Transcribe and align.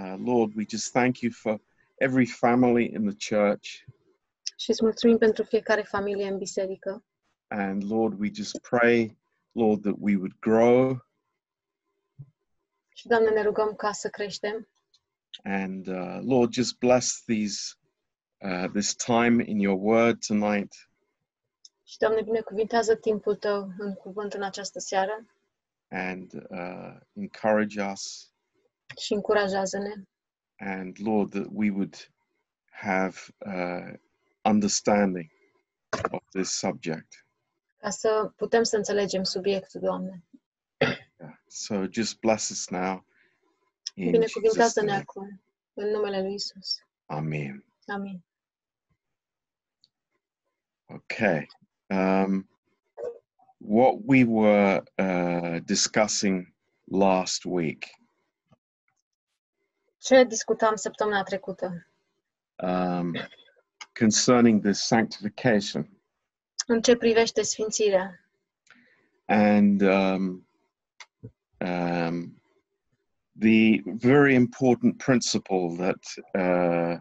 Uh, 0.00 0.16
Lord, 0.18 0.54
we 0.56 0.64
just 0.68 0.92
thank 0.92 1.18
you 1.20 1.32
for 1.32 1.60
every 1.98 2.26
family 2.26 2.84
in 2.94 3.08
the 3.08 3.34
church. 3.36 3.68
Și 4.56 4.70
îți 4.70 4.82
mulțumim 4.84 5.18
pentru 5.18 5.44
fiecare 5.44 5.82
familie 5.82 6.28
în 6.28 6.38
biserică. 6.38 7.04
And 7.48 7.90
Lord, 7.90 8.20
we 8.20 8.30
just 8.34 8.58
pray, 8.58 9.18
Lord, 9.52 9.82
that 9.82 9.94
we 9.98 10.16
would 10.16 10.32
grow 10.38 11.06
Și, 12.94 13.06
Doamne, 13.06 13.30
ne 13.30 13.42
rugăm 13.42 13.74
ca 13.74 13.92
să 13.92 14.08
creștem. 14.08 14.68
and 15.42 15.86
uh, 15.86 16.18
Lord, 16.22 16.52
just 16.52 16.78
bless 16.78 17.22
these 17.24 17.74
uh, 18.38 18.68
this 18.72 18.94
time 18.94 19.42
in 19.46 19.58
your 19.58 19.78
word 19.80 20.18
tonight. 20.26 20.72
Și, 21.84 21.98
Doamne, 21.98 22.22
binecuvintează 22.22 22.94
timpul 22.96 23.36
Tău 23.36 23.72
în 23.78 23.94
cuvânt 23.94 24.32
în 24.32 24.42
această 24.42 24.78
seară 24.78 25.26
and 25.88 26.32
uh, 26.50 26.96
encourage 27.12 27.82
us. 27.82 28.29
Și 28.98 29.12
încurajează-ne. 29.12 29.92
And 30.56 30.96
Lord, 30.98 31.30
that 31.30 31.46
we 31.50 31.70
would 31.70 32.10
have 32.70 33.16
uh, 33.38 33.94
understanding 34.44 35.30
of 36.10 36.22
this 36.32 36.50
subject. 36.50 37.26
Ca 37.78 37.90
să 37.90 38.32
putem 38.36 38.62
să 38.62 38.76
înțelegem 38.76 39.22
subiectul, 39.22 39.80
Doamne. 39.80 40.24
Yeah. 40.78 40.96
So 41.46 41.86
just 41.90 42.18
bless 42.20 42.50
us 42.50 42.68
now. 42.68 43.04
In 43.94 44.10
Binecuvintează-ne 44.10 44.92
acum, 44.92 45.42
în 45.74 45.90
numele 45.90 46.20
Lui 46.22 46.34
Isus. 46.34 46.84
Amen. 47.06 47.64
Amin. 47.86 48.24
Okay. 50.86 51.46
Um, 51.86 52.48
what 53.58 53.94
we 54.04 54.24
were 54.24 54.82
uh, 54.98 55.60
discussing 55.64 56.54
last 56.84 57.44
week 57.44 57.86
Ce 60.00 60.24
discutam 60.24 60.74
săptămâna 60.74 61.22
trecută? 61.22 61.86
um, 62.62 63.12
concerning 63.98 64.62
this 64.62 64.78
sanctification 64.86 65.88
În 66.66 66.80
ce 66.80 66.96
privește 66.96 67.42
sfințirea? 67.42 68.20
and 69.26 69.80
um, 69.82 70.46
um, 71.60 72.42
the 73.38 73.80
very 73.84 74.34
important 74.34 74.96
principle 74.96 75.76
that 75.76 76.02
uh, 76.34 76.98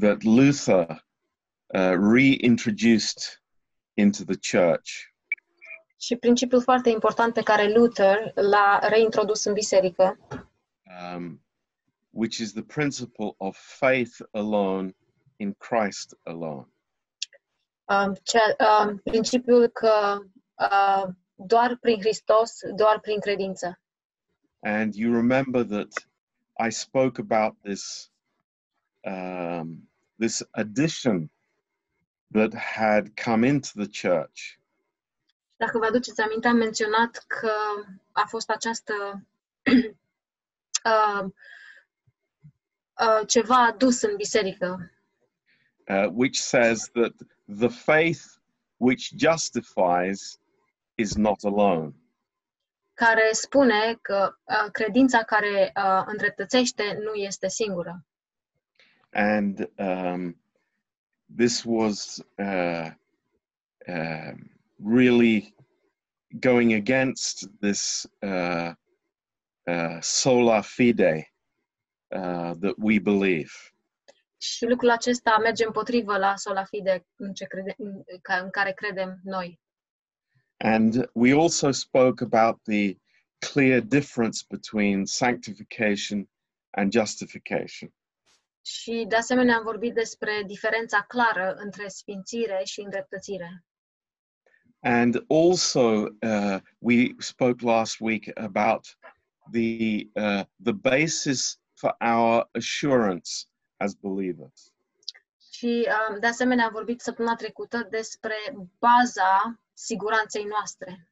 that 0.00 0.22
Luther 0.24 1.04
uh, 1.74 1.94
reintroduced 2.12 3.42
into 3.94 4.24
the 4.24 4.36
church, 4.58 4.90
Și 5.98 6.16
principiul 6.16 6.62
foarte 6.62 6.90
important 6.90 7.32
pe 7.34 7.42
care 7.42 7.72
Luther 7.72 8.32
l-a 8.34 8.78
reintrodus 8.88 9.44
în 9.44 9.52
biserică, 9.52 10.18
um, 11.16 11.40
which 12.16 12.40
is 12.40 12.52
the 12.52 12.62
principle 12.62 13.36
of 13.38 13.56
faith 13.56 14.22
alone 14.32 14.94
in 15.38 15.54
Christ 15.58 16.14
alone. 16.24 16.66
um, 17.88 18.16
ce, 18.22 18.38
um, 18.58 18.98
principiul 19.04 19.68
că 19.68 20.18
uh, 20.54 21.08
doar 21.34 21.76
prin 21.80 22.00
Hristos, 22.00 22.58
doar 22.74 23.00
prin 23.00 23.20
credință. 23.20 23.80
And 24.60 24.94
you 24.94 25.12
remember 25.12 25.64
that 25.64 25.92
I 26.66 26.70
spoke 26.70 27.20
about 27.20 27.56
this 27.62 28.10
um, 29.04 29.88
this 30.18 30.42
addition 30.50 31.30
that 32.32 32.54
had 32.54 33.14
come 33.24 33.46
into 33.46 33.68
the 33.74 34.08
church, 34.08 34.58
Dacă 35.56 35.78
vă 35.78 35.84
aduceți 35.84 36.20
aminte, 36.20 36.48
am 36.48 36.56
menționat 36.56 37.24
că 37.26 37.52
a 38.12 38.26
fost 38.26 38.50
această 38.50 38.92
uh, 40.84 41.30
uh, 43.00 43.26
ceva 43.26 43.64
adus 43.64 44.02
în 44.02 44.16
biserică, 44.16 44.92
uh, 45.88 46.08
which 46.12 46.38
says 46.38 46.90
that 46.92 47.12
the 47.58 47.68
faith 47.68 48.20
which 48.76 49.12
justifies 49.16 50.38
is 50.94 51.14
not 51.14 51.44
alone. 51.44 51.94
care 52.94 53.28
spune 53.32 53.98
că 54.02 54.36
uh, 54.44 54.70
credința 54.72 55.22
care 55.22 55.72
uh, 55.76 56.02
îndreptățește 56.06 56.98
nu 57.02 57.14
este 57.14 57.48
singură. 57.48 58.04
And 59.10 59.70
um, 59.76 60.40
this 61.36 61.62
was 61.64 62.24
uh, 62.36 62.90
um 63.86 64.56
really 64.78 65.54
going 66.40 66.72
against 66.72 67.48
this 67.60 68.06
uh, 68.20 68.72
uh, 69.66 69.98
sola 70.00 70.60
fide 70.60 71.32
uh, 72.08 72.52
that 72.60 72.74
we 72.76 72.98
believe. 72.98 73.50
Și 74.38 74.66
lucrul 74.66 74.90
acesta 74.90 75.38
merge 75.42 75.64
împotrivă 75.64 76.18
la 76.18 76.36
sola 76.36 76.64
fide 76.64 77.06
în, 77.16 77.32
ce 77.32 77.44
crede, 77.44 77.74
în, 77.78 78.02
în 78.42 78.50
care 78.50 78.72
credem 78.72 79.20
noi. 79.22 79.60
And 80.56 81.10
we 81.12 81.32
also 81.32 81.70
spoke 81.70 82.24
about 82.24 82.62
the 82.62 82.96
clear 83.38 83.80
difference 83.80 84.44
between 84.48 85.04
sanctification 85.04 86.28
and 86.70 86.92
justification. 86.92 87.94
Și 88.62 89.04
de 89.08 89.16
asemenea 89.16 89.56
am 89.56 89.62
vorbit 89.62 89.94
despre 89.94 90.42
diferența 90.46 91.02
clară 91.02 91.54
între 91.54 91.88
sfințire 91.88 92.60
și 92.64 92.80
îndreptățire. 92.80 93.64
And 94.80 95.24
also, 95.28 95.80
uh, 96.22 96.58
we 96.78 97.14
spoke 97.18 97.64
last 97.64 98.00
week 98.00 98.38
about 98.38 98.98
the 99.52 99.98
uh, 100.14 100.44
the 100.62 100.72
basis 100.72 101.60
for 101.76 101.96
our 102.00 102.48
assurance 102.52 103.30
as 103.76 103.94
believers. 103.94 104.72
Și 105.52 105.88
um, 106.10 106.20
de 106.20 106.26
asemenea 106.26 106.64
am 106.64 106.72
vorbit 106.72 107.00
săptămâna 107.00 107.34
trecută 107.34 107.86
despre 107.90 108.34
baza 108.78 109.60
siguranței 109.72 110.44
noastre. 110.44 111.08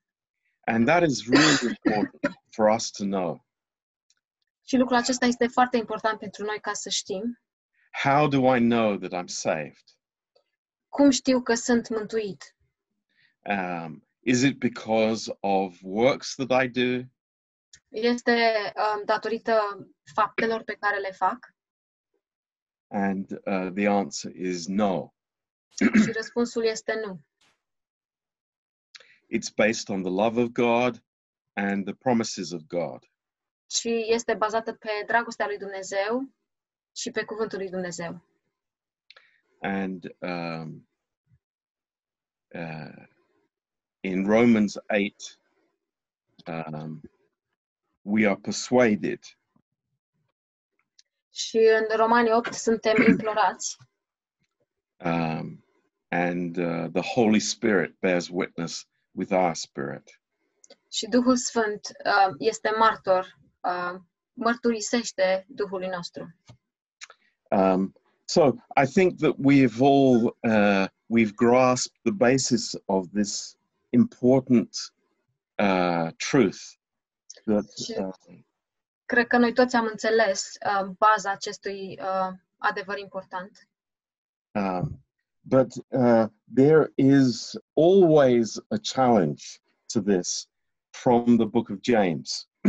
And 0.65 0.87
that 0.87 1.03
is 1.03 1.29
really 1.29 1.59
important 1.63 2.21
for 2.51 2.69
us 2.69 2.91
to 2.91 3.05
know. 3.05 3.47
Și 4.67 4.77
lucrul 4.77 4.97
acesta 4.97 5.27
este 5.27 5.47
foarte 5.47 5.77
important 5.77 6.19
pentru 6.19 6.45
noi 6.45 6.59
ca 6.61 6.73
să 6.73 6.89
știm 6.89 7.39
How 8.03 8.29
do 8.29 8.57
I 8.57 8.61
know 8.61 8.97
that 8.97 9.23
I'm 9.23 9.27
saved? 9.27 9.85
cum 10.95 11.11
știu 11.11 11.43
că 11.43 11.55
sunt 11.55 11.89
mântuit. 11.89 12.57
Um, 13.49 14.09
is 14.21 14.43
it 14.43 14.59
because 14.59 15.37
of 15.41 15.79
works 15.83 16.35
that 16.35 16.65
I 16.65 16.69
do? 16.69 17.03
Este 17.95 18.33
um, 18.77 19.05
datorită 19.05 19.87
faptelor 20.15 20.63
pe 20.63 20.75
care 20.75 20.99
le 20.99 21.11
fac? 21.11 21.55
And 22.87 23.31
uh, 23.31 23.73
the 23.75 23.87
answer 23.87 24.35
is 24.35 24.67
no. 24.67 25.15
Și 26.05 26.13
răspunsul 26.13 26.65
este 26.65 26.95
nu. 26.95 27.21
It's 29.37 29.55
based 29.55 29.89
on 29.89 30.03
the 30.03 30.11
love 30.11 30.43
of 30.43 30.49
God 30.49 31.05
and 31.53 31.85
the 31.85 31.95
promises 31.95 32.51
of 32.51 32.63
God. 32.67 33.11
Și 33.71 34.05
este 34.09 34.35
bazată 34.35 34.73
pe 34.73 34.91
dragostea 35.07 35.47
lui 35.47 35.59
Dumnezeu 35.59 36.35
și 36.97 37.11
pe 37.11 37.25
cuvântul 37.25 37.59
lui 37.59 37.71
Dumnezeu. 37.71 38.29
And 39.61 40.17
um, 40.19 40.89
uh, 42.55 43.07
in 44.01 44.25
Romans 44.27 44.77
8, 44.77 45.39
um, 46.47 47.01
we 48.05 48.27
are 48.27 48.37
persuaded 48.37 49.19
Și 51.33 51.57
în 51.57 51.97
Romani 51.97 52.33
8 52.33 52.53
suntem 52.53 52.97
implorați 53.09 53.77
um, 55.05 55.65
and 56.09 56.57
uh, 56.57 56.89
the 56.93 57.03
Holy 57.15 57.41
Spirit 57.41 57.99
bears 58.01 58.29
witness 58.29 58.87
with 59.13 59.33
our 59.33 59.55
spirit. 59.55 60.21
și 60.93 61.07
Duhul 61.07 61.37
Sfânt 61.37 61.81
uh, 62.05 62.35
este 62.39 62.71
martor, 62.79 63.39
uh, 63.61 64.01
mărturisește 64.33 65.45
Duhului 65.49 65.89
nostru. 65.89 66.35
Um, 67.51 67.95
so 68.25 68.55
I 68.83 68.87
think 68.87 69.19
that 69.19 69.35
we've 69.39 69.81
all 69.81 70.37
uh, 70.41 70.87
we've 71.07 71.35
grasped 71.35 71.99
the 72.03 72.13
basis 72.13 72.75
of 72.87 73.07
this 73.13 73.57
important 73.91 74.77
uh, 75.59 76.11
truth 76.17 76.59
that 77.47 77.67
uh, 77.99 78.37
Cred 79.07 79.27
că 79.27 79.37
noi 79.37 79.53
toți 79.53 79.77
am 79.77 79.87
înțeles 79.91 80.53
uh, 80.67 80.89
baza 80.99 81.31
acestui 81.31 81.99
uh, 82.01 82.33
adevăr 82.57 82.99
important. 82.99 83.69
Um, 84.53 85.05
but 85.41 85.73
uh, 85.89 86.27
there 86.55 86.93
is 86.95 87.59
always 87.75 88.57
a 88.57 88.79
challenge 88.95 89.45
to 89.93 90.01
this 90.01 90.49
from 90.91 91.37
the 91.37 91.47
book 91.47 91.69
of 91.69 91.79
James. 91.83 92.49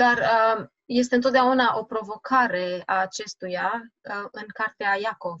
Dar 0.00 0.18
uh, 0.18 0.66
este 0.84 1.14
întotdeauna 1.14 1.78
o 1.78 1.84
provocare 1.84 2.82
a 2.86 3.00
acestuia 3.00 3.92
uh, 4.10 4.28
în 4.30 4.46
cartea 4.54 4.98
Iacov. 5.00 5.40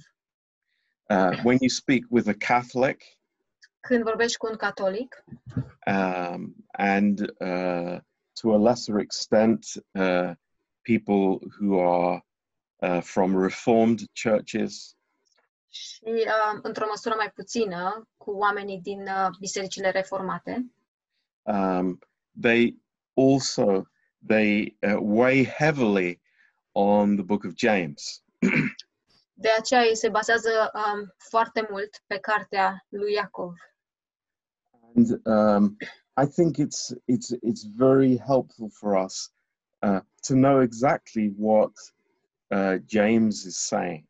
Uh, 1.08 1.40
when 1.44 1.58
you 1.60 1.68
speak 1.68 2.04
with 2.08 2.28
a 2.28 2.34
Catholic 2.38 3.02
Când 3.80 4.02
vorbești 4.02 4.36
cu 4.36 4.46
un 4.46 4.56
catolic 4.56 5.24
um, 5.86 6.54
and 6.70 7.20
uh, 7.20 7.98
to 8.34 8.54
a 8.54 8.58
lesser 8.58 8.98
extent 8.98 9.66
uh, 9.94 10.34
people 10.82 11.40
who 11.58 11.78
are 11.80 12.22
uh, 12.82 13.00
from 13.00 13.36
Reformed 13.36 14.00
churches, 14.14 14.94
și 15.70 16.04
uh, 16.04 16.58
într-o 16.62 16.86
măsură 16.88 17.14
mai 17.16 17.30
puțină 17.30 18.08
cu 18.16 18.30
oamenii 18.30 18.80
din 18.80 19.00
uh, 19.00 19.28
bisericile 19.38 19.90
reformate. 19.90 20.70
um, 21.42 21.98
they 22.40 22.76
also 23.14 23.86
they 24.26 24.76
uh, 24.82 24.98
weigh 25.00 25.48
heavily 25.48 26.20
on 26.72 27.16
the 27.16 27.24
book 27.24 27.44
of 27.44 27.52
James. 27.56 28.22
De 29.32 29.50
aceea 29.58 29.82
ei 29.82 29.96
se 29.96 30.08
bazează 30.08 30.70
um, 30.74 31.14
foarte 31.16 31.66
mult 31.70 32.02
pe 32.06 32.18
cartea 32.18 32.86
lui 32.88 33.12
Iacov. 33.12 33.52
And 34.94 35.26
um, 35.26 35.76
I 36.22 36.26
think 36.26 36.58
it's 36.58 36.92
it's 37.06 37.32
it's 37.42 37.64
very 37.64 38.16
helpful 38.16 38.68
for 38.80 38.90
us 39.04 39.30
uh, 39.82 40.00
to 40.22 40.34
know 40.34 40.60
exactly 40.60 41.26
what 41.36 41.72
uh, 42.50 42.78
James 42.86 43.44
is 43.44 43.56
saying. 43.56 44.04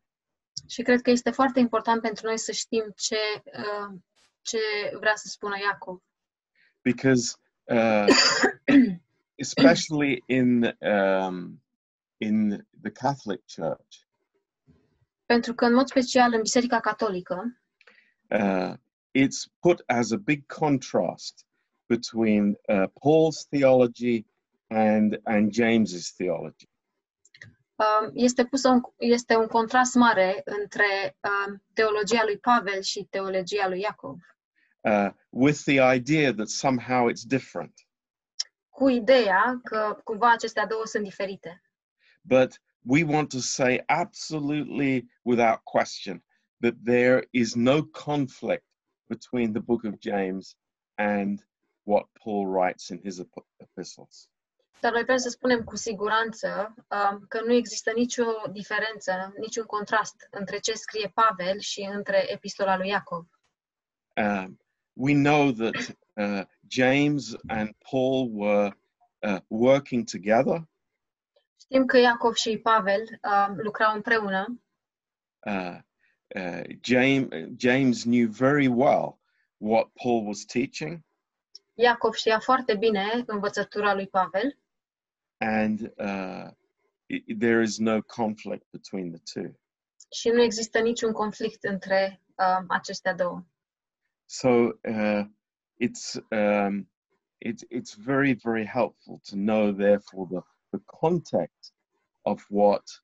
Și 0.67 0.81
cred 0.81 1.01
că 1.01 1.09
este 1.09 1.31
foarte 1.31 1.59
important 1.59 2.01
pentru 2.01 2.25
noi 2.25 2.37
să 2.37 2.51
știm 2.51 2.93
ce, 2.95 3.15
uh, 3.45 3.99
ce 4.41 4.57
vrea 4.99 5.15
să 5.15 5.27
spună 5.27 5.55
Iacov. 5.61 6.01
because 6.83 7.37
uh, 7.69 8.07
especially 9.35 10.23
in 10.27 10.75
um, 10.81 11.61
in 12.17 12.65
the 12.81 12.91
Catholic 12.91 13.41
Church, 13.55 13.95
Pentru 15.25 15.53
că, 15.53 15.65
în 15.65 15.73
mod 15.73 15.87
special, 15.87 16.33
în 16.33 16.41
Biserica 16.41 16.79
Catolică, 16.79 17.61
uh, 18.29 18.73
it's 19.13 19.49
put 19.59 19.83
as 19.85 20.11
a 20.11 20.17
big 20.17 20.45
contrast 20.45 21.45
between 21.95 22.55
uh, 22.69 22.87
Paul's 23.01 23.47
theology 23.49 24.25
and 24.69 25.19
and 25.25 25.51
James's 25.53 26.13
theology. 26.17 26.67
um, 27.75 28.11
este 28.13 28.45
pus 28.45 28.63
un, 28.63 28.81
este 28.97 29.35
un 29.35 29.47
contrast 29.47 29.95
mare 29.95 30.41
între 30.45 31.17
um, 31.21 31.63
teologia 31.73 32.23
lui 32.23 32.37
Pavel 32.37 32.81
și 32.81 33.07
teologia 33.09 33.67
lui 33.67 33.79
Iacov, 33.79 34.17
Uh, 34.83 35.09
with 35.29 35.59
the 35.63 35.79
idea 35.95 36.33
that 36.33 36.47
somehow 36.49 37.09
it's 37.09 37.23
different, 37.27 37.73
cu 38.69 38.89
ideea 38.89 39.59
că 39.63 39.99
cumva 40.03 40.31
acestea 40.31 40.65
două 40.67 40.85
sunt 40.85 41.03
diferite. 41.03 41.61
but 42.21 42.61
we 42.83 43.03
want 43.03 43.29
to 43.29 43.39
say 43.39 43.83
absolutely 43.85 45.05
without 45.23 45.59
question 45.63 46.23
that 46.61 46.73
there 46.83 47.27
is 47.31 47.53
no 47.55 47.83
conflict 47.83 48.65
between 49.07 49.51
the 49.51 49.61
book 49.61 49.83
of 49.83 49.93
James 49.99 50.55
and 50.97 51.39
what 51.83 52.09
Paul 52.23 52.47
writes 52.47 52.89
in 52.89 52.99
his 52.99 53.19
ep- 53.19 53.45
epistles. 53.57 54.29
Dar 54.79 54.91
noi 54.91 55.03
vrem 55.03 55.17
să 55.17 55.29
spunem 55.29 55.63
cu 55.63 55.75
siguranță 55.75 56.73
um, 56.77 57.25
că 57.27 57.41
nu 57.45 57.53
există 57.53 57.91
nicio 57.95 58.23
diferență, 58.51 59.33
niciun 59.37 59.65
contrast 59.65 60.27
între 60.31 60.59
ce 60.59 60.73
scrie 60.73 61.11
Pavel 61.13 61.59
și 61.59 61.81
între 61.81 62.31
epistola 62.31 62.77
lui 62.77 62.87
Iacov. 62.87 63.25
Um, 64.15 64.59
we 64.93 65.13
know 65.13 65.51
that 65.51 65.95
uh, 66.15 66.43
James 66.67 67.35
and 67.47 67.75
Paul 67.89 68.29
were 68.33 68.77
uh, 69.19 69.39
working 69.47 70.09
together. 70.09 70.69
Știm 71.59 71.85
că 71.85 71.97
Iacov 71.97 72.33
și 72.33 72.57
Pavel 72.57 73.01
um, 73.01 73.55
lucrau 73.57 73.95
împreună. 73.95 74.61
Uh, 75.45 75.77
uh, 76.35 76.63
James, 76.81 77.27
James 77.57 78.03
knew 78.03 78.29
very 78.29 78.67
well 78.67 79.19
what 79.57 79.89
Paul 79.93 80.25
was 80.25 80.45
teaching, 80.45 81.03
Iacov 81.81 82.13
știa 82.13 82.39
foarte 82.39 82.75
bine 82.75 83.23
învățătura 83.25 83.93
lui 83.93 84.07
Pavel 84.07 84.57
and 85.37 85.79
uh, 85.97 86.47
i- 87.05 87.35
there 87.39 87.61
is 87.61 87.77
no 87.77 88.01
conflict 88.01 88.65
between 88.71 89.11
the 89.11 89.21
two. 89.33 89.51
și 90.11 90.29
nu 90.29 90.41
există 90.41 90.79
niciun 90.79 91.11
conflict 91.11 91.63
între 91.63 92.21
um, 92.37 92.65
acestea 92.67 93.13
două. 93.13 93.43
So 94.25 94.49
uh, 94.49 95.23
it's 95.79 96.15
um, 96.31 96.89
it's 97.45 97.63
it's 97.69 97.95
very 97.97 98.33
very 98.33 98.65
helpful 98.65 99.19
to 99.29 99.35
know, 99.35 99.71
therefore, 99.71 100.27
the 100.31 100.41
the 100.69 100.79
context 100.99 101.73
of 102.21 102.45
what 102.49 103.03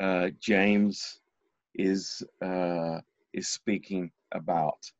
uh, 0.00 0.26
James 0.38 1.22
is 1.70 2.26
uh, 2.40 2.98
is 3.30 3.48
speaking 3.52 4.12
about, 4.28 4.94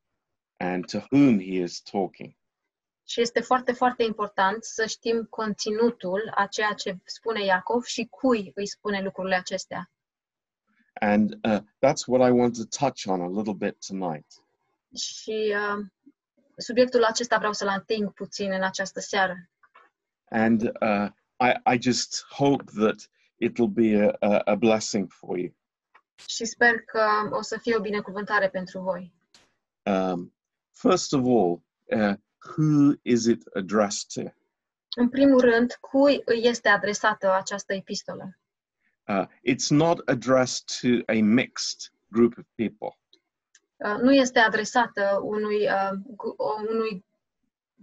and 0.57 0.87
to 0.87 0.99
whom 1.11 1.39
he 1.39 1.63
is 1.63 1.81
talking. 1.83 2.35
Și 3.09 3.21
este 3.21 3.41
foarte, 3.41 3.73
foarte 3.73 4.03
important 4.03 4.65
să 4.65 4.87
știm 4.87 5.27
conținutul 5.31 6.33
a 6.35 6.47
ceea 6.47 6.73
ce 6.73 6.99
spune 7.05 7.45
Iacov 7.45 7.85
și 7.85 8.07
cui 8.11 8.53
îi 8.55 8.67
spune 8.67 9.03
lucrurile 9.03 9.35
acestea. 9.35 9.91
And 10.93 11.33
uh, 11.33 11.59
that's 11.59 12.07
what 12.07 12.29
I 12.29 12.33
want 12.33 12.57
to 12.57 12.79
touch 12.79 13.07
on 13.07 13.21
a 13.21 13.29
little 13.29 13.55
bit 13.55 13.87
tonight. 13.87 14.27
Și 14.95 15.55
uh, 15.55 15.85
subiectul 16.57 17.05
acesta 17.05 17.37
vreau 17.37 17.53
să-l 17.53 17.69
ating 17.69 18.13
puțin 18.13 18.53
în 18.53 18.63
această 18.63 19.01
seară. 19.01 19.51
And 20.31 20.63
uh, 20.63 21.09
I, 21.39 21.75
I 21.75 21.81
just 21.81 22.25
hope 22.29 22.65
that 22.75 23.11
it'll 23.45 23.73
be 23.73 24.17
a, 24.21 24.29
a, 24.29 24.39
a 24.45 24.55
blessing 24.55 25.13
for 25.13 25.39
you. 25.39 25.55
Și 26.27 26.45
sper 26.45 26.81
că 26.81 27.09
o 27.31 27.43
să 27.43 27.59
fie 27.59 27.77
o 27.77 27.81
binecuvântare 27.81 28.49
pentru 28.49 28.81
voi. 28.81 29.13
Um, 29.83 30.35
first 30.73 31.13
of 31.13 31.21
all, 31.25 31.63
uh, 31.85 32.17
who 32.57 32.93
is 33.03 33.25
it 33.27 33.43
addressed 33.55 34.25
to? 34.25 34.31
În 34.97 35.09
primul 35.09 35.41
rând, 35.41 35.73
cui 35.81 36.23
îi 36.25 36.41
este 36.45 36.69
adresată 36.69 37.33
această 37.33 37.75
epistolă? 37.75 38.39
Uh, 39.09 39.25
it's 39.27 39.69
not 39.69 40.09
addressed 40.09 40.65
to 40.81 41.13
a 41.13 41.15
mixed 41.23 41.93
group 42.09 42.39
of 42.39 42.45
people. 42.55 42.99
Uh, 43.77 43.97
nu 44.03 44.13
este 44.15 44.39
adresată 44.39 45.19
unui, 45.23 45.63
uh, 45.71 45.91
gu- 46.07 46.35
o- 46.37 46.61
unui 46.71 47.05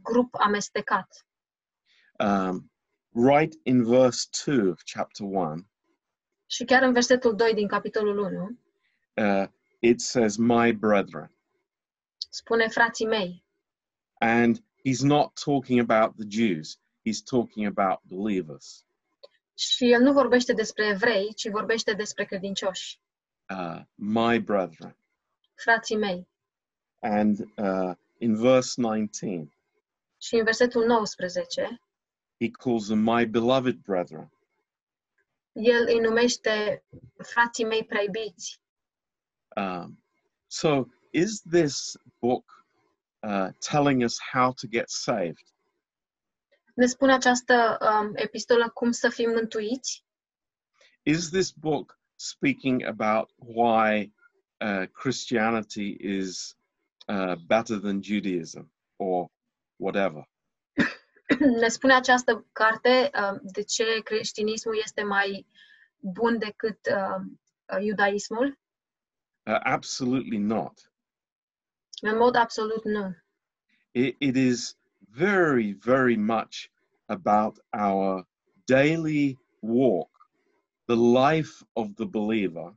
grup 0.01 0.35
amestecat. 0.35 1.25
Um, 2.19 2.71
right 3.11 3.59
in 3.63 3.83
verse 3.83 4.27
2 4.45 4.67
of 4.69 4.81
chapter 4.93 5.25
1, 5.25 5.67
Și 6.45 6.65
chiar 6.65 6.81
în 6.83 6.93
versetul 6.93 7.35
2 7.35 7.53
din 7.53 7.67
capitolul 7.67 8.17
1 8.17 8.57
uh, 9.13 9.47
it 9.79 9.99
says, 10.01 10.35
My 10.35 10.71
brethren. 10.73 11.31
spune 12.29 12.67
frații 12.67 13.05
mei. 13.05 13.42
And 14.19 14.63
he's 14.85 15.01
not 15.03 15.39
talking 15.43 15.79
about 15.89 16.15
the 16.17 16.25
Jews, 16.29 16.77
he's 17.05 17.21
talking 17.23 17.65
about 17.65 17.99
believers. 18.03 18.85
Și 19.57 19.91
el 19.91 20.01
nu 20.01 20.13
vorbește 20.13 20.53
despre 20.53 20.85
evrei, 20.87 21.33
ci 21.33 21.49
vorbește 21.49 21.93
despre 21.93 22.25
credincioși. 22.25 23.01
Uh, 23.49 23.81
my 23.95 24.39
brethren. 24.39 24.97
Frații 25.55 25.97
mei. 25.97 26.27
And 26.99 27.39
uh, 27.39 27.95
in 28.17 28.35
verse 28.35 28.81
19, 28.81 29.53
Și 30.17 30.35
în 30.35 30.43
versetul 30.43 30.85
19, 30.85 31.81
he 32.39 32.49
calls 32.49 32.85
them 32.85 32.99
my 32.99 33.25
beloved 33.25 33.75
brethren. 33.75 34.31
el 35.51 35.85
îi 35.87 35.99
numește 35.99 36.83
frații 37.17 37.65
mei 37.65 37.85
preibiți. 37.85 38.61
Um, 39.55 40.03
so, 40.47 40.85
is 41.11 41.41
this 41.41 41.97
book 42.19 42.62
uh, 43.23 43.49
telling 43.59 44.03
us 44.03 44.19
how 44.31 44.51
to 44.53 44.67
get 44.67 44.89
saved? 44.89 45.47
Ne 46.75 46.85
spune 46.85 47.13
această 47.13 47.77
um, 47.81 48.11
epistolă 48.15 48.69
cum 48.69 48.91
să 48.91 49.09
fim 49.09 49.29
mântuiți? 49.29 50.05
Is 51.03 51.29
this 51.29 51.51
book 51.51 51.99
speaking 52.15 52.83
about 52.85 53.31
why 53.35 54.13
uh, 54.57 54.87
Christianity 54.91 55.95
is 55.99 56.55
uh, 57.07 57.35
better 57.35 57.79
than 57.79 58.01
Judaism 58.01 58.71
or 58.95 59.27
whatever? 59.75 60.29
ne 61.61 61.67
spune 61.67 61.93
această 61.93 62.47
carte 62.51 63.09
um, 63.21 63.39
de 63.43 63.63
ce 63.63 64.01
creștinismul 64.03 64.79
este 64.83 65.03
mai 65.03 65.47
bun 65.99 66.37
decât 66.37 66.79
um, 66.95 67.41
iudaismul? 67.81 68.59
Uh, 69.45 69.59
absolutely 69.63 70.37
not. 70.37 70.92
În 72.05 72.17
mod 72.17 72.35
absolut 72.35 72.83
nu. 72.83 73.15
It, 73.91 74.15
it 74.19 74.35
is 74.35 74.77
very, 75.09 75.71
very 75.71 76.15
much 76.15 76.69
about 77.05 77.57
our 77.71 78.27
daily 78.65 79.39
walk, 79.59 80.29
the 80.85 80.95
life 80.95 81.65
of 81.73 81.87
the 81.95 82.05
believer, 82.05 82.73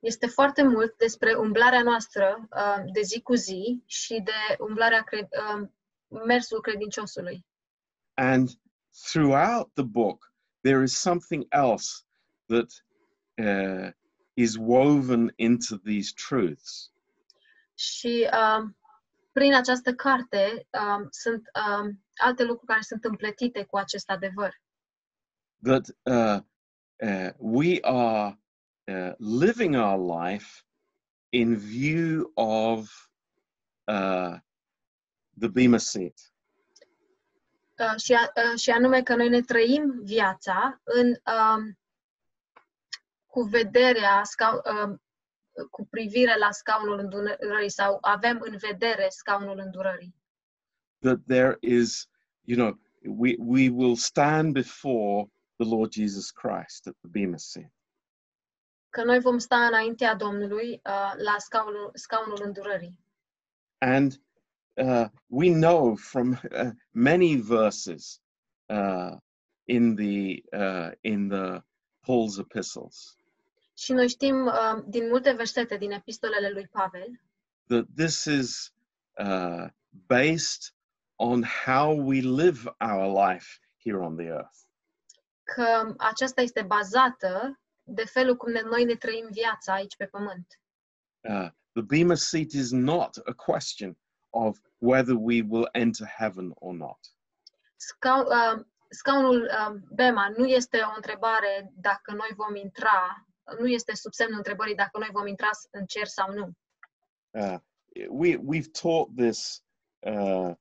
Este 0.00 0.26
foarte 0.26 0.62
mult 0.62 0.96
despre 0.96 1.34
umblarea 1.34 1.82
noastră 1.82 2.48
um, 2.50 2.92
de 2.92 3.00
zi 3.00 3.20
cu 3.20 3.34
zi 3.34 3.82
și 3.86 4.20
de 4.24 4.56
umblarea 4.58 5.02
cre- 5.02 5.28
um, 5.52 5.74
mersul 6.26 6.60
credinciosului. 6.60 7.46
And 8.14 8.48
throughout 9.10 9.72
the 9.74 9.84
book, 9.84 10.32
there 10.60 10.82
is 10.82 10.98
something 10.98 11.46
else 11.48 12.04
that 12.46 12.84
uh, 13.36 13.90
is 14.34 14.56
woven 14.58 15.32
into 15.36 15.76
these 15.76 16.12
truths. 16.28 16.92
Și 17.78 18.28
um, 18.32 18.76
prin 19.32 19.54
această 19.54 19.94
carte 19.94 20.66
um, 20.70 21.06
sunt 21.10 21.42
um, 21.66 22.04
alte 22.16 22.42
lucruri 22.42 22.66
care 22.66 22.80
sunt 22.80 23.04
împletite 23.04 23.64
cu 23.64 23.76
acest 23.76 24.10
adevăr. 24.10 24.60
that 25.62 25.86
uh, 26.02 26.40
uh, 27.08 27.30
we 27.38 27.78
are 27.82 28.38
uh, 28.84 29.12
living 29.18 29.74
our 29.74 30.22
life 30.22 30.62
in 31.28 31.56
view 31.56 32.30
of 32.34 32.88
uh, 33.84 34.36
the 35.38 35.48
Bema 35.52 35.78
seat. 35.78 36.32
Uh, 37.78 37.94
și, 38.00 38.12
a- 38.14 38.32
uh, 38.52 38.58
și 38.58 38.70
anume 38.70 39.02
că 39.02 39.14
noi 39.14 39.28
ne 39.28 39.40
trăim 39.40 40.00
viața 40.02 40.80
în 40.84 41.08
um, 41.08 41.78
cu 43.26 43.40
vederea 43.42 44.22
scau, 44.24 44.62
um, 44.84 45.02
cu 45.70 45.86
privire 45.86 46.38
la 46.38 46.50
scaunul 46.50 46.98
îndurării 46.98 47.70
sau 47.70 47.98
avem 48.00 48.38
în 48.40 48.56
vedere 48.56 49.06
scaunul 49.08 49.58
îndurării. 49.58 50.14
That 50.98 51.18
there 51.26 51.56
is, 51.60 52.08
you 52.44 52.56
know, 52.56 52.78
we, 53.02 53.36
we 53.38 53.68
will 53.68 53.96
stand 53.96 54.52
before 54.52 55.30
the 55.56 55.68
Lord 55.68 55.92
Jesus 55.92 56.30
Christ 56.30 56.86
at 56.86 56.96
the 57.00 57.08
Bema 57.08 57.36
seat. 57.36 57.72
Că 58.90 59.04
noi 59.04 59.20
vom 59.20 59.38
sta 59.38 59.66
înaintea 59.66 60.14
Domnului 60.14 60.70
uh, 60.72 61.12
la 61.16 61.34
scaunul, 61.38 61.90
scaunul 61.94 62.42
îndurării. 62.44 62.98
And 63.78 64.22
uh, 64.74 65.06
we 65.26 65.50
know 65.50 65.94
from 65.94 66.30
uh, 66.30 66.70
many 66.90 67.36
verses 67.36 68.20
uh, 68.66 69.16
in 69.64 69.94
the 69.94 70.42
uh, 70.52 70.92
in 71.00 71.28
the 71.28 71.62
Paul's 72.00 72.38
epistles 72.38 73.17
Și 73.78 73.92
noi 73.92 74.08
știm 74.08 74.46
uh, 74.46 74.82
din 74.86 75.08
multe 75.08 75.32
versete 75.32 75.76
din 75.76 75.90
epistolele 75.90 76.50
lui 76.50 76.66
Pavel 76.66 77.20
that 77.68 77.86
this 77.96 78.24
is 78.24 78.72
uh, 79.18 79.68
based 80.06 80.74
on 81.16 81.42
how 81.64 81.94
we 81.94 82.20
live 82.20 82.74
our 82.80 83.28
life 83.28 83.60
here 83.84 83.98
on 83.98 84.16
the 84.16 84.26
earth. 84.26 84.58
că 85.54 85.94
aceasta 85.98 86.40
este 86.40 86.62
bazată 86.62 87.60
de 87.82 88.04
felul 88.04 88.36
cum 88.36 88.50
ne, 88.52 88.60
noi 88.60 88.84
ne 88.84 88.94
trăim 88.94 89.28
viața 89.30 89.72
aici 89.72 89.96
pe 89.96 90.06
pământ. 90.06 90.60
Uh, 91.20 91.48
the 91.72 91.82
Bema 91.82 92.14
seat 92.14 92.50
is 92.52 92.70
not 92.70 93.16
a 93.16 93.32
question 93.32 93.98
of 94.30 94.58
whether 94.78 95.14
we 95.18 95.42
will 95.48 95.68
enter 95.72 96.06
heaven 96.06 96.52
or 96.54 96.74
not. 96.74 96.98
Scau, 97.76 98.20
uh, 98.20 98.64
scaunul 98.88 99.42
uh, 99.42 99.80
Bema 99.94 100.32
nu 100.36 100.46
este 100.46 100.78
o 100.78 100.92
întrebare 100.94 101.72
dacă 101.74 102.12
noi 102.12 102.30
vom 102.36 102.54
intra, 102.54 103.27
nu 103.58 103.66
este 103.66 103.94
sub 103.94 104.12
semnul 104.12 104.36
întrebării 104.36 104.74
dacă 104.74 104.98
noi 104.98 105.08
vom 105.12 105.26
intra 105.26 105.50
în 105.70 105.86
cer 105.86 106.06
sau 106.06 106.32
nu. 106.32 106.50
Uh, 107.30 107.58
we 108.08 108.36
we've 108.36 108.70
taught 108.80 109.16
this 109.16 109.62
uh, 109.98 110.54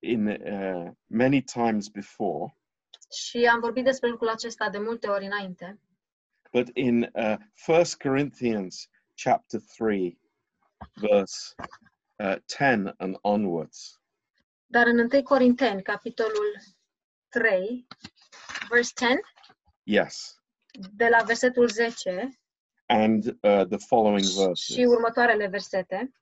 in 0.00 0.26
uh, 0.26 0.90
many 1.06 1.42
times 1.42 1.88
before, 1.88 2.56
Și 3.10 3.46
am 3.46 3.60
vorbit 3.60 3.84
despre 3.84 4.08
lucrul 4.08 4.28
acesta 4.28 4.70
de 4.70 4.78
multe 4.78 5.08
ori 5.08 5.24
înainte, 5.24 5.80
but 6.52 6.68
in 6.74 7.10
uh, 7.12 7.36
1 7.68 7.82
Corinthians 7.98 8.88
chapter 9.22 9.60
3, 9.76 10.20
verse 10.94 11.54
uh, 12.16 12.36
10 12.46 12.94
and 12.96 13.18
onwards, 13.20 14.00
dar 14.66 14.86
în 14.86 14.98
1 14.98 15.22
Corinteni, 15.22 15.82
capitolul 15.82 16.56
3, 17.28 17.86
verse 18.68 18.92
10, 18.96 19.20
yes, 19.82 20.40
de 20.96 21.08
la 21.08 21.22
versetul 21.22 21.68
10 21.68 22.30
and 22.86 23.38
uh, 23.42 23.64
the 23.64 23.78
following 23.78 24.24
și 24.24 24.34
verses, 24.36 24.76
următoarele 24.76 25.46
versete, 25.46 26.12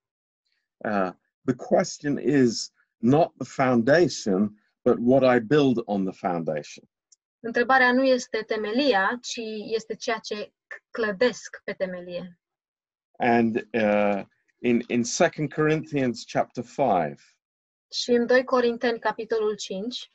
uh, 0.76 1.11
the 1.44 1.54
question 1.54 2.18
is 2.18 2.73
not 2.96 3.32
the 3.37 3.44
foundation, 3.44 4.58
but 4.82 4.96
what 4.99 5.37
I 5.37 5.40
build 5.40 5.82
on 5.84 6.04
the 6.04 6.12
foundation. 6.12 6.88
întrebarea 7.40 7.92
nu 7.92 8.04
este 8.04 8.42
temelia, 8.46 9.18
ci 9.23 9.40
este 9.75 9.94
ceea 9.94 10.18
ce 10.18 10.52
clădesc 10.90 11.61
pe 11.64 11.73
temelie. 11.73 12.38
And 13.16 13.68
uh, 13.73 14.25
in 14.58 14.82
in 14.87 15.02
2 15.37 15.49
Corinthians 15.49 16.25
chapter 16.25 16.64
5, 16.64 17.37
Și 17.90 18.11
în 18.11 18.26
2 18.26 18.44
Corinteni, 18.44 18.99
capitolul 18.99 19.56
5, 19.56 20.11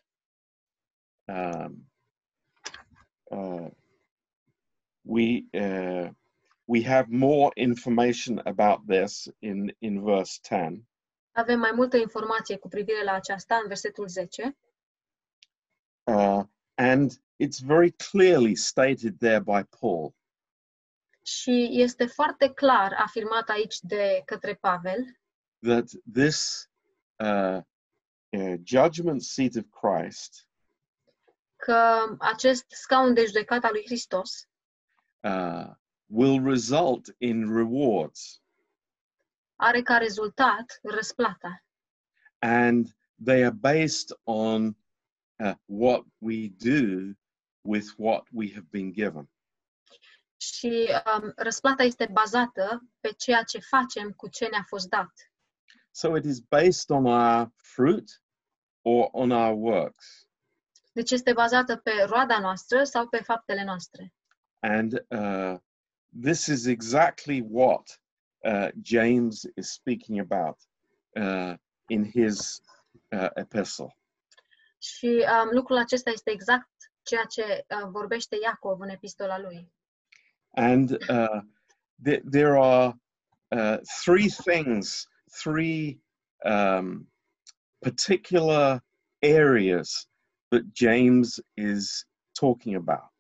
um, 1.26 1.92
uh, 3.24 3.72
we 5.10 5.46
uh, 5.54 6.10
we 6.66 6.84
have 6.84 7.06
more 7.10 7.52
information 7.56 8.42
about 8.46 8.80
this 8.88 9.28
in 9.40 9.76
in 9.80 10.04
verse 10.04 10.40
10 10.44 10.84
avem 11.32 11.60
mai 11.60 11.72
multă 11.72 11.98
informație 11.98 12.58
cu 12.58 12.68
privire 12.68 13.04
la 13.04 13.12
aceasta 13.12 13.56
în 13.56 13.68
versetul 13.68 14.08
10 14.08 14.58
uh, 16.04 16.44
and 16.76 17.12
it's 17.40 17.60
very 17.66 17.92
clearly 17.92 18.56
stated 18.56 19.18
there 19.20 19.40
by 19.40 19.64
paul. 19.80 20.14
Și 21.24 21.70
este 21.72 22.06
foarte 22.06 22.54
clar 22.54 22.94
afirmat 22.98 23.50
aici 23.50 23.80
de 23.80 24.22
către 24.26 24.54
Pavel. 24.54 25.20
That 25.60 25.86
this 26.14 26.70
uh, 27.16 27.58
uh, 28.30 28.56
judgment 28.64 29.22
seat 29.22 29.56
of 29.56 29.64
christ 29.70 30.48
că 31.56 32.16
acest 32.20 32.66
scaun 32.68 33.14
de 33.14 33.26
judecată 33.26 33.66
al 33.66 33.72
lui 33.72 33.86
Hristos 33.86 34.49
uh, 35.24 35.74
will 36.06 36.40
result 36.40 37.10
in 37.18 37.54
rewards 37.54 38.42
are 39.56 39.82
ca 39.82 39.98
rezultat 39.98 40.80
răsplata 40.84 41.64
and 42.40 42.96
they 43.24 43.44
are 43.44 43.56
based 43.56 44.14
on 44.24 44.76
uh, 45.40 45.54
what 45.66 46.04
we 46.20 46.50
do 46.50 47.14
with 47.62 47.88
what 47.98 48.24
we 48.32 48.52
have 48.54 48.68
been 48.70 48.92
given 48.92 49.30
și 50.42 50.90
um, 51.16 51.34
răsplata 51.36 51.84
este 51.84 52.10
bazată 52.12 52.90
pe 53.00 53.10
ceea 53.18 53.44
ce 53.44 53.60
facem 53.60 54.12
cu 54.12 54.28
ce 54.28 54.48
ne-a 54.48 54.64
fost 54.68 54.90
dat. 54.90 55.12
So 55.92 56.16
it 56.16 56.26
is 56.26 56.40
based 56.40 56.90
on 56.90 57.06
our 57.06 57.52
fruit 57.56 58.22
or 58.82 59.10
on 59.12 59.32
our 59.32 59.56
works. 59.58 60.28
Deci 60.92 61.12
este 61.12 61.34
bazată 61.34 61.76
pe 61.76 61.92
roada 62.06 62.40
noastră 62.40 62.84
sau 62.84 63.08
pe 63.08 63.18
faptele 63.18 63.64
noastre. 63.64 64.14
And 64.60 65.02
uh, 65.12 65.58
this 66.12 66.48
is 66.48 66.66
exactly 66.68 67.42
what 67.42 68.00
uh, 68.46 68.72
James 68.82 69.46
is 69.56 69.72
speaking 69.72 70.20
about 70.20 70.58
uh, 71.16 71.56
in 71.90 72.04
his 72.04 72.62
uh, 73.12 73.30
epistle. 73.36 73.98
Și 74.82 75.26
um, 75.42 75.50
lucrul 75.52 75.78
acesta 75.78 76.10
este 76.10 76.32
exact 76.32 76.70
ceea 77.02 77.24
ce 77.24 77.44
uh, 77.44 77.90
vorbește 77.90 78.38
Iacov 78.42 78.80
în 78.80 78.90
epistola 78.90 79.40
lui. 79.40 79.72
And 80.56 80.92
uh, 80.92 81.42
th- 82.06 82.24
there 82.32 82.58
are 82.58 83.00
uh, 83.52 83.78
three 84.04 84.30
things, 84.30 85.08
three 85.44 86.02
um, 86.44 87.12
particular 87.80 88.84
areas 89.22 90.08
that 90.50 90.64
James 90.74 91.40
is 91.54 92.08
talking 92.32 92.76
about. 92.76 93.12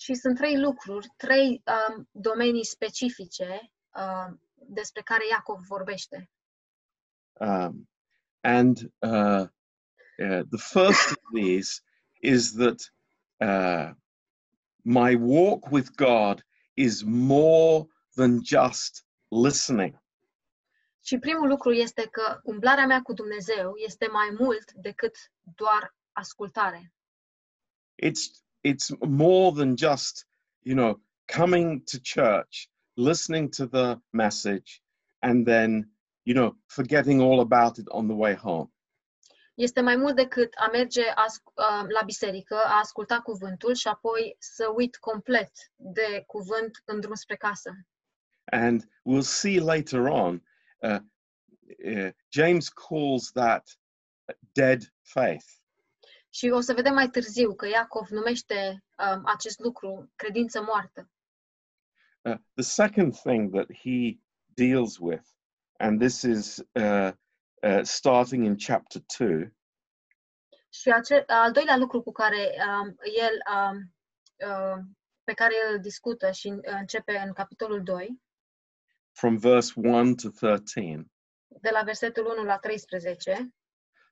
Și 0.00 0.14
sunt 0.14 0.36
trei 0.36 0.58
lucruri, 0.58 1.08
trei 1.16 1.62
um, 1.66 2.08
domenii 2.10 2.64
specifice 2.64 3.72
um, 3.94 4.42
despre 4.54 5.02
care 5.02 5.26
Iacov 5.30 5.60
vorbește. 5.68 6.30
Um, 7.32 7.88
and 8.40 8.78
uh, 8.98 9.46
uh, 10.18 10.42
the 10.50 10.58
first 10.58 11.10
of 11.10 11.18
these 11.34 11.80
is 12.20 12.52
that 12.52 12.80
uh, 13.36 13.94
my 14.82 15.14
walk 15.14 15.70
with 15.70 15.90
God 15.94 16.46
is 16.74 17.02
more 17.02 17.86
than 18.14 18.40
just 18.44 19.04
listening. 19.28 20.02
Și 21.04 21.18
primul 21.18 21.48
lucru 21.48 21.72
este 21.72 22.08
că 22.10 22.40
umblarea 22.42 22.86
mea 22.86 23.02
cu 23.02 23.12
Dumnezeu 23.12 23.72
este 23.76 24.06
mai 24.06 24.36
mult 24.38 24.72
decât 24.72 25.16
doar 25.54 25.94
ascultare. 26.12 26.92
It's 28.06 28.48
it's 28.62 28.90
more 29.00 29.52
than 29.52 29.76
just 29.76 30.26
you 30.62 30.74
know 30.74 31.00
coming 31.26 31.82
to 31.86 32.00
church, 32.00 32.68
listening 32.96 33.50
to 33.50 33.66
the 33.66 34.00
message, 34.12 34.82
and 35.22 35.46
then 35.46 35.88
you 36.24 36.34
know 36.34 36.54
forgetting 36.66 37.20
all 37.20 37.40
about 37.40 37.78
it 37.78 37.86
on 37.90 38.08
the 38.08 38.14
way 38.14 38.34
home. 38.34 38.70
Este 39.54 39.80
mai 39.80 39.96
mult 39.96 40.16
decât 40.16 40.54
a 40.54 40.68
merge 40.72 41.00
uh, 41.00 41.84
la 41.88 42.02
biserică, 42.04 42.54
a 42.54 42.78
asculta 42.78 43.20
cuvântul 43.20 43.74
și 43.74 43.88
apoi 43.88 44.36
să 44.38 44.72
uit 44.74 44.96
complet 44.96 45.50
de 45.76 46.22
cuvânt 46.26 46.82
în 46.84 47.00
drum 47.00 47.14
spre 47.14 47.36
casă. 47.36 47.70
And 48.44 48.82
we'll 48.82 49.22
see 49.22 49.60
later 49.60 50.00
on. 50.00 50.42
Uh, 50.78 50.98
uh, 51.84 52.10
James 52.28 52.68
calls 52.68 53.30
that 53.32 53.78
dead 54.52 54.92
faith. 55.02 55.59
Și 56.32 56.48
o 56.48 56.60
să 56.60 56.74
vedem 56.74 56.94
mai 56.94 57.08
târziu 57.08 57.54
că 57.54 57.66
Iacov 57.66 58.08
numește 58.08 58.84
um, 58.98 59.22
acest 59.24 59.58
lucru 59.58 60.12
credință 60.16 60.62
moartă. 60.62 61.10
Uh, 62.22 62.36
the 62.54 62.62
second 62.62 63.14
thing 63.16 63.54
that 63.54 63.66
he 63.72 64.18
deals 64.54 64.98
with, 64.98 65.24
and 65.78 66.00
this 66.00 66.22
is 66.22 66.56
uh, 66.72 67.12
uh, 67.62 67.82
starting 67.82 68.44
in 68.44 68.56
chapter 68.56 69.02
2, 69.18 69.56
Și 70.72 70.90
ace- 70.90 71.24
al 71.26 71.52
doilea 71.52 71.76
lucru 71.76 72.02
cu 72.02 72.12
care 72.12 72.54
um, 72.66 72.96
el, 73.20 73.42
um, 73.54 73.94
uh, 74.48 74.82
pe 75.24 75.32
care 75.32 75.54
el 75.68 75.80
discută 75.80 76.30
și 76.30 76.46
uh, 76.48 76.60
începe 76.62 77.22
în 77.26 77.32
capitolul 77.32 77.82
2, 77.82 78.20
from 79.12 79.36
verse 79.36 79.72
1 79.76 80.14
to 80.14 80.28
13, 80.28 81.10
de 81.48 81.70
la 81.70 81.82
versetul 81.82 82.26
1 82.26 82.44
la 82.44 82.58
13, 82.58 83.54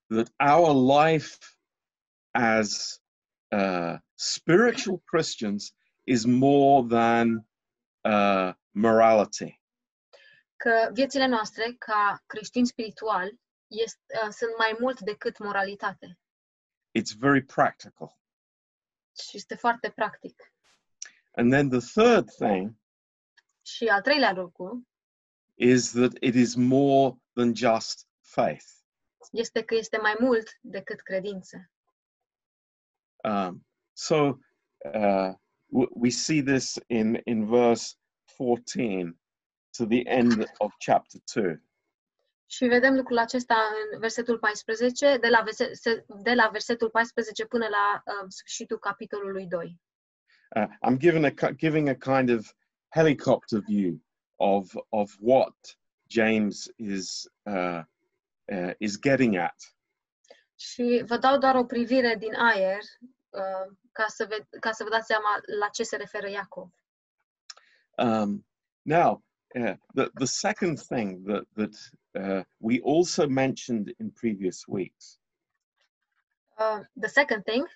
that 0.06 0.32
our 0.56 0.98
life 1.02 1.36
as 2.38 3.00
uh, 3.48 3.94
spiritual 4.14 5.02
Christians 5.04 5.72
is 6.04 6.24
more 6.24 6.86
than 6.88 7.48
uh, 8.04 8.54
morality. 8.70 9.60
că 10.56 10.90
viețile 10.92 11.26
noastre 11.26 11.74
ca 11.78 12.22
creștini 12.26 12.66
spirituali 12.66 13.40
este, 13.66 14.00
uh, 14.24 14.28
sunt 14.30 14.50
mai 14.58 14.76
mult 14.80 15.00
decât 15.00 15.38
moralitate 15.38 16.18
It's 16.98 17.16
very 17.18 17.42
practical. 17.44 18.18
și 19.28 19.36
este 19.36 19.54
foarte 19.54 19.90
practic. 19.90 20.52
And 21.32 21.52
then 21.52 21.68
the 21.68 22.02
third 22.02 22.30
thing 22.30 22.74
Și 23.62 23.86
al 23.86 24.02
treilea 24.02 24.32
lucru 24.32 24.88
is 25.54 25.90
that 25.90 26.12
it 26.20 26.34
is 26.34 26.54
more 26.54 27.16
than 27.32 27.54
just 27.54 28.06
faith. 28.20 28.64
este 29.30 29.64
că 29.64 29.74
este 29.74 29.96
mai 29.96 30.16
mult 30.20 30.48
decât 30.60 31.00
credință. 31.00 31.70
Um, 33.24 33.64
so 33.92 34.38
uh, 34.94 35.32
we 35.94 36.10
see 36.10 36.42
this 36.42 36.78
in, 36.88 37.20
in 37.26 37.46
verse 37.46 37.96
14 38.36 39.14
to 39.72 39.86
the 39.86 40.06
end 40.06 40.46
of 40.60 40.72
chapter 40.78 41.20
2. 41.24 41.62
Și 42.50 42.64
vedem 42.64 42.94
lucrul 42.94 43.18
acesta 43.18 43.54
în 43.92 43.98
versetul 43.98 44.38
14, 44.38 45.16
de 45.20 45.28
la, 45.28 45.40
verse, 45.40 45.72
se- 45.72 46.04
de 46.22 46.34
la 46.34 46.48
versetul 46.52 46.90
14 46.90 47.44
până 47.44 47.66
la 47.70 48.02
uh, 48.06 48.26
sfârșitul 48.28 48.78
capitolului 48.78 49.46
2. 49.46 49.80
Uh, 50.56 50.64
I'm 50.90 50.96
giving 50.96 51.24
a, 51.24 51.50
giving 51.50 51.88
a 51.88 51.94
kind 51.94 52.30
of 52.30 52.52
helicopter 52.88 53.60
view 53.60 54.00
of, 54.36 54.74
of 54.88 55.16
what 55.20 55.54
James 56.06 56.70
is, 56.76 57.28
uh, 57.42 57.82
uh, 58.52 58.72
is 58.78 58.98
getting 58.98 59.36
at. 59.36 59.56
Și 60.58 61.02
vă 61.06 61.16
dau 61.16 61.38
doar 61.38 61.54
o 61.54 61.64
privire 61.64 62.16
din 62.18 62.34
aer 62.34 62.78
uh, 63.28 63.76
ca, 63.92 64.04
să 64.06 64.26
ve- 64.28 64.58
ca 64.60 64.72
să 64.72 64.84
vă 64.84 64.90
dați 64.90 65.06
seama 65.06 65.40
la 65.58 65.68
ce 65.68 65.82
se 65.82 65.96
referă 65.96 66.28
Iacov. 66.30 66.70
Um, 67.96 68.46
now, 68.82 69.24
uh, 69.54 69.74
the, 69.94 70.08
the 70.14 70.26
second 70.26 70.80
thing 70.80 71.26
that, 71.26 71.44
that 71.54 71.74
uh, 72.10 72.44
we 72.56 72.80
also 72.84 73.28
mentioned 73.28 73.88
in 73.98 74.10
previous 74.10 74.64
weeks, 74.66 75.18
Uh, 76.58 76.82
the 77.00 77.08
second 77.08 77.44
thing, 77.44 77.66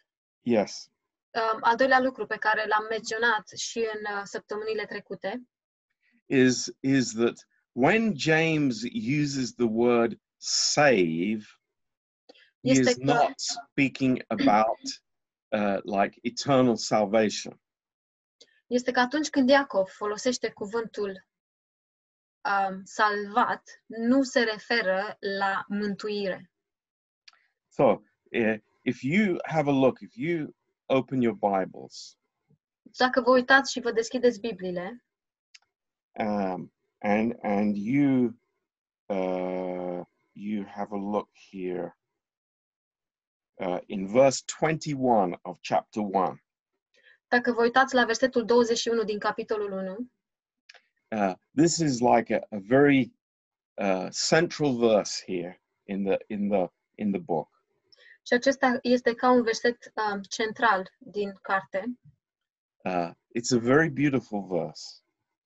yes, 0.40 0.90
um, 1.30 1.58
al 1.60 1.76
doilea 1.76 2.00
lucru 2.00 2.26
pe 2.26 2.36
care 2.36 2.66
l-am 2.66 2.86
menționat 2.90 3.48
și 3.48 3.78
în 3.78 4.16
uh, 4.16 4.22
săptămânile 4.24 4.84
trecute, 4.84 5.42
is, 6.26 6.66
is 6.80 7.12
that 7.12 7.46
when 7.72 8.16
James 8.16 8.82
uses 9.20 9.54
the 9.54 9.66
word 9.68 10.20
save, 10.36 11.42
he 12.62 12.70
is 12.70 12.98
not 12.98 13.32
speaking 13.36 14.22
about 14.30 14.80
uh, 15.52 15.80
like 15.84 16.18
eternal 16.22 16.76
salvation. 16.76 17.60
este 18.66 18.90
că 18.90 19.00
atunci 19.00 19.28
când 19.28 19.48
Iacov 19.48 19.88
folosește 19.88 20.50
cuvântul 20.50 21.26
um, 22.44 22.84
salvat, 22.84 23.82
nu 23.86 24.22
se 24.22 24.40
referă 24.40 25.16
la 25.38 25.64
mântuire. 25.68 26.50
So, 27.68 27.84
uh, 27.84 28.58
if 28.82 29.02
you 29.02 29.36
have 29.44 29.70
a 29.70 29.72
look, 29.72 30.00
if 30.00 30.14
you 30.16 30.54
open 30.86 31.20
your 31.20 31.34
Bibles 31.34 32.16
Dacă 32.82 33.20
vă 33.20 33.30
uitați 33.30 33.72
și 33.72 33.80
vă 33.80 33.92
deschideți 33.92 34.40
Bibliile 34.40 35.04
um, 36.12 36.72
and 36.98 37.38
and 37.42 37.76
you 37.76 38.34
uh, 39.06 40.04
you 40.32 40.64
have 40.66 40.88
a 40.90 40.98
look 40.98 41.28
here 41.50 41.96
uh, 43.66 43.78
in 43.86 44.06
verse 44.06 44.42
21 44.60 45.38
of 45.42 45.58
chapter 45.68 46.02
1. 46.02 46.36
Dacă 47.28 47.52
vă 47.52 47.62
uitați 47.62 47.94
la 47.94 48.04
versetul 48.04 48.44
21 48.44 49.02
din 49.02 49.18
capitolul 49.18 49.72
1, 49.72 50.10
Uh, 51.16 51.34
this 51.54 51.76
is 51.76 52.00
like 52.00 52.34
a, 52.34 52.38
a 52.56 52.58
very 52.60 53.12
uh, 53.74 54.08
central 54.28 54.76
verse 54.78 55.22
here 55.26 55.62
in 55.84 56.04
the 56.04 56.16
in 56.26 56.48
the 56.48 56.66
in 56.94 57.10
the 57.12 57.20
book. 57.20 57.48
și 58.26 58.32
acesta 58.32 58.78
este 58.82 59.14
ca 59.14 59.30
un 59.30 59.42
verset 59.42 59.92
um, 60.12 60.20
central 60.22 60.90
din 60.98 61.32
carte 61.42 61.84
Uh, 62.84 63.10
it's 63.38 63.52
a 63.56 63.58
very 63.58 63.88
beautiful 63.90 64.46
verse. 64.46 64.82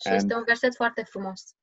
și 0.01 0.09
And- 0.09 0.17
este 0.17 0.35
un 0.35 0.43
verset 0.45 0.75
foarte 0.75 1.03
frumos. 1.03 1.55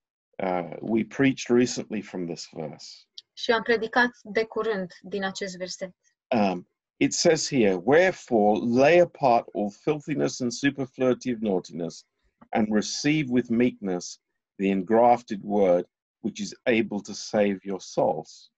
Uh, 0.43 0.75
we 0.81 1.05
preached 1.05 1.57
recently 1.57 2.01
from 2.01 2.25
this 2.25 2.47
verse. 2.51 2.87
Și 3.33 3.51
am 3.51 3.61
predicat 3.61 4.09
de 4.23 4.45
curând 4.45 4.91
din 5.01 5.23
acest 5.23 5.57
verset. 5.57 5.95
Um, 6.33 6.65
it 6.99 7.13
says 7.13 7.47
here, 7.47 7.77
Wherefore 7.77 8.57
lay 8.57 8.99
apart 8.99 9.45
all 9.53 9.69
filthiness 9.69 10.41
and 10.41 10.51
superfluity 10.51 11.31
of 11.31 11.41
naughtiness, 11.41 12.05
and 12.53 12.67
receive 12.71 13.29
with 13.29 13.51
meekness 13.51 14.19
the 14.57 14.71
engrafted 14.71 15.43
word, 15.43 15.85
which 16.21 16.41
is 16.41 16.55
able 16.65 17.01
to 17.01 17.13
save 17.13 17.59
your 17.63 17.79
souls. 17.81 18.49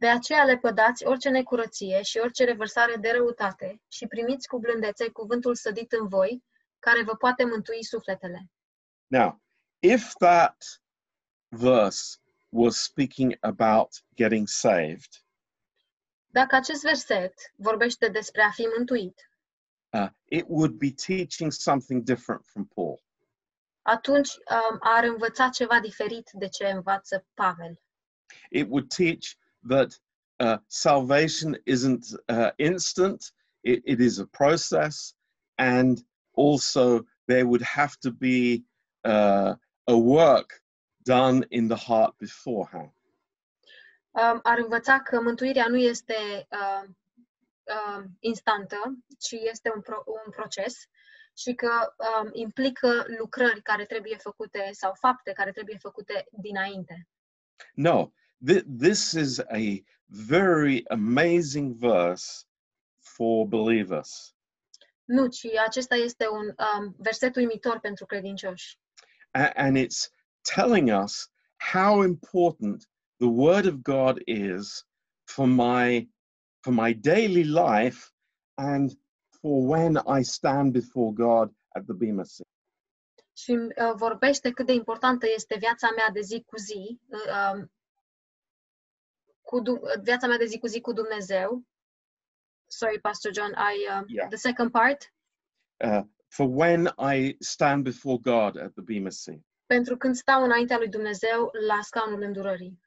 De 0.00 0.08
aceea 0.08 0.44
le 0.44 0.56
pădați 0.56 1.04
orice 1.06 1.28
necurăție 1.28 2.02
și 2.02 2.18
orice 2.18 2.44
revărsare 2.44 2.96
de 2.96 3.10
răutate 3.10 3.80
și 3.88 4.06
primiți 4.06 4.48
cu 4.48 4.58
blândețe 4.58 5.08
cuvântul 5.08 5.54
sădit 5.54 5.92
în 5.92 6.08
voi, 6.08 6.44
care 6.78 7.02
vă 7.02 7.14
poate 7.14 7.44
mântui 7.44 7.84
sufletele. 7.84 8.50
Now, 9.06 9.42
if 9.78 10.12
that 10.12 10.64
verse 11.48 12.18
was 12.48 12.82
speaking 12.82 13.36
about 13.40 14.04
getting 14.14 14.48
saved, 14.48 15.27
Dacă 16.30 16.56
acest 16.56 16.82
verset 16.82 17.34
vorbește 17.56 18.08
despre 18.08 18.42
a 18.42 18.50
fi 18.50 18.66
mântuit, 18.76 19.30
uh, 19.90 20.08
it 20.24 20.44
would 20.48 20.72
be 20.72 20.90
teaching 21.06 21.52
something 21.52 22.02
different 22.02 22.44
from 22.46 22.66
Paul. 22.66 23.02
atunci 23.82 24.28
um, 24.28 24.76
ar 24.80 25.04
învăța 25.04 25.48
ceva 25.48 25.80
diferit 25.80 26.30
de 26.32 26.48
ce 26.48 26.66
învață 26.66 27.26
Pavel. 27.34 27.80
It 28.50 28.66
would 28.68 28.94
teach 28.94 29.24
that 29.68 30.02
uh, 30.36 30.58
salvation 30.66 31.60
isn't 31.64 32.04
uh, 32.28 32.50
instant, 32.56 33.32
it, 33.60 33.82
it 33.84 34.00
is 34.00 34.18
a 34.18 34.26
process, 34.30 35.14
and 35.54 36.06
also 36.36 37.06
there 37.24 37.44
would 37.44 37.62
have 37.62 37.96
to 38.00 38.10
be 38.10 38.64
uh, 39.04 39.54
a 39.84 39.94
work 39.94 40.62
done 41.02 41.46
in 41.48 41.68
the 41.68 41.76
heart 41.76 42.16
beforehand. 42.18 42.92
Um, 44.10 44.40
ar 44.42 44.58
învăța 44.58 45.00
că 45.00 45.20
mântuirea 45.20 45.66
nu 45.68 45.76
este 45.76 46.46
uh, 46.50 46.88
uh, 47.62 48.04
instantă, 48.20 48.76
ci 49.18 49.30
este 49.30 49.72
un, 49.74 49.80
pro- 49.80 50.04
un 50.06 50.30
proces 50.30 50.88
și 51.36 51.54
că 51.54 51.94
um, 51.96 52.30
implică 52.32 53.04
lucrări 53.18 53.62
care 53.62 53.84
trebuie 53.84 54.16
făcute 54.16 54.70
sau 54.72 54.94
fapte 54.94 55.32
care 55.32 55.50
trebuie 55.50 55.76
făcute 55.78 56.26
dinainte. 56.30 57.08
No, 57.74 58.10
th- 58.50 58.64
this 58.78 59.12
is 59.12 59.38
a 59.38 59.82
very 60.06 60.88
amazing 60.88 61.74
verse 61.74 62.44
for 62.98 63.46
believers. 63.46 64.34
Nu, 65.04 65.26
ci 65.26 65.46
acesta 65.66 65.94
este 65.94 66.28
un 66.28 66.46
um, 66.46 66.94
verset 66.98 67.36
uimitor 67.36 67.78
pentru 67.78 68.06
credincioși. 68.06 68.78
A- 69.30 69.52
and 69.54 69.76
it's 69.76 70.10
telling 70.54 71.02
us 71.02 71.30
how 71.72 72.02
important 72.02 72.88
the 73.18 73.28
Word 73.28 73.66
of 73.66 73.74
God 73.82 74.22
is 74.26 74.86
for 75.24 75.46
my 75.46 76.08
for 76.62 76.72
my 76.72 76.92
daily 76.94 77.44
life 77.44 78.10
and 78.54 78.90
for 79.40 79.66
when 79.66 79.96
I 80.18 80.22
stand 80.22 80.72
before 80.72 81.12
God 81.12 81.54
at 81.74 81.84
the 81.84 81.94
Bema 81.94 82.24
seat. 82.24 82.48
Și 83.32 83.50
uh, 83.52 83.92
vorbește 83.94 84.50
cât 84.50 84.66
de 84.66 84.72
importantă 84.72 85.26
este 85.34 85.56
viața 85.58 85.88
mea 85.96 86.10
de 86.10 86.20
zi 86.20 86.42
cu 86.46 86.56
zi, 86.56 87.00
uh, 87.08 87.52
um, 87.54 87.72
cu 89.40 89.60
Du- 89.60 89.72
uh, 89.82 90.00
viața 90.02 90.26
mea 90.26 90.36
de 90.38 90.44
zi 90.46 90.58
cu 90.58 90.66
zi 90.66 90.80
cu 90.80 90.92
Dumnezeu. 90.92 91.62
Sorry, 92.66 93.00
Pastor 93.00 93.32
John, 93.32 93.50
I 93.50 93.86
uh, 93.98 94.04
Yeah. 94.06 94.28
the 94.28 94.36
second 94.36 94.70
part. 94.70 95.12
Uh, 95.84 96.02
for 96.28 96.46
when 96.48 96.86
I 97.14 97.36
stand 97.40 97.84
before 97.84 98.18
God 98.18 98.56
at 98.56 98.72
the 98.72 98.82
Bema 98.82 99.10
seat. 99.10 99.40
Pentru 99.66 99.96
când 99.96 100.14
stau 100.14 100.42
înaintea 100.42 100.78
lui 100.78 100.88
Dumnezeu 100.88 101.50
la 101.66 101.80
scaunul 101.82 102.22
îndurării. 102.22 102.78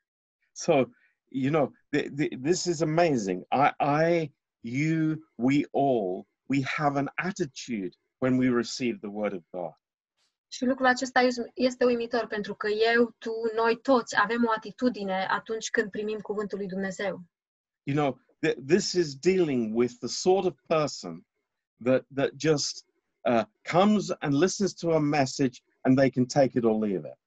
So, 0.53 0.85
you 1.29 1.49
know, 1.49 1.71
th- 1.93 2.11
th- 2.17 2.33
this 2.41 2.65
is 2.65 2.81
amazing. 2.81 3.43
I, 3.51 3.71
I, 3.79 4.31
you, 4.63 5.17
we 5.37 5.65
all, 5.71 6.25
we 6.47 6.61
have 6.77 6.97
an 6.97 7.09
attitude 7.17 7.95
when 8.19 8.37
we 8.37 8.49
receive 8.49 8.99
the 9.01 9.09
Word 9.09 9.33
of 9.33 9.43
God. 9.51 9.73
Și 10.53 10.65
lucrul 10.65 10.85
acesta 10.85 11.27
este 11.53 11.85
uimitor 11.85 12.27
pentru 12.27 12.55
că 12.55 12.67
eu, 12.95 13.15
tu, 13.17 13.31
noi 13.55 13.79
toți 13.81 14.21
avem 14.21 14.45
o 14.45 14.51
atitudine 14.55 15.25
atunci 15.29 15.69
când 15.69 15.89
primim 15.89 16.19
cuvântul 16.19 16.57
lui 16.57 16.67
Dumnezeu. 16.67 17.23
You 17.83 17.95
know, 17.95 18.19
th- 18.45 18.57
this 18.67 18.93
is 18.93 19.15
dealing 19.15 19.75
with 19.75 19.93
the 19.99 20.07
sort 20.07 20.45
of 20.45 20.53
person 20.67 21.25
that 21.83 22.05
that 22.15 22.31
just 22.37 22.85
uh, 23.25 23.43
comes 23.63 24.09
and 24.19 24.33
listens 24.33 24.73
to 24.73 24.91
a 24.91 24.99
message 24.99 25.61
and 25.81 25.97
they 25.97 26.09
can 26.09 26.25
take 26.25 26.57
it 26.57 26.63
or 26.63 26.85
leave 26.85 27.05
it. 27.05 27.17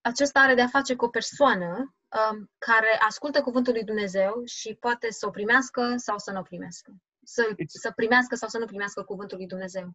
Acesta 0.00 0.40
are 0.40 0.54
de-a 0.54 0.66
face 0.66 0.94
cu 0.94 1.04
o 1.04 1.08
persoană 1.08 1.94
um, 2.30 2.50
care 2.58 2.98
ascultă 3.08 3.40
cuvântul 3.40 3.72
lui 3.72 3.84
Dumnezeu 3.84 4.42
și 4.44 4.74
poate 4.74 5.10
să 5.10 5.26
o 5.26 5.30
primească 5.30 5.94
sau 5.96 6.18
să 6.18 6.30
nu 6.32 6.38
o 6.38 6.42
primească. 6.42 6.92
Să, 7.22 7.48
It's- 7.52 7.66
să 7.80 7.92
primească 7.96 8.34
sau 8.34 8.48
să 8.48 8.58
nu 8.58 8.64
primească 8.66 9.02
cuvântul 9.02 9.36
lui 9.36 9.46
Dumnezeu. 9.46 9.90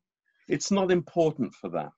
It's 0.53 0.67
not 0.69 0.91
important 0.91 1.53
for 1.53 1.69
them. 1.69 1.97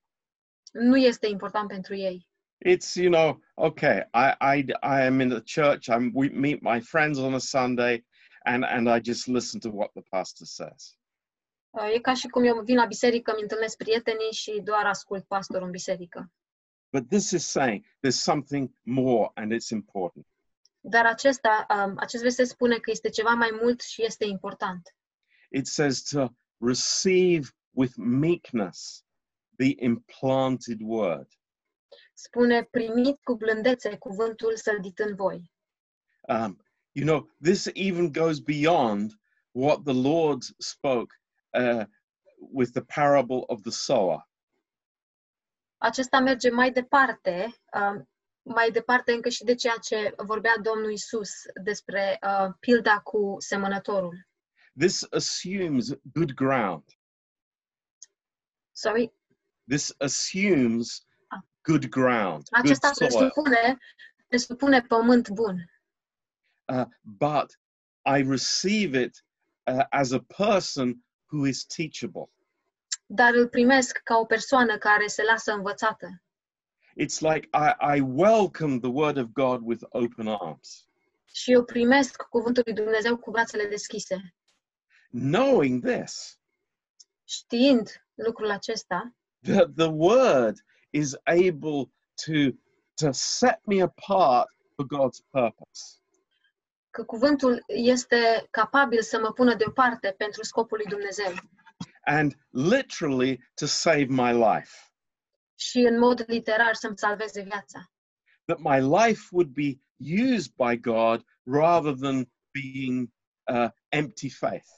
Nu 0.72 0.98
este 0.98 1.28
important 1.28 1.68
pentru 1.68 1.96
ei. 1.96 2.28
It's 2.68 2.94
you 2.94 3.12
know 3.12 3.42
okay. 3.54 3.98
I 4.14 4.58
I 4.58 4.66
I 4.82 5.06
am 5.06 5.20
in 5.20 5.30
the 5.30 5.62
church. 5.62 5.90
I'm 5.90 6.12
we 6.14 6.30
meet 6.30 6.62
my 6.62 6.82
friends 6.82 7.18
on 7.20 7.34
a 7.34 7.38
Sunday, 7.40 8.06
and 8.44 8.64
and 8.64 8.88
I 8.88 9.12
just 9.12 9.28
listen 9.28 9.60
to 9.60 9.70
what 9.70 9.92
the 9.92 10.02
pastor 10.10 10.48
says. 10.48 10.98
Uh, 11.70 11.94
E 11.94 12.00
ca 12.00 12.14
și 12.14 12.28
cum 12.28 12.44
eu 12.44 12.62
vin 12.62 12.76
la 12.76 12.86
biserică, 12.86 13.32
îmi 13.32 13.42
întâlnesc 13.42 13.78
prietenii 13.78 14.32
și 14.32 14.62
doar 14.64 14.86
ascult 14.86 15.26
pastorul 15.26 15.66
în 15.66 15.72
biserică. 15.72 16.32
But 16.92 17.10
this 17.10 17.32
is 17.32 17.46
saying 17.46 17.86
there's 18.02 18.22
something 18.22 18.74
more, 18.84 19.32
and 19.36 19.52
it's 19.52 19.72
important. 19.72 20.26
Dar 20.82 21.06
acesta, 21.06 21.66
um, 21.70 21.94
acest 21.98 22.24
verset 22.24 22.48
spune 22.48 22.78
că 22.78 22.92
este 22.92 23.10
ceva 23.10 23.34
mai 23.34 23.50
mult 23.62 23.82
și 23.82 24.04
este 24.04 24.26
important. 24.26 24.96
It 25.50 25.68
says 25.68 26.02
to 26.02 26.28
receive 26.58 27.50
with 27.72 27.94
meekness 27.98 29.04
the 29.58 29.76
implanted 29.78 30.80
word. 30.82 31.28
Spune, 32.14 32.64
primiți 32.64 33.24
cu 33.24 33.36
blândețe 33.36 33.98
cuvântul 33.98 34.56
sădit 34.56 35.00
în 35.00 35.16
voi. 35.16 35.52
Um, 36.28 36.66
you 36.92 37.06
know, 37.06 37.30
this 37.42 37.70
even 37.74 38.12
goes 38.12 38.40
beyond 38.40 39.12
what 39.52 39.84
the 39.84 39.94
Lord 39.94 40.44
spoke 40.58 41.14
uh, 41.54 41.86
with 42.38 42.72
the 42.72 42.84
parable 42.84 43.44
of 43.48 43.62
the 43.62 43.72
sower. 43.72 44.28
Acesta 45.78 46.20
merge 46.20 46.50
mai 46.50 46.72
departe, 46.72 47.56
um, 47.74 48.10
mai 48.42 48.72
departe 48.72 49.12
încă 49.12 49.30
și 49.30 49.44
de 49.44 49.56
ceea 49.56 49.78
ce 49.78 50.14
vorbea 50.18 50.58
Domnul 50.62 50.92
Isus 50.92 51.30
despre 51.64 52.20
uh, 52.24 52.54
pilda 52.60 53.00
cu 53.00 53.36
semănătorul. 53.40 54.28
This 54.80 55.08
assumes 55.12 55.90
good 56.14 56.34
ground. 56.34 56.84
Sorry? 58.72 59.14
This 59.68 59.96
assumes 59.98 61.06
Ah. 61.28 61.40
good 61.62 61.86
ground, 61.90 62.44
good 62.50 62.66
Acesta 62.66 62.92
soil. 62.94 63.10
presupune, 63.10 63.78
presupune 64.28 64.82
pământ 64.82 65.30
bun. 65.30 65.70
Uh, 66.74 66.86
but 67.02 67.60
I 68.18 68.22
receive 68.30 69.02
it 69.02 69.26
uh, 69.72 69.86
as 69.90 70.12
a 70.12 70.20
person 70.20 71.06
who 71.32 71.46
is 71.48 71.66
teachable. 71.66 72.30
Dar 73.06 73.34
îl 73.34 73.48
primesc 73.48 73.98
ca 74.04 74.18
o 74.18 74.26
persoană 74.26 74.78
care 74.78 75.08
se 75.08 75.24
lasă 75.24 75.52
învățată. 75.54 76.08
It's 77.02 77.20
like 77.20 77.50
I, 77.54 77.98
I 77.98 78.02
welcome 78.02 78.80
the 78.80 78.90
word 78.90 79.18
of 79.18 79.26
God 79.34 79.62
with 79.64 79.84
open 79.90 80.28
arms, 80.28 80.88
Și 81.34 81.52
eu 81.52 81.64
primesc 81.64 82.22
cuvântul 82.22 82.64
lui 82.66 82.74
Dumnezeu 82.76 83.18
cu 83.18 83.32
brațele 83.32 83.66
deschise. 83.68 84.36
knowing 85.12 85.86
this 85.86 86.40
Știind 87.24 88.06
lucrul 88.14 88.50
acesta, 88.50 89.16
that 89.42 89.74
the 89.76 89.88
word 89.90 90.58
is 90.90 91.14
able 91.24 91.92
to, 92.26 92.34
to 92.96 93.12
set 93.12 93.60
me 93.66 93.82
apart 93.82 94.48
for 94.76 94.86
God's 94.86 95.20
purpose. 95.30 96.00
că 96.90 97.04
cuvântul 97.04 97.64
este 97.68 98.48
capabil 98.52 99.02
să 99.02 99.20
mă 99.20 99.32
pună 99.32 99.56
deoparte 99.56 100.14
pentru 100.18 100.44
scopul 100.44 100.78
lui 100.78 100.86
Dumnezeu 100.86 101.32
and 102.06 102.36
literally 102.52 103.40
to 103.56 103.66
save 103.66 104.06
my 104.10 104.32
life. 104.34 104.72
și 105.56 105.78
în 105.78 106.00
mod 106.00 106.24
literar 106.28 106.74
să-mi 106.74 106.98
salveze 106.98 107.42
viața. 107.42 107.92
That 108.46 108.60
my 108.60 108.98
life 108.98 109.22
would 109.32 109.50
be 109.50 109.80
used 110.34 110.54
by 110.56 110.80
God 110.80 111.26
rather 111.44 111.94
than 111.94 112.32
being 112.52 113.10
uh, 113.52 113.70
empty 113.88 114.30
faith. 114.30 114.70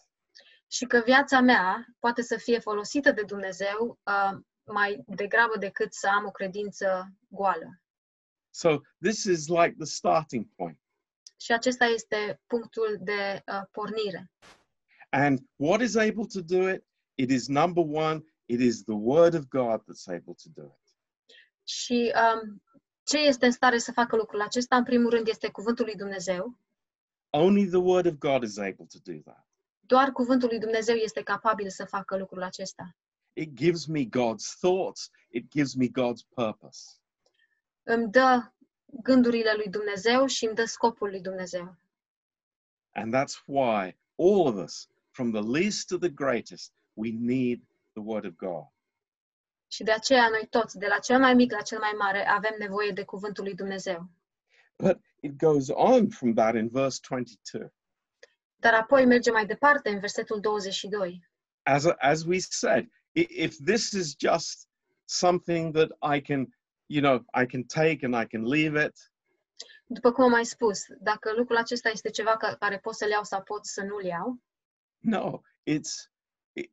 Și 0.68 0.86
că 0.86 1.02
viața 1.06 1.40
mea 1.40 1.86
poate 2.00 2.22
să 2.22 2.38
fie 2.38 2.60
folosită 2.60 3.12
de 3.12 3.22
Dumnezeu 3.22 4.00
uh, 4.04 4.40
mai 4.64 5.04
degrabă 5.06 5.58
decât 5.58 5.94
să 5.94 6.08
am 6.08 6.26
o 6.26 6.32
credință 6.32 7.12
goală. 7.28 7.82
So 8.50 8.78
this 9.02 9.24
is 9.24 9.48
like 9.48 9.76
the 9.78 9.86
starting 9.86 10.48
point. 10.56 10.80
Și 11.40 11.52
acesta 11.52 11.86
este 11.86 12.42
punctul 12.46 12.98
de 13.00 13.44
uh, 13.46 13.62
pornire. 13.72 14.32
And 15.10 15.40
what 15.56 15.82
is 15.82 15.96
able 15.96 16.26
to 16.34 16.42
do 16.42 16.70
it? 16.70 16.84
It 17.20 17.32
is 17.32 17.48
number 17.48 17.84
one, 17.84 18.24
it 18.46 18.60
is 18.60 18.84
the 18.84 18.94
word 18.94 19.34
of 19.34 19.48
God 19.48 19.82
that's 19.82 20.08
able 20.08 20.36
to 20.44 20.50
do 20.54 20.64
it. 20.64 20.96
Și 21.64 22.14
um, 22.16 22.62
ce 23.04 23.18
este 23.18 23.46
în 23.46 23.52
stare 23.52 23.78
să 23.78 23.92
facă 23.92 24.16
lucrul 24.16 24.42
acesta, 24.42 24.76
în 24.76 24.84
primul 24.84 25.10
rând, 25.10 25.28
este 25.28 25.50
cuvântul 25.50 25.86
lui 25.86 25.96
Dumnezeu. 25.96 26.60
Only 27.30 27.68
the 27.68 27.78
word 27.78 28.06
of 28.06 28.14
God 28.14 28.44
is 28.44 28.58
able 28.58 28.86
to 28.92 29.12
do 29.12 29.20
that. 29.24 29.48
Doar 29.80 30.12
cuvântul 30.12 30.48
lui 30.48 30.60
Dumnezeu 30.60 30.96
este 30.96 31.24
capabil 31.24 31.70
să 31.70 31.86
facă 31.86 32.18
lucrul 32.18 32.44
acesta. 32.44 32.96
It 33.34 33.54
gives 33.54 33.86
me 33.86 34.04
God's 34.04 34.58
thoughts, 34.60 35.10
it 35.30 35.52
gives 35.52 35.74
me 35.74 35.88
God's 35.88 36.28
purpose. 36.36 36.82
Îmi 37.84 38.12
dă 38.12 38.54
gândurile 38.86 39.54
lui 39.56 39.70
Dumnezeu 39.70 40.26
și 40.26 40.46
îmi 40.46 40.56
dă 40.56 40.66
scopul 40.66 41.10
lui 41.10 41.22
Dumnezeu. 41.22 41.76
And 42.92 43.14
that's 43.14 43.44
why 43.46 43.98
all 44.16 44.48
of 44.48 44.56
us, 44.56 44.90
from 45.12 45.32
the 45.32 45.42
least 45.60 45.88
to 45.88 45.98
the 45.98 46.10
greatest, 46.10 46.74
we 46.98 47.12
need 47.12 47.62
the 47.94 48.02
Word 48.02 48.26
of 48.26 48.36
God. 48.36 48.66
Și 49.68 49.84
de 49.84 49.92
aceea 49.92 50.30
noi 50.30 50.48
toți, 50.50 50.78
de 50.78 50.88
la 50.88 50.98
cel 51.00 51.20
mai 51.20 51.34
mic 51.34 51.52
la 51.52 51.62
cel 51.62 51.80
mai 51.80 51.92
mare, 51.98 52.28
avem 52.28 52.56
nevoie 52.58 52.92
de 52.92 53.04
cuvântul 53.04 53.44
lui 53.44 53.56
Dumnezeu. 53.56 54.10
But 54.76 55.00
it 55.20 55.38
goes 55.38 55.70
on 55.70 56.10
from 56.10 56.34
that 56.34 56.56
in 56.56 56.70
verse 56.70 57.00
22. 57.10 57.74
Dar 58.56 58.74
apoi 58.74 59.06
merge 59.06 59.32
mai 59.32 59.46
departe 59.46 59.90
în 59.90 60.00
versetul 60.00 60.40
22. 60.40 61.28
As, 61.64 61.86
as 61.86 62.24
we 62.24 62.40
said, 62.40 62.90
if 63.12 63.58
this 63.66 63.92
is 63.92 64.16
just 64.20 64.68
something 65.06 65.76
that 65.76 66.16
I 66.18 66.22
can, 66.22 66.56
you 66.86 67.02
know, 67.02 67.26
I 67.42 67.46
can 67.46 67.64
take 67.64 68.06
and 68.06 68.24
I 68.24 68.28
can 68.28 68.46
leave 68.46 68.86
it, 68.86 69.12
După 69.90 70.12
cum 70.12 70.24
am 70.24 70.30
mai 70.30 70.46
spus, 70.46 70.86
dacă 71.00 71.34
lucrul 71.34 71.58
acesta 71.58 71.90
este 71.90 72.10
ceva 72.10 72.38
ca- 72.38 72.56
care 72.56 72.78
pot 72.80 72.96
să-l 72.96 73.10
iau 73.10 73.24
sau 73.24 73.44
pot 73.44 73.66
să 73.66 73.84
nu-l 73.84 74.04
iau, 74.04 74.42
no, 75.00 75.42
it's, 75.66 76.12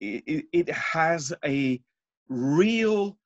it, 0.00 0.46
it, 0.52 0.70
has 0.70 1.32
a 1.44 1.80
real 2.28 3.16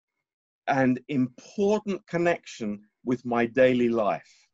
and 0.66 1.00
important 1.08 2.06
connection 2.06 2.80
with 3.04 3.24
my 3.24 3.46
daily 3.46 3.88
life. 3.88 4.48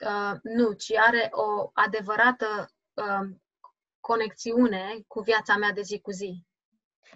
uh, 0.00 0.34
nu, 0.42 0.72
ci 0.72 0.92
are 0.92 1.28
o 1.30 1.70
adevărată 1.72 2.72
um, 2.94 3.42
conexiune 4.00 5.04
cu 5.06 5.20
viața 5.20 5.56
mea 5.56 5.72
de 5.72 5.82
zi 5.82 6.00
cu 6.00 6.10
zi. 6.10 6.46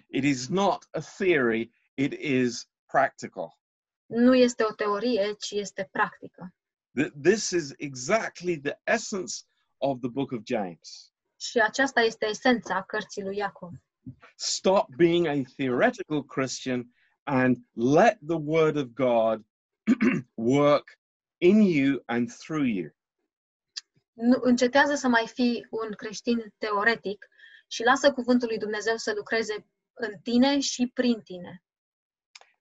It 0.07 0.23
is 0.23 0.47
not 0.47 0.87
a 0.91 0.99
theory, 0.99 1.71
it 1.93 2.13
is 2.13 2.69
practical. 2.85 3.59
Nu 4.05 4.35
este 4.35 4.63
o 4.63 4.73
teorie, 4.73 5.33
ci 5.39 5.51
este 5.51 5.89
practică. 5.91 6.53
This 7.21 7.51
is 7.51 7.73
exactly 7.77 8.59
the 8.59 8.79
essence 8.83 9.43
of 9.77 9.99
the 9.99 10.09
book 10.09 10.31
of 10.31 10.41
James. 10.43 11.12
Și 11.49 11.59
aceasta 11.59 12.01
este 12.01 12.25
esența 12.25 12.83
cărții 12.83 13.23
lui 13.23 13.37
Iacov. 13.37 13.71
Stop 14.35 14.87
being 14.95 15.25
a 15.27 15.41
theoretical 15.57 16.23
Christian 16.23 16.93
and 17.23 17.57
let 17.73 18.17
the 18.27 18.37
word 18.37 18.75
of 18.75 18.85
God 18.93 19.45
work 20.35 20.97
in 21.37 21.61
you 21.61 22.01
and 22.05 22.31
through 22.31 22.67
you. 22.67 22.89
Nu, 24.13 24.37
încetează 24.41 24.95
să 24.95 25.07
mai 25.07 25.27
fii 25.27 25.67
un 25.69 25.91
creștin 25.91 26.53
teoretic 26.57 27.27
și 27.67 27.83
lasă 27.83 28.13
cuvântul 28.13 28.47
lui 28.47 28.57
Dumnezeu 28.57 28.95
să 28.95 29.13
lucreze 29.15 29.67
în 29.93 30.19
tine 30.19 30.59
și 30.59 30.91
prin 30.93 31.21
tine. 31.21 31.63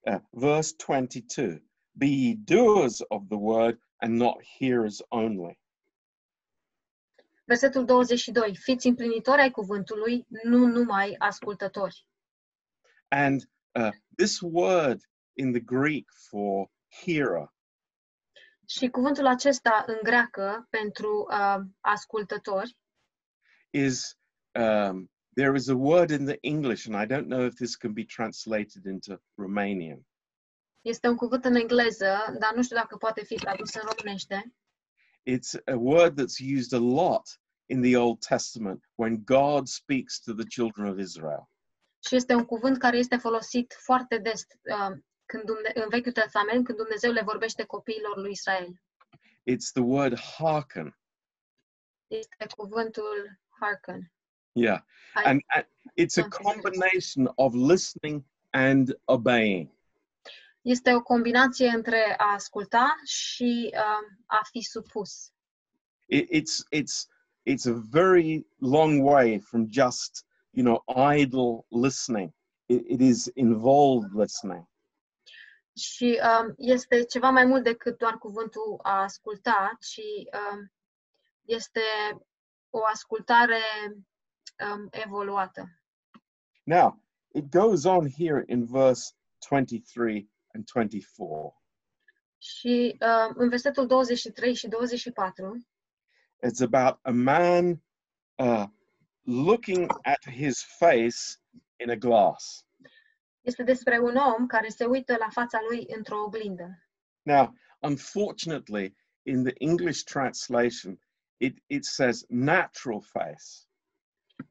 Uh, 0.01 0.21
verse 0.31 0.75
22 0.87 1.71
Be 1.91 2.07
ye 2.07 2.35
doers 2.35 2.99
of 3.09 3.23
the 3.29 3.39
word 3.39 3.79
and 3.97 4.15
not 4.15 4.37
hearers 4.59 5.03
only. 5.09 5.62
Versetul 7.45 7.85
22. 7.85 8.57
Fiți 8.57 8.87
împlinitori 8.87 9.41
ai 9.41 9.51
cuvântului, 9.51 10.27
nu 10.43 10.67
numai 10.67 11.15
ascultători. 11.19 12.07
And 13.09 13.41
uh, 13.73 13.91
this 14.17 14.41
word 14.41 15.01
in 15.33 15.53
the 15.53 15.61
Greek 15.61 16.11
for 16.29 16.71
hearer 17.05 17.53
Și 18.67 18.89
cuvântul 18.89 19.27
acesta 19.27 19.85
în 19.87 19.99
greacă 20.03 20.67
pentru 20.71 21.27
uh, 21.31 21.61
ascultători 21.81 22.77
is 23.71 24.19
um, 24.59 25.11
there 25.35 25.57
is 25.57 25.69
a 25.69 25.75
word 25.75 26.11
in 26.11 26.25
the 26.25 26.39
English, 26.41 26.87
and 26.89 27.03
I 27.03 27.07
don't 27.07 27.27
know 27.27 27.45
if 27.45 27.55
this 27.55 27.77
can 27.77 27.93
be 27.93 28.05
translated 28.05 28.85
into 28.85 29.21
Romanian. 29.35 30.07
este 30.81 31.09
un 31.09 31.17
cuvânt 31.17 31.45
în 31.45 31.55
engleză, 31.55 32.37
dar 32.39 32.55
nu 32.55 32.63
știu 32.63 32.77
dacă 32.77 32.97
poate 32.97 33.25
fi 33.25 33.35
tradus 33.35 33.75
în 33.75 33.83
românește. 33.85 34.53
It's 35.25 35.55
a 35.67 35.77
word 35.77 36.17
that's 36.17 36.41
used 36.41 36.73
a 36.73 36.79
lot 36.79 37.41
in 37.67 37.81
the 37.83 37.97
Old 37.97 38.21
Testament 38.21 38.85
when 38.97 39.23
God 39.25 39.69
speaks 39.69 40.21
to 40.21 40.35
the 40.35 40.45
children 40.45 40.89
of 40.89 40.99
Israel. 40.99 41.51
Și 42.07 42.17
este 42.17 42.35
un 42.35 42.45
cuvânt 42.45 42.79
care 42.79 42.97
este 42.97 43.17
folosit 43.17 43.75
foarte 43.79 44.19
des 44.19 44.47
uh, 44.63 44.97
când 45.27 45.45
Dumne- 45.45 45.73
în 45.75 45.89
Vechiul 45.89 46.13
Testament, 46.13 46.65
când 46.65 46.79
Dumnezeu 46.79 47.13
le 47.13 47.23
vorbește 47.23 47.65
copiilor 47.65 48.17
lui 48.17 48.31
Israel. 48.31 48.83
It's 49.51 49.73
the 49.73 49.83
word 49.83 50.19
hearken. 50.19 50.99
Este 52.07 52.47
cuvântul 52.57 53.41
hearken. 53.61 54.13
Yeah. 54.53 54.81
And, 55.15 55.43
and 55.47 55.67
it's 55.97 56.17
a 56.19 56.29
combination 56.29 57.33
of 57.35 57.55
listening 57.55 58.25
and 58.51 58.99
obeying. 59.05 59.71
Este 60.63 60.95
o 60.95 61.03
combinație 61.03 61.69
între 61.69 62.15
a 62.19 62.33
asculta 62.33 62.95
și 63.05 63.71
uh, 63.75 64.17
a 64.27 64.41
fi 64.51 64.61
supus. 64.61 65.33
It, 66.07 66.29
it's 66.31 66.65
it's 66.71 67.07
it's 67.43 67.67
a 67.67 67.83
very 67.91 68.47
long 68.59 69.05
way 69.05 69.41
from 69.41 69.67
just 69.71 70.27
you 70.51 70.65
know 70.65 70.85
idle 71.17 71.67
listening. 71.69 72.33
It, 72.67 72.85
it 72.89 73.01
is 73.01 73.31
involved 73.35 74.13
listening. 74.15 74.71
Și 75.77 76.21
um, 76.23 76.55
este 76.57 77.05
ceva 77.05 77.31
mai 77.31 77.45
mult 77.45 77.63
decât 77.63 77.99
doar 77.99 78.19
cuvântul 78.19 78.79
a 78.83 79.03
asculta, 79.03 79.79
ci 79.81 80.01
um, 80.53 80.73
este 81.43 81.81
o 82.71 82.79
ascultare 82.93 83.63
um, 83.95 84.89
evoluată. 84.91 85.83
Now 86.63 87.03
it 87.35 87.51
goes 87.51 87.85
on 87.85 88.11
here 88.11 88.45
in 88.47 88.65
verse 88.65 89.15
23 89.49 90.32
and 90.53 90.65
24. 90.65 91.63
Și 92.39 92.97
um, 93.01 93.35
în 93.37 93.49
versetul 93.49 93.87
23 93.87 94.55
și 94.55 94.69
24 94.69 95.67
It's 96.45 96.61
about 96.61 96.99
a 97.03 97.11
man 97.11 97.83
uh, 98.35 98.65
looking 99.25 99.91
at 100.03 100.35
his 100.35 100.65
face 100.79 101.39
in 101.77 101.91
a 101.91 101.95
glass. 101.95 102.67
este 103.41 103.63
despre 103.63 103.99
un 103.99 104.17
om 104.17 104.47
care 104.47 104.69
se 104.69 104.85
uită 104.85 105.17
la 105.19 105.29
fața 105.29 105.59
lui 105.69 105.87
într-o 105.97 106.23
oglindă. 106.23 106.87
Now, 107.23 107.55
unfortunately, 107.81 108.97
in 109.23 109.45
the 109.45 109.55
English 109.59 110.03
translation, 110.03 111.01
it, 111.37 111.59
it 111.67 111.85
says 111.85 112.25
natural 112.29 113.03
face. 113.03 113.45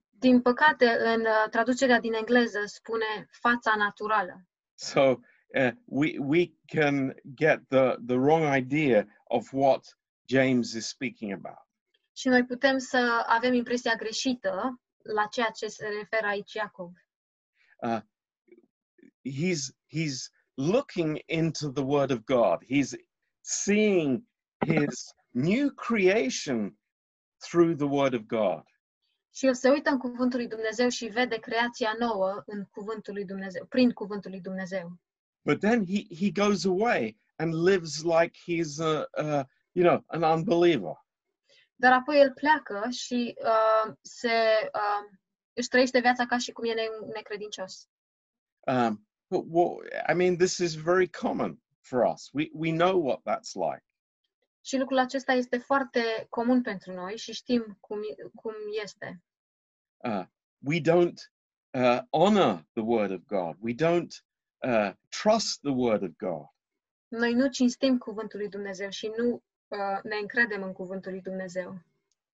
Din 0.09 0.41
păcate, 0.41 0.85
în 0.85 1.21
uh, 1.21 1.49
traducerea 1.49 1.99
din 1.99 2.13
engleză 2.13 2.63
spune 2.65 3.27
fața 3.29 3.75
naturală. 3.75 4.45
So 4.73 5.19
uh, 5.55 5.71
we, 5.85 6.17
we 6.19 6.53
can 6.67 7.13
get 7.35 7.59
the, 7.69 7.97
the 8.05 8.17
wrong 8.17 8.43
idea 8.43 9.07
of 9.29 9.53
what 9.53 9.95
James 10.27 10.73
is 10.73 10.87
speaking 10.87 11.31
about. 11.31 11.67
Și 12.13 12.27
noi 12.27 12.45
putem 12.45 12.77
să 12.77 13.25
avem 13.27 13.53
impresia 13.53 13.95
greșită 13.95 14.81
la 15.03 15.25
ceea 15.25 15.49
ce 15.49 15.67
se 15.67 15.87
referă 15.87 16.27
aici 16.27 16.53
Iacov. 16.53 16.91
Uh, 17.81 17.99
he's, 19.23 19.73
he's 19.89 20.31
looking 20.53 21.21
into 21.25 21.71
the 21.71 21.83
Word 21.83 22.11
of 22.11 22.19
God, 22.25 22.63
he's 22.65 22.95
seeing 23.41 24.23
his 24.65 25.13
new 25.33 25.71
creation 25.71 26.77
through 27.39 27.75
the 27.75 27.87
Word 27.87 28.13
of 28.13 28.21
God. 28.21 28.63
Și 29.33 29.45
el 29.45 29.53
se 29.53 29.69
uită 29.69 29.89
în 29.89 29.97
cuvântul 29.97 30.39
lui 30.39 30.47
Dumnezeu 30.47 30.89
și 30.89 31.05
vede 31.05 31.35
creația 31.35 31.95
nouă 31.99 32.43
în 32.45 32.65
cuvântul 32.65 33.13
lui 33.13 33.25
Dumnezeu, 33.25 33.65
prin 33.65 33.91
cuvântul 33.91 34.31
lui 34.31 34.41
Dumnezeu. 34.41 34.99
But 35.43 35.59
then 35.59 35.85
he, 35.85 36.07
he 36.09 36.31
goes 36.31 36.65
away 36.65 37.15
and 37.37 37.53
lives 37.53 38.03
like 38.03 38.35
he's 38.45 38.79
a, 38.79 39.07
a 39.17 39.45
you 39.73 39.83
know 39.83 40.03
an 40.07 40.23
unbeliever. 40.23 40.95
Dar 41.75 41.91
apoi 41.91 42.19
el 42.19 42.31
pleacă 42.33 42.89
și 42.89 43.35
uh, 43.43 43.93
se 44.01 44.69
uh, 44.73 45.17
își 45.53 45.67
trăiește 45.67 45.99
viața 45.99 46.25
ca 46.25 46.37
și 46.37 46.51
cum 46.51 46.65
e 46.65 46.73
ne- 46.73 47.11
necredincios. 47.13 47.89
Um, 48.67 49.07
but 49.29 49.45
what, 49.47 49.87
I 50.09 50.13
mean, 50.13 50.37
this 50.37 50.57
is 50.57 50.73
very 50.73 51.09
common 51.09 51.61
for 51.79 52.03
us. 52.13 52.29
We 52.33 52.49
we 52.53 52.71
know 52.71 52.99
what 52.99 53.19
that's 53.19 53.53
like. 53.53 53.83
Și 54.65 54.77
lucrul 54.77 54.97
acesta 54.97 55.33
este 55.33 55.57
foarte 55.57 56.25
comun 56.29 56.61
pentru 56.61 56.91
noi 56.93 57.17
și 57.17 57.33
știm 57.33 57.77
cum, 57.79 57.99
cum 58.35 58.53
este. 58.83 59.21
Uh, 59.97 60.25
we 60.59 60.79
don't 60.81 61.31
uh, 61.73 61.99
honor 62.09 62.65
the 62.73 62.83
word 62.83 63.11
of 63.11 63.21
God. 63.25 63.55
We 63.59 63.73
don't 63.73 64.25
uh, 64.63 64.93
trust 65.09 65.61
the 65.61 65.71
word 65.71 66.03
of 66.03 66.09
God. 66.17 66.45
Noi 67.07 67.33
nu 67.33 67.47
cinstim 67.47 67.97
cuvântul 67.97 68.39
lui 68.39 68.49
Dumnezeu 68.49 68.89
și 68.89 69.11
nu 69.17 69.43
uh, 69.67 69.99
ne 70.03 70.15
încredem 70.15 70.63
în 70.63 70.73
cuvântul 70.73 71.11
lui 71.11 71.21
Dumnezeu. 71.21 71.81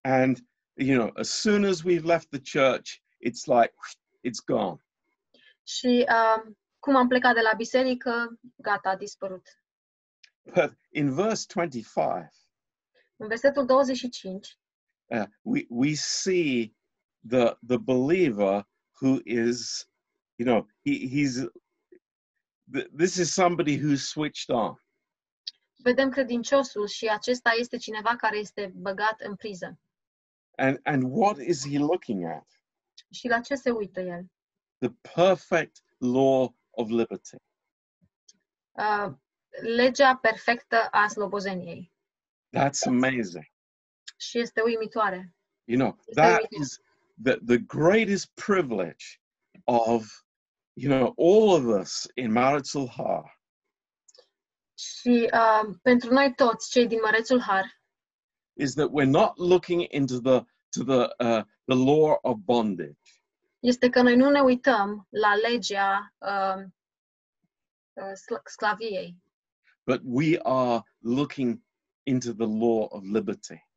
And 0.01 0.39
you 0.75 0.99
know, 0.99 1.11
as 1.17 1.29
soon 1.29 1.65
as 1.65 1.83
we've 1.83 2.05
left 2.05 2.29
the 2.31 2.59
church, 2.59 2.91
it's 3.27 3.47
like 3.47 3.75
it's 4.23 4.45
gone. 4.45 4.85
Și 5.67 6.07
uh, 6.09 6.53
cum 6.79 6.97
am 6.97 7.09
plecat 7.09 7.35
de 7.35 7.41
la 7.41 7.53
biserică, 7.57 8.39
gata, 8.57 8.89
a 8.91 8.97
dispărut. 8.97 9.49
But 10.43 10.79
in 10.91 11.15
verse 11.15 11.47
25, 11.55 12.29
În 13.17 13.29
versetul 13.29 13.67
25 13.67 14.59
uh, 15.07 15.27
we 15.43 15.67
we 15.69 15.95
see 15.95 16.75
the 17.29 17.57
the 17.67 17.79
believer 17.79 18.67
who 19.01 19.21
is 19.25 19.89
you 20.37 20.47
know 20.47 20.67
he 20.85 21.09
he's 21.09 21.47
this 22.96 23.16
is 23.16 23.33
somebody 23.33 23.79
who's 23.79 24.03
switched 24.09 24.48
on 24.57 24.74
vedem 25.83 26.11
credinciosul 26.11 26.87
și 26.87 27.07
acesta 27.07 27.50
este 27.59 27.77
cineva 27.77 28.16
care 28.16 28.37
este 28.38 28.72
băgat 28.77 29.20
în 29.20 29.37
priză. 29.37 29.79
and 30.57 30.81
and 30.83 31.03
what 31.07 31.38
is 31.38 31.68
he 31.70 31.79
looking 31.79 32.24
at 32.24 32.46
Și 33.11 33.29
la 33.29 33.40
ce 33.40 33.55
se 33.55 33.70
uită 33.70 34.00
el? 34.00 34.24
the 34.79 34.90
perfect 35.14 35.83
law 35.98 36.57
of 36.70 36.88
liberty 36.88 37.37
Uh, 38.77 39.12
legea 39.62 40.16
perfectă 40.16 40.88
a 40.90 41.09
slobozeniei. 41.09 41.92
that's 42.57 42.87
amazing 42.87 43.53
Și 44.16 44.38
este 44.38 44.61
uimitoare. 44.61 45.35
you 45.64 45.79
know 45.79 45.98
Is 46.09 46.14
that 46.14 46.40
there- 46.40 46.61
is 46.61 46.81
the 47.22 47.37
the 47.46 47.59
greatest 47.59 48.27
privilege 48.35 49.05
of 49.64 50.24
you 50.75 50.89
know 50.89 51.15
all 51.17 51.55
of 51.55 51.81
us 51.81 52.07
in 52.15 52.33
Mărețul 52.33 52.89
Har. 52.89 53.41
Și 54.79 55.31
uh, 55.33 55.75
pentru 55.83 56.13
noi 56.13 56.35
toți, 56.35 56.71
cei 56.71 56.87
din 56.87 56.99
Mărețul 57.03 57.41
Har, 57.41 57.83
is 58.57 58.75
that 58.75 58.91
we're 58.91 59.07
not 59.07 59.37
looking 59.37 59.87
into 59.91 60.21
the 60.21 60.45
to 60.71 60.85
the 60.85 61.15
uh, 61.19 61.43
the 61.67 61.77
law 61.77 62.19
of 62.23 62.39
bondage. 62.45 62.99
Este 63.61 63.91
că 63.91 64.03
noi 64.03 64.17
nu 64.17 64.31
ne 64.31 64.41
uităm 64.41 65.07
la 65.11 65.35
legea 65.35 66.15
uh, 66.19 66.65
uh, 67.93 68.41
sclaviei, 68.45 69.17
but 69.87 70.01
we 70.05 70.39
are 70.43 70.83
looking 70.99 71.63
into 72.03 72.33
the 72.33 72.47
law 72.47 72.87
of 72.89 73.03
liberty, 73.03 73.69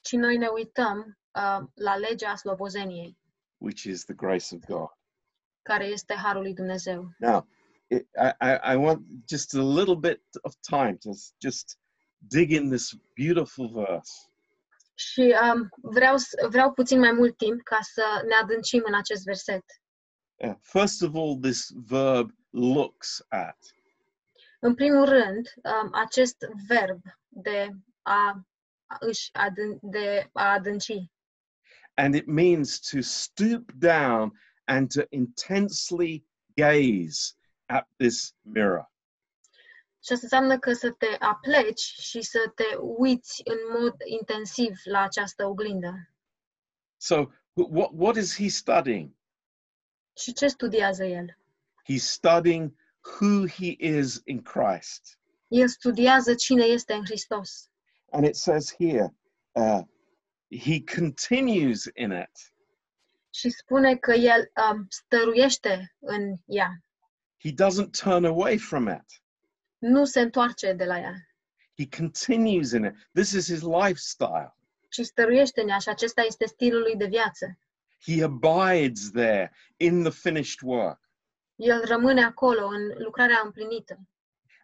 ci 0.00 0.12
noi 0.12 0.36
ne 0.36 0.46
uităm 0.46 1.18
uh, 1.34 1.66
la 1.74 1.96
legea 1.96 2.36
slobozeniei, 2.36 3.18
which 3.58 3.84
is 3.84 4.04
the 4.04 4.14
grace 4.14 4.54
of 4.54 4.60
God. 4.64 4.88
Care 5.66 5.84
este 5.84 6.14
Harul 6.14 6.42
lui 6.42 6.54
Dumnezeu. 6.54 7.08
Now, 7.18 7.48
it, 7.86 8.02
I, 8.02 8.46
I, 8.46 8.72
I 8.72 8.76
want 8.76 9.06
just 9.28 9.54
a 9.54 9.62
little 9.62 9.96
bit 9.96 10.22
of 10.42 10.54
time 10.60 10.96
to 10.96 11.10
just 11.44 11.78
dig 12.16 12.50
in 12.50 12.70
this 12.70 12.94
beautiful 13.14 13.68
verse. 13.68 14.12
Și 14.94 15.34
um, 15.42 15.68
vreau, 15.82 16.16
vreau 16.48 16.72
puțin 16.72 16.98
mai 16.98 17.12
mult 17.12 17.36
timp 17.36 17.62
ca 17.62 17.78
să 17.80 18.22
ne 18.28 18.34
adâncim 18.34 18.82
în 18.86 18.94
acest 18.94 19.24
verset. 19.24 19.64
Uh, 20.36 20.54
first 20.60 21.02
of 21.02 21.14
all, 21.14 21.38
this 21.40 21.68
verb 21.74 22.30
looks 22.50 23.24
at. 23.28 23.58
În 24.60 24.74
primul 24.74 25.04
rând, 25.04 25.52
um, 25.62 25.90
acest 25.94 26.36
verb 26.68 27.00
de 27.28 27.68
a 28.02 28.46
a 28.86 28.96
își 29.00 29.30
adân- 29.32 29.78
de 29.80 30.30
a 30.32 30.52
adânci 30.52 31.10
And 31.94 32.14
it 32.14 32.26
means 32.26 32.78
to 32.78 33.00
stoop 33.00 33.72
down 33.72 34.32
and 34.66 34.90
to 34.92 35.02
intensely 35.10 36.24
gaze 36.54 37.34
at 37.66 37.88
this 37.96 38.34
mirror. 38.42 38.90
și 40.06 40.12
asta 40.12 40.24
înseamnă 40.24 40.58
că 40.58 40.72
să 40.72 40.90
te 40.90 41.16
apleci 41.18 41.80
și 41.80 42.22
să 42.22 42.52
te 42.54 42.76
uiți 42.76 43.42
în 43.44 43.80
mod 43.80 43.94
intensiv 44.04 44.80
la 44.84 45.00
această 45.00 45.46
oglindă. 45.46 46.10
So, 46.96 47.26
what, 47.52 47.90
what 47.94 48.16
is 48.16 48.36
he 48.36 48.48
studying? 48.48 49.16
Și 50.16 50.32
ce 50.32 50.46
studiază 50.46 51.04
el? 51.04 51.38
He's 51.90 52.02
studying 52.02 52.74
who 53.20 53.46
he 53.46 53.76
is 53.78 54.20
in 54.24 54.42
Christ. 54.42 55.18
El 55.48 55.68
studiază 55.68 56.34
cine 56.34 56.64
este 56.64 56.92
în 56.92 57.04
Hristos. 57.04 57.70
And 58.10 58.24
it 58.24 58.34
says 58.34 58.74
here, 58.78 59.14
uh, 59.52 59.82
he 60.60 60.84
continues 60.98 61.84
in 61.94 62.10
it. 62.10 62.54
Și 63.36 63.50
spune 63.50 63.96
că 63.96 64.12
el 64.12 64.52
um, 64.70 64.86
stăruiește 64.88 65.94
în 65.98 66.34
ea. 66.44 66.82
He 67.38 67.50
doesn't 67.50 67.90
turn 68.02 68.24
away 68.24 68.58
from 68.58 68.88
it. 68.88 69.22
Nu 69.78 70.04
se 70.04 70.20
întoarce 70.20 70.72
de 70.72 70.84
la 70.84 70.98
ea. 70.98 71.14
He 71.78 71.88
continues 71.96 72.72
in 72.72 72.84
it. 72.84 72.94
This 73.12 73.30
is 73.30 73.46
his 73.46 73.62
lifestyle. 73.62 74.54
ci 74.88 75.00
stăruiește 75.00 75.60
în 75.60 75.68
ea 75.68 75.78
și 75.78 75.88
acesta 75.88 76.22
este 76.22 76.46
stilul 76.46 76.80
lui 76.80 76.96
de 76.96 77.06
viață. 77.06 77.58
He 78.04 78.24
abides 78.24 79.10
there 79.10 79.52
in 79.76 80.02
the 80.02 80.12
finished 80.12 80.60
work. 80.62 81.00
El 81.54 81.84
rămâne 81.84 82.24
acolo 82.24 82.66
în 82.66 83.02
lucrarea 83.02 83.40
împlinită 83.44 83.98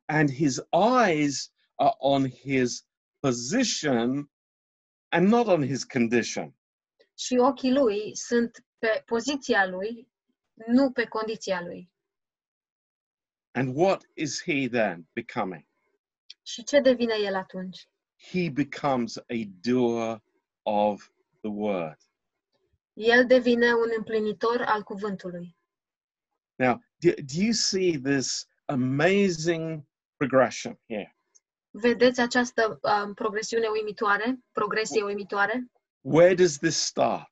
And 0.04 0.30
his 0.30 0.60
eyes 1.06 1.52
are 1.74 1.94
on 1.98 2.30
his 2.30 2.86
position 3.20 4.30
and 5.08 5.28
not 5.28 5.46
on 5.46 5.66
his 5.66 5.84
condition. 5.84 6.54
Și 7.18 7.36
ochii 7.36 7.72
lui 7.72 8.16
sunt 8.16 8.64
pe 8.78 9.02
poziția 9.06 9.66
lui, 9.66 10.08
nu 10.66 10.90
pe 10.90 11.06
condiția 11.06 11.60
lui. 11.60 11.90
And 13.54 13.76
what 13.76 14.02
is 14.14 14.42
he 14.42 14.68
then 14.68 15.08
becoming? 15.12 15.66
Și 16.42 16.64
ce 16.64 16.80
devine 16.80 17.14
el 17.14 17.34
atunci? 17.34 17.88
He 18.30 18.50
becomes 18.50 19.16
a 19.16 19.44
doer 19.60 20.22
of 20.62 21.10
the 21.40 21.50
word. 21.50 21.98
El 22.92 23.26
devine 23.26 23.72
un 23.72 23.92
împlinitor 23.96 24.62
al 24.62 24.82
cuvântului. 24.82 25.56
Now, 26.54 26.82
do, 26.96 27.10
do 27.14 27.42
you 27.42 27.52
see 27.52 27.98
this 27.98 28.46
amazing 28.64 29.84
progression 30.16 30.80
here? 30.86 31.16
Vedeți 31.70 32.20
această 32.20 32.80
um, 32.82 33.14
progresiune 33.14 33.66
uimitoare, 33.66 34.38
progresie 34.52 35.02
uimitoare? 35.02 35.70
Where 36.04 36.34
does 36.34 36.58
this 36.58 36.76
start? 36.76 37.30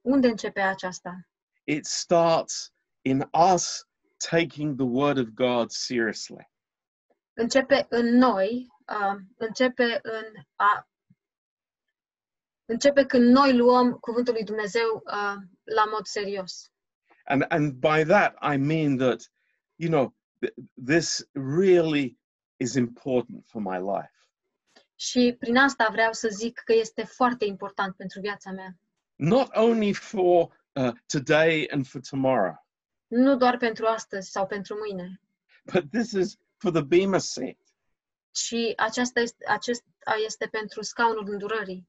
Unde 0.00 0.28
începe 0.28 0.60
aceasta? 0.60 1.28
It 1.64 1.86
starts 1.86 2.72
in 3.02 3.28
us 3.52 3.84
taking 4.30 4.76
the 4.76 4.86
word 4.86 5.18
of 5.18 5.34
God 5.34 5.70
seriously. 5.70 6.50
Începe 7.32 7.86
în 7.88 8.16
noi, 8.16 8.66
um, 8.88 9.28
începe 9.36 9.98
în 10.02 10.24
a 10.56 10.88
începe 12.64 13.06
când 13.06 13.24
noi 13.24 13.56
luăm 13.56 13.92
cuvântul 13.92 14.32
lui 14.32 14.44
Dumnezeu 14.44 15.02
uh, 15.04 15.36
la 15.64 15.84
mod 15.90 16.06
serios. 16.06 16.72
And, 17.24 17.44
and 17.48 17.72
by 17.72 18.04
that, 18.04 18.34
I 18.40 18.56
mean 18.56 18.96
that, 18.96 19.20
you 19.76 19.90
know, 19.90 20.14
th- 20.40 20.54
this 20.84 21.28
really 21.32 22.18
is 22.56 22.74
important 22.74 23.46
for 23.46 23.60
my 23.60 23.78
life. 23.78 24.17
Și 25.00 25.36
prin 25.38 25.56
asta 25.56 25.88
vreau 25.90 26.12
să 26.12 26.28
zic 26.28 26.58
că 26.64 26.72
este 26.72 27.02
foarte 27.04 27.44
important 27.44 27.96
pentru 27.96 28.20
viața 28.20 28.50
mea. 28.50 28.76
Not 29.14 29.56
only 29.56 29.92
for 29.92 30.58
uh, 30.72 30.92
today 31.06 31.66
and 31.70 31.86
for 31.86 32.00
tomorrow, 32.10 32.66
Nu 33.06 33.36
doar 33.36 33.56
pentru 33.56 33.86
astăzi 33.86 34.30
sau 34.30 34.46
pentru 34.46 34.76
mâine, 34.78 35.20
but 35.72 35.90
this 35.90 36.10
is 36.12 36.36
for 36.56 36.70
the 36.72 36.82
Bema 36.82 37.18
seat. 37.18 37.56
ci 38.30 38.54
aceasta 38.76 39.20
este, 39.20 39.44
acesta 39.48 39.84
este 40.24 40.46
pentru 40.46 40.82
scaunul 40.82 41.28
îndurării. 41.30 41.88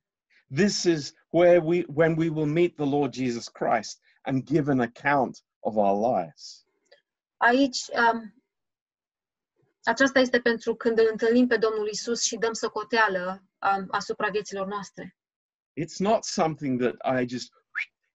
This 0.56 0.84
is 0.84 1.14
where 1.30 1.58
we, 1.60 1.84
when 1.94 2.18
we 2.18 2.30
will 2.30 2.46
meet 2.52 2.76
the 2.76 2.86
Lord 2.86 3.14
Jesus 3.14 3.48
Christ 3.48 4.02
and 4.22 4.44
give 4.44 4.72
an 4.72 4.80
account 4.80 5.44
of 5.60 5.76
our 5.76 6.16
lives. 6.16 6.66
Aici, 7.38 7.80
um, 8.12 8.39
aceasta 9.90 10.20
este 10.20 10.40
pentru 10.40 10.76
când 10.76 11.00
îl 11.00 11.08
întâlnim 11.12 11.48
pe 11.48 11.58
Domnul 11.58 11.88
Isus 11.88 12.22
și 12.22 12.38
dăm 12.38 12.54
socoteală 12.54 13.44
um, 13.78 13.88
asupra 13.92 14.30
vieților 14.30 14.68
noastre. 14.68 15.18
It's 15.82 15.98
not 15.98 16.24
something 16.24 16.82
that 16.82 17.22
I 17.22 17.28
just, 17.28 17.54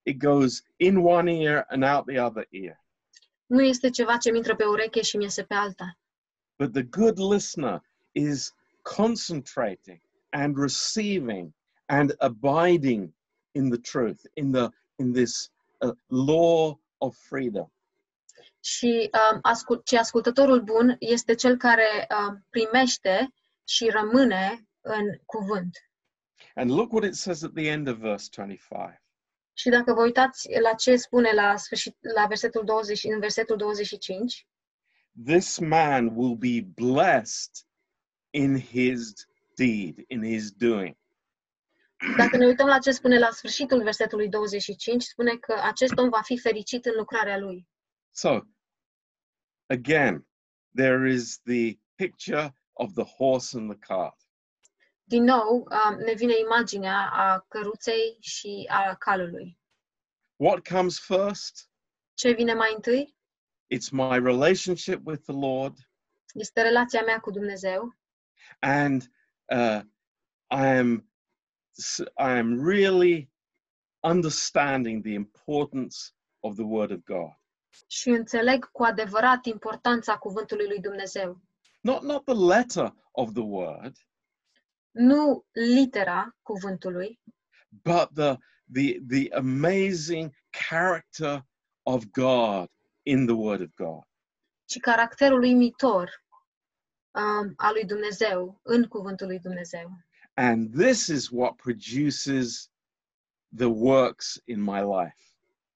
it 0.02 0.18
goes 0.18 0.62
in 0.76 0.96
one 0.96 1.32
ear 1.32 1.64
and 1.68 1.82
out 1.82 2.06
the 2.06 2.20
other 2.20 2.46
ear. 2.50 2.84
Nu 3.46 3.62
este 3.62 3.90
ceva 3.90 4.16
ce 4.16 4.30
mi 4.30 4.36
intră 4.36 4.56
pe 4.56 4.64
ureche 4.64 5.02
și 5.02 5.16
mi 5.16 5.22
iese 5.22 5.42
pe 5.42 5.54
alta, 5.54 5.98
But 6.58 6.72
the 6.72 6.82
good 6.82 7.18
listener 7.18 7.82
is 8.12 8.54
concentrating 8.82 10.00
and 10.30 10.56
receiving 10.56 11.52
and 11.88 12.14
abiding 12.18 13.12
in 13.52 13.70
the 13.70 13.78
truth, 13.78 14.20
in 14.34 14.52
the 14.52 14.68
in 14.98 15.12
this 15.12 15.50
uh, 15.80 15.94
law 16.08 16.78
of 16.98 17.16
freedom. 17.16 17.73
Și 18.64 19.10
um, 19.12 19.38
ascult, 19.42 19.84
ci 19.84 19.92
ascultătorul 19.92 20.60
bun 20.60 20.96
este 20.98 21.34
cel 21.34 21.56
care 21.56 22.06
um, 22.10 22.46
primește 22.50 23.28
și 23.68 23.88
rămâne 23.88 24.66
în 24.80 25.04
cuvânt. 25.24 25.70
And 26.54 26.70
look 26.70 26.92
what 26.92 27.04
it 27.04 27.14
says 27.14 27.42
at 27.42 27.52
the 27.54 27.68
end 27.68 27.88
of 27.88 27.96
verse 27.96 28.28
25. 28.36 29.02
Și 29.52 29.68
dacă 29.68 29.92
vă 29.92 30.02
uitați 30.02 30.48
la 30.60 30.72
ce 30.74 30.96
spune 30.96 31.32
la 31.32 31.56
sfârșit, 31.56 31.96
la 32.14 32.26
versetul 32.26 32.64
20, 32.64 33.04
în 33.04 33.20
versetul 33.20 33.56
25, 33.56 34.46
This 35.24 35.58
man 35.58 36.16
will 36.16 36.36
be 36.36 36.60
blessed 36.60 37.52
in 38.30 38.60
his 38.60 39.26
deed, 39.54 40.04
in 40.08 40.22
his 40.22 40.50
doing. 40.50 40.96
dacă 42.16 42.36
ne 42.36 42.46
uităm 42.46 42.66
la 42.66 42.78
ce 42.78 42.90
spune 42.90 43.18
la 43.18 43.30
sfârșitul 43.30 43.82
versetului 43.82 44.28
25, 44.28 45.02
spune 45.02 45.36
că 45.36 45.60
acest 45.62 45.98
om 45.98 46.08
va 46.08 46.20
fi 46.22 46.38
fericit 46.38 46.84
în 46.84 46.92
lucrarea 46.96 47.38
lui. 47.38 47.68
So, 48.14 48.46
again, 49.70 50.24
there 50.74 51.06
is 51.06 51.40
the 51.44 51.78
picture 51.96 52.52
of 52.76 52.94
the 52.94 53.04
horse 53.04 53.58
and 53.58 53.70
the 53.70 53.78
cart. 53.86 54.14
Din 55.04 55.24
nou, 55.24 55.68
um, 55.70 55.98
ne 55.98 56.14
vine 56.14 56.38
imaginea 56.38 57.10
a 57.12 57.38
căruței 57.48 58.16
și 58.20 58.66
a 58.70 58.94
calului. 58.94 59.58
What 60.36 60.68
comes 60.68 60.98
first? 60.98 61.70
Ce 62.14 62.32
vine 62.32 62.54
mai 62.54 62.72
întâi? 62.74 63.16
It's 63.74 63.90
my 63.90 64.18
relationship 64.18 65.06
with 65.06 65.22
the 65.22 65.32
Lord, 65.32 65.78
Este 66.34 66.62
relația 66.62 67.02
mea 67.02 67.20
cu 67.20 67.30
Dumnezeu 67.30 67.94
and 68.60 69.08
uh, 69.50 69.82
I 70.50 70.66
am 70.66 71.04
I 72.18 72.38
am 72.38 72.60
really 72.60 73.28
understanding 74.02 75.02
the 75.02 75.14
importance 75.14 76.12
of 76.42 76.56
the 76.56 76.66
Word 76.66 76.92
of 76.92 77.04
God. 77.04 77.32
Și 77.86 78.08
înțeleg 78.08 78.70
cu 78.70 78.82
adevărat 78.82 79.44
importanța 79.44 80.16
cuvântului 80.16 80.66
lui 80.66 80.80
Dumnezeu. 80.80 81.40
Not 81.80 82.02
not 82.02 82.24
the 82.24 82.34
letter 82.34 82.94
of 83.10 83.32
the 83.32 83.42
Word, 83.42 83.96
Nu 84.90 85.44
litera 85.52 86.36
cuvântului, 86.42 87.20
but 87.68 88.08
the 88.14 88.36
the 88.72 88.98
the 89.08 89.28
amazing 89.34 90.32
character 90.68 91.44
of 91.82 92.04
God 92.12 92.68
in 93.02 93.26
the 93.26 93.34
Word 93.34 93.60
of 93.60 93.74
God. 93.74 94.02
ci 94.64 94.78
caracterul 94.80 95.42
uimitor 95.42 96.24
um, 97.10 97.52
al 97.56 97.72
lui 97.72 97.84
Dumnezeu 97.84 98.60
în 98.62 98.84
cuvântul 98.84 99.26
lui 99.26 99.38
Dumnezeu. 99.38 99.90
And 100.34 100.74
this 100.80 101.06
is 101.06 101.28
what 101.30 101.54
produces 101.56 102.70
the 103.56 103.66
works 103.66 104.40
in 104.44 104.60
my 104.62 104.80
life. 104.80 105.16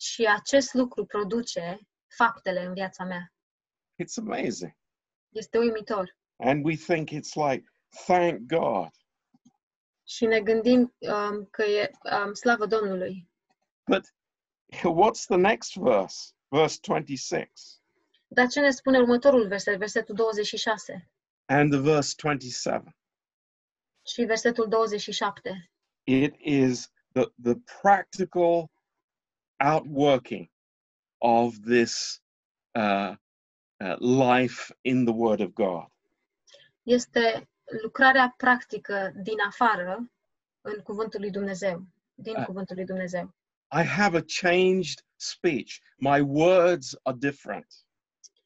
Și 0.01 0.25
acest 0.27 0.75
lucru 0.75 1.05
produce 1.07 1.81
faptele 2.17 2.65
în 2.65 2.73
viața 2.73 3.05
mea. 3.05 3.33
It's 4.03 4.17
amazing. 4.17 4.77
Este 5.29 5.59
uimitor. 5.59 6.17
And 6.37 6.65
we 6.65 6.77
think 6.77 7.09
it's 7.11 7.35
like, 7.35 7.65
thank 8.07 8.39
God. 8.47 8.91
Și 10.07 10.27
ne 10.27 10.41
gândim 10.41 10.95
um, 10.99 11.45
că 11.45 11.63
e 11.63 11.91
um, 12.25 12.33
slavă 12.33 12.67
Domnului. 12.67 13.29
But 13.91 14.05
what's 14.77 15.27
the 15.27 15.37
next 15.37 15.77
verse? 15.77 16.33
Verse 16.49 16.79
26 16.83 17.51
Dar 18.27 18.47
ce 18.47 18.61
ne 18.61 18.71
spune 18.71 18.99
următorul 18.99 19.49
verset, 19.49 19.79
versetul 19.79 20.15
26 20.15 21.11
and 21.47 21.71
the 21.71 21.81
verse 21.81 22.15
27. 22.17 22.97
și 24.07 24.25
versetul 24.25 24.69
27? 24.69 25.71
It 26.05 26.35
is 26.39 26.91
the, 27.13 27.25
the 27.43 27.55
practical 27.81 28.71
outworking 29.59 30.51
of 31.19 31.55
this 31.65 32.21
uh, 32.75 33.15
uh, 33.81 33.97
life 34.01 34.75
in 34.83 35.05
the 35.05 35.15
Word 35.15 35.41
of 35.41 35.53
God. 35.53 35.87
Este 36.83 37.49
lucrarea 37.83 38.35
practică 38.37 39.13
din 39.23 39.41
afară 39.47 40.11
în 40.61 40.81
cuvântul 40.83 41.21
lui 41.21 41.31
Dumnezeu, 41.31 41.87
din 42.15 42.37
Ah. 42.37 42.45
cuvântul 42.45 42.77
lui 42.77 42.85
Dumnezeu. 42.85 43.35
I 43.73 43.83
have 43.85 44.17
a 44.17 44.23
changed 44.41 45.05
speech. 45.17 45.77
My 45.99 46.21
words 46.21 46.97
are 47.03 47.17
different. 47.19 47.67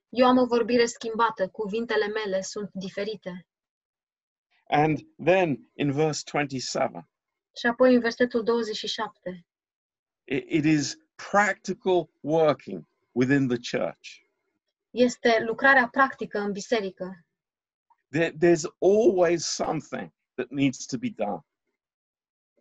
Eu 0.08 0.26
am 0.26 0.36
o 0.38 0.46
vorbire 0.46 0.84
schimbată, 0.86 1.48
cuvintele 1.48 2.06
mele 2.06 2.40
sunt 2.40 2.70
diferite. 2.72 3.46
And 4.68 4.98
then 5.24 5.70
in 5.74 5.92
verse 5.92 6.22
27, 6.32 7.08
Și 7.56 7.66
apoi 7.66 7.94
în 7.94 8.00
versetul 8.00 8.42
27 8.42 9.46
it, 10.24 10.44
it 10.48 10.64
is 10.64 10.96
practical 11.30 12.10
working 12.22 12.86
within 13.14 13.48
the 13.48 13.58
church. 13.58 14.20
este 14.90 15.42
lucrarea 15.46 15.88
practică 15.88 16.38
în 16.38 16.52
biserică. 16.52 17.24
There, 18.10 18.30
there's 18.30 18.64
always 18.78 19.44
something 19.46 20.12
that 20.34 20.50
needs 20.50 20.86
to 20.86 20.98
be 20.98 21.10
done, 21.10 21.40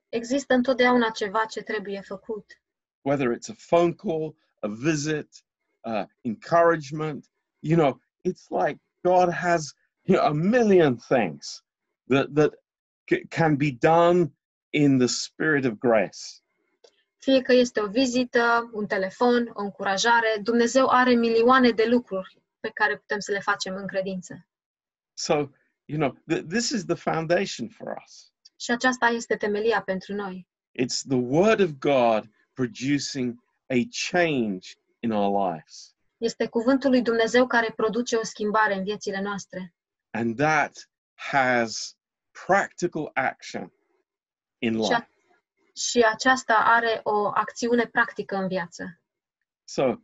Există 0.10 0.54
întotdeauna 0.54 1.10
ceva 1.10 1.46
ce 1.46 1.62
trebuie 1.62 2.02
făcut. 2.02 2.62
whether 3.04 3.32
it's 3.32 3.50
a 3.50 3.56
phone 3.58 3.94
call, 3.94 4.36
a 4.60 4.68
visit, 4.68 5.44
uh, 5.86 6.06
encouragement. 6.22 7.26
You 7.60 7.76
know, 7.78 8.00
it's 8.24 8.50
like 8.50 8.80
God 9.04 9.34
has 9.34 9.74
you 10.04 10.16
know, 10.16 10.26
a 10.26 10.34
million 10.34 10.98
things 10.98 11.64
that, 12.08 12.28
that 12.36 12.52
can 13.30 13.56
be 13.56 13.72
done 13.72 14.32
in 14.70 14.98
the 15.00 15.08
spirit 15.08 15.66
of 15.66 15.80
grace. 15.80 16.42
Fie 17.24 17.42
că 17.42 17.54
este 17.54 17.82
o 17.82 17.88
vizită, 17.88 18.70
un 18.74 18.88
telefon, 18.88 19.52
o 19.54 19.62
încurajare, 19.62 20.40
Dumnezeu 20.44 20.88
are 20.88 21.14
milioane 21.14 21.70
de 21.72 21.86
lucruri 21.86 22.38
pe 22.60 22.70
care 22.74 22.98
putem 22.98 23.20
să 23.20 23.32
le 23.32 23.40
facem 23.40 23.76
în 23.76 23.88
credință. 23.88 24.48
So, 25.14 25.34
you 25.86 26.00
know, 26.00 26.18
th- 26.32 26.48
this 26.48 26.70
is 26.70 26.86
the 26.86 26.96
foundation 26.96 27.68
for 27.68 27.96
us. 28.06 28.32
Și 28.56 28.72
aceasta 28.72 29.06
este 29.08 29.36
temelia 29.36 29.82
pentru 29.82 30.14
noi. 30.14 30.48
It's 30.80 31.02
the 31.08 31.18
Word 31.18 31.60
of 31.60 31.70
God 31.80 32.30
producing 32.54 33.44
a 33.68 33.88
change 34.10 34.70
in 35.00 35.12
our 35.12 35.52
lives. 35.52 35.96
Este 36.18 36.48
cuvântul 36.48 36.90
lui 36.90 37.02
Dumnezeu 37.02 37.48
care 37.48 37.74
produce 37.76 38.16
o 38.16 38.24
schimbare 38.24 38.74
în 38.76 38.84
viețile 38.84 39.22
noastre. 39.22 39.74
And 40.10 40.36
that 40.38 40.90
has 41.14 41.98
practical 42.46 43.10
action 43.14 43.74
in 44.58 44.74
Și, 44.74 44.90
life. 44.90 45.11
A, 45.74 45.80
și 45.80 46.00
aceasta 46.00 46.54
are 46.54 47.00
o 47.04 47.28
acțiune 47.34 47.88
practică 47.88 48.36
în 48.36 48.48
viață. 48.48 49.02
So, 49.64 49.96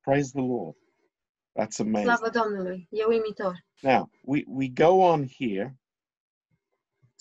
praise 0.00 0.30
the 0.32 0.46
Lord. 0.46 0.76
That's 1.60 1.78
amazing. 1.78 2.16
Slavă 2.16 2.30
Domnului! 2.30 2.88
E 2.90 3.04
uimitor. 3.04 3.64
Now, 3.80 4.10
we, 4.22 4.42
we 4.46 4.68
go 4.68 4.88
on 4.88 5.26
here 5.38 5.76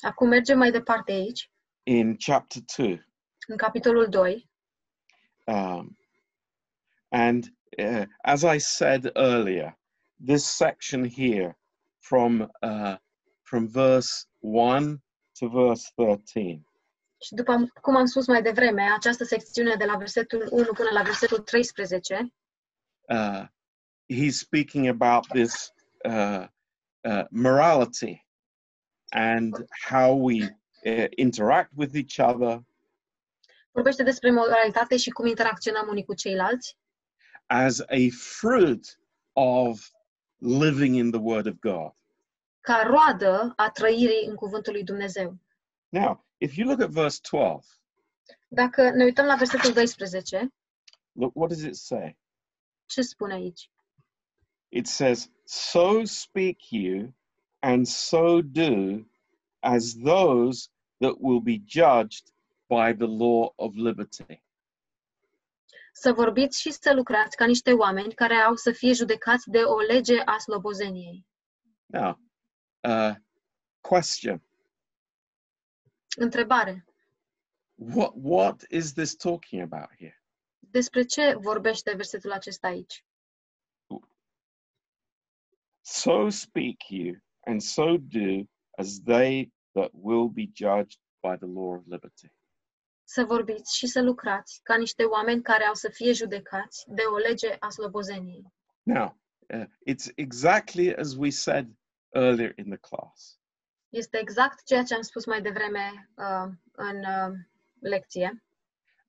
Acum 0.02 0.28
mergem 0.28 0.58
mai 0.58 0.72
departe 0.72 1.12
aici, 1.12 1.52
in 1.84 2.18
chapter 2.18 2.62
2. 2.78 3.06
în 3.48 3.58
capitolul 3.58 4.08
2. 4.10 4.50
Um, 5.46 5.98
and 7.10 7.44
uh, 7.78 8.06
as 8.22 8.44
I 8.44 8.58
said 8.58 9.12
earlier, 9.16 9.80
this 10.26 10.46
section 10.46 11.10
here 11.10 11.58
from, 12.00 12.52
uh, 12.62 12.96
from 13.42 13.68
verse 13.68 14.26
1 14.40 15.04
to 15.40 15.48
verse 15.50 15.92
13 15.96 16.66
Și 17.24 17.34
după 17.34 17.52
am- 17.52 17.72
cum 17.82 17.96
am 17.96 18.06
spus 18.06 18.28
mai 18.28 18.42
devreme, 18.42 18.82
această 18.96 19.24
secțiune 19.24 19.76
de 19.76 19.86
la 19.86 19.96
versetul 19.96 20.48
1 20.52 20.66
până 20.74 20.90
la 20.94 21.02
versetul 21.02 21.38
13 21.38 22.34
uh, 23.08 23.44
he's 24.14 24.32
speaking 24.38 24.88
about 24.88 25.28
this 25.28 25.74
uh, 26.10 26.46
uh, 27.02 27.24
morality 27.30 28.26
and 29.10 29.56
how 29.90 30.24
we 30.24 30.60
uh, 30.86 31.06
interact 31.16 31.72
with 31.76 31.96
each 31.96 32.34
other 32.34 32.62
vorbește 33.72 34.04
despre 34.04 34.32
moralitate 34.32 34.98
și 34.98 35.10
cum 35.10 35.26
interacționăm 35.26 35.88
unii 35.90 36.06
cu 36.06 36.14
ceilalți, 36.14 36.78
as 37.46 37.80
a 37.80 38.08
fruit 38.40 39.00
of 39.34 39.88
living 40.38 40.96
in 40.96 41.12
the 41.12 41.20
Word 41.20 41.46
of 41.48 41.54
God. 41.60 41.94
ca 42.60 42.82
roadă 42.86 43.54
a 43.56 43.70
trăirii 43.70 44.26
în 44.28 44.36
cuvântul 44.36 44.74
lui 44.74 44.84
Dumnezeu. 44.84 45.38
Now, 45.90 46.26
if 46.42 46.58
you 46.58 46.66
look 46.66 46.82
at 46.82 46.90
verse 46.90 47.20
12, 47.22 47.64
Dacă 48.48 48.90
ne 48.90 49.04
uităm 49.04 49.26
la 49.26 49.36
versetul 49.36 49.72
12, 49.72 50.54
look, 51.12 51.32
what 51.36 51.50
does 51.50 51.62
it 51.64 51.76
say? 51.76 52.18
ce 52.86 53.02
spune 53.02 53.34
aici? 53.34 53.70
It 54.70 54.88
says, 54.88 55.30
So 55.46 56.04
speak 56.04 56.72
you, 56.72 57.14
and 57.60 57.88
so 57.88 58.42
do, 58.42 59.06
as 59.60 59.94
those 60.04 60.70
that 61.00 61.14
will 61.20 61.42
be 61.42 61.62
judged 61.66 62.32
by 62.68 62.94
the 62.94 63.08
law 63.08 63.54
of 63.56 63.76
liberty. 63.76 64.44
Să 65.94 66.14
vorbiți 66.14 66.62
și 66.62 66.72
să 66.72 66.94
lucrați 66.94 67.36
ca 67.36 67.46
niște 67.46 67.74
oameni 67.74 68.14
care 68.14 68.36
au 68.36 68.56
să 68.56 68.72
fie 68.72 68.94
judecați 68.94 69.50
de 69.50 69.60
o 69.60 69.80
lege 69.80 70.22
a 70.26 70.38
slobozeniei. 70.38 71.26
Now, 71.86 72.20
uh, 72.82 73.16
question 73.82 74.42
Întrebare. 76.18 76.86
what, 77.76 78.12
what 78.16 78.64
is 78.70 78.94
this 78.94 79.16
talking 79.16 79.62
about 79.62 79.90
here? 79.98 80.24
Despre 80.60 81.04
ce 81.04 81.34
vorbește 81.34 81.94
versetul 81.96 82.32
acesta 82.32 82.68
aici? 82.68 83.06
So 85.82 86.30
speak 86.30 86.90
you, 86.90 87.16
and 87.46 87.62
so 87.62 87.98
do, 87.98 88.48
as 88.78 89.02
they 89.04 89.52
that 89.74 89.90
will 89.94 90.30
be 90.30 90.48
judged 90.54 91.00
by 91.22 91.36
the 91.38 91.48
law 91.48 91.74
of 91.74 91.86
liberty. 91.86 92.32
Să 93.04 93.24
vorbiți 93.24 93.78
și 93.78 93.88
să 93.88 94.02
lucrați 94.02 94.60
ca 94.64 94.78
niște 94.78 95.04
oameni 95.04 95.42
care 95.42 95.64
au 95.64 95.74
să 95.74 95.90
fie 95.90 96.12
judecați 96.12 96.84
de 96.88 97.02
o 97.02 97.18
lege 97.18 97.56
a 97.60 97.70
slobozeniei. 97.70 98.54
Now, 98.84 99.20
uh, 99.54 99.66
it's 99.90 100.12
exactly 100.16 100.96
as 100.96 101.16
we 101.16 101.30
said 101.30 101.68
earlier 102.14 102.54
in 102.58 102.70
the 102.70 102.78
class. 102.78 103.41
Este 103.92 104.18
exact 104.20 104.64
ceea 104.66 104.84
ce 104.84 104.96
am 104.96 105.02
spus 105.02 105.26
mai 105.26 105.42
devreme 105.42 106.10
uh, 106.16 106.52
în 106.72 106.98
uh, 106.98 107.38
lecție. 107.80 108.44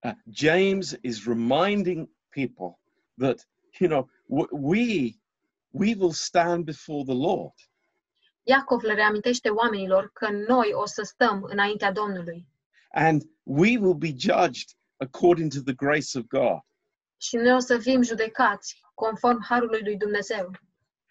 Uh, 0.03 0.13
James 0.31 0.97
is 1.03 1.25
reminding 1.27 2.11
people 2.29 2.81
that, 3.19 3.49
you 3.79 3.89
know, 3.91 4.11
w- 4.29 4.49
we, 4.51 5.13
we 5.71 5.95
will 5.99 6.13
stand 6.13 6.65
before 6.65 7.03
the 7.05 7.15
Lord. 7.15 7.55
Iacov 8.43 8.83
le 8.83 8.95
reamintește 8.95 9.49
oamenilor 9.49 10.11
că 10.13 10.29
noi 10.31 10.71
o 10.73 10.87
să 10.87 11.03
stăm 11.03 11.43
înaintea 11.43 11.93
Domnului 11.93 12.47
and 12.95 13.23
we 13.45 13.79
will 13.79 13.95
be 13.95 14.13
judged 14.17 14.75
according 14.99 15.51
to 15.51 15.61
the 15.63 15.75
grace 15.75 16.15
of 16.19 16.27
God. 16.29 16.61
și 17.21 17.37
noi 17.37 17.55
o 17.55 17.59
să 17.59 17.79
fim 17.79 18.03
judecați 18.03 18.81
conform 18.95 19.45
harului 19.45 19.81
lui 19.83 19.97
Dumnezeu. 19.97 20.51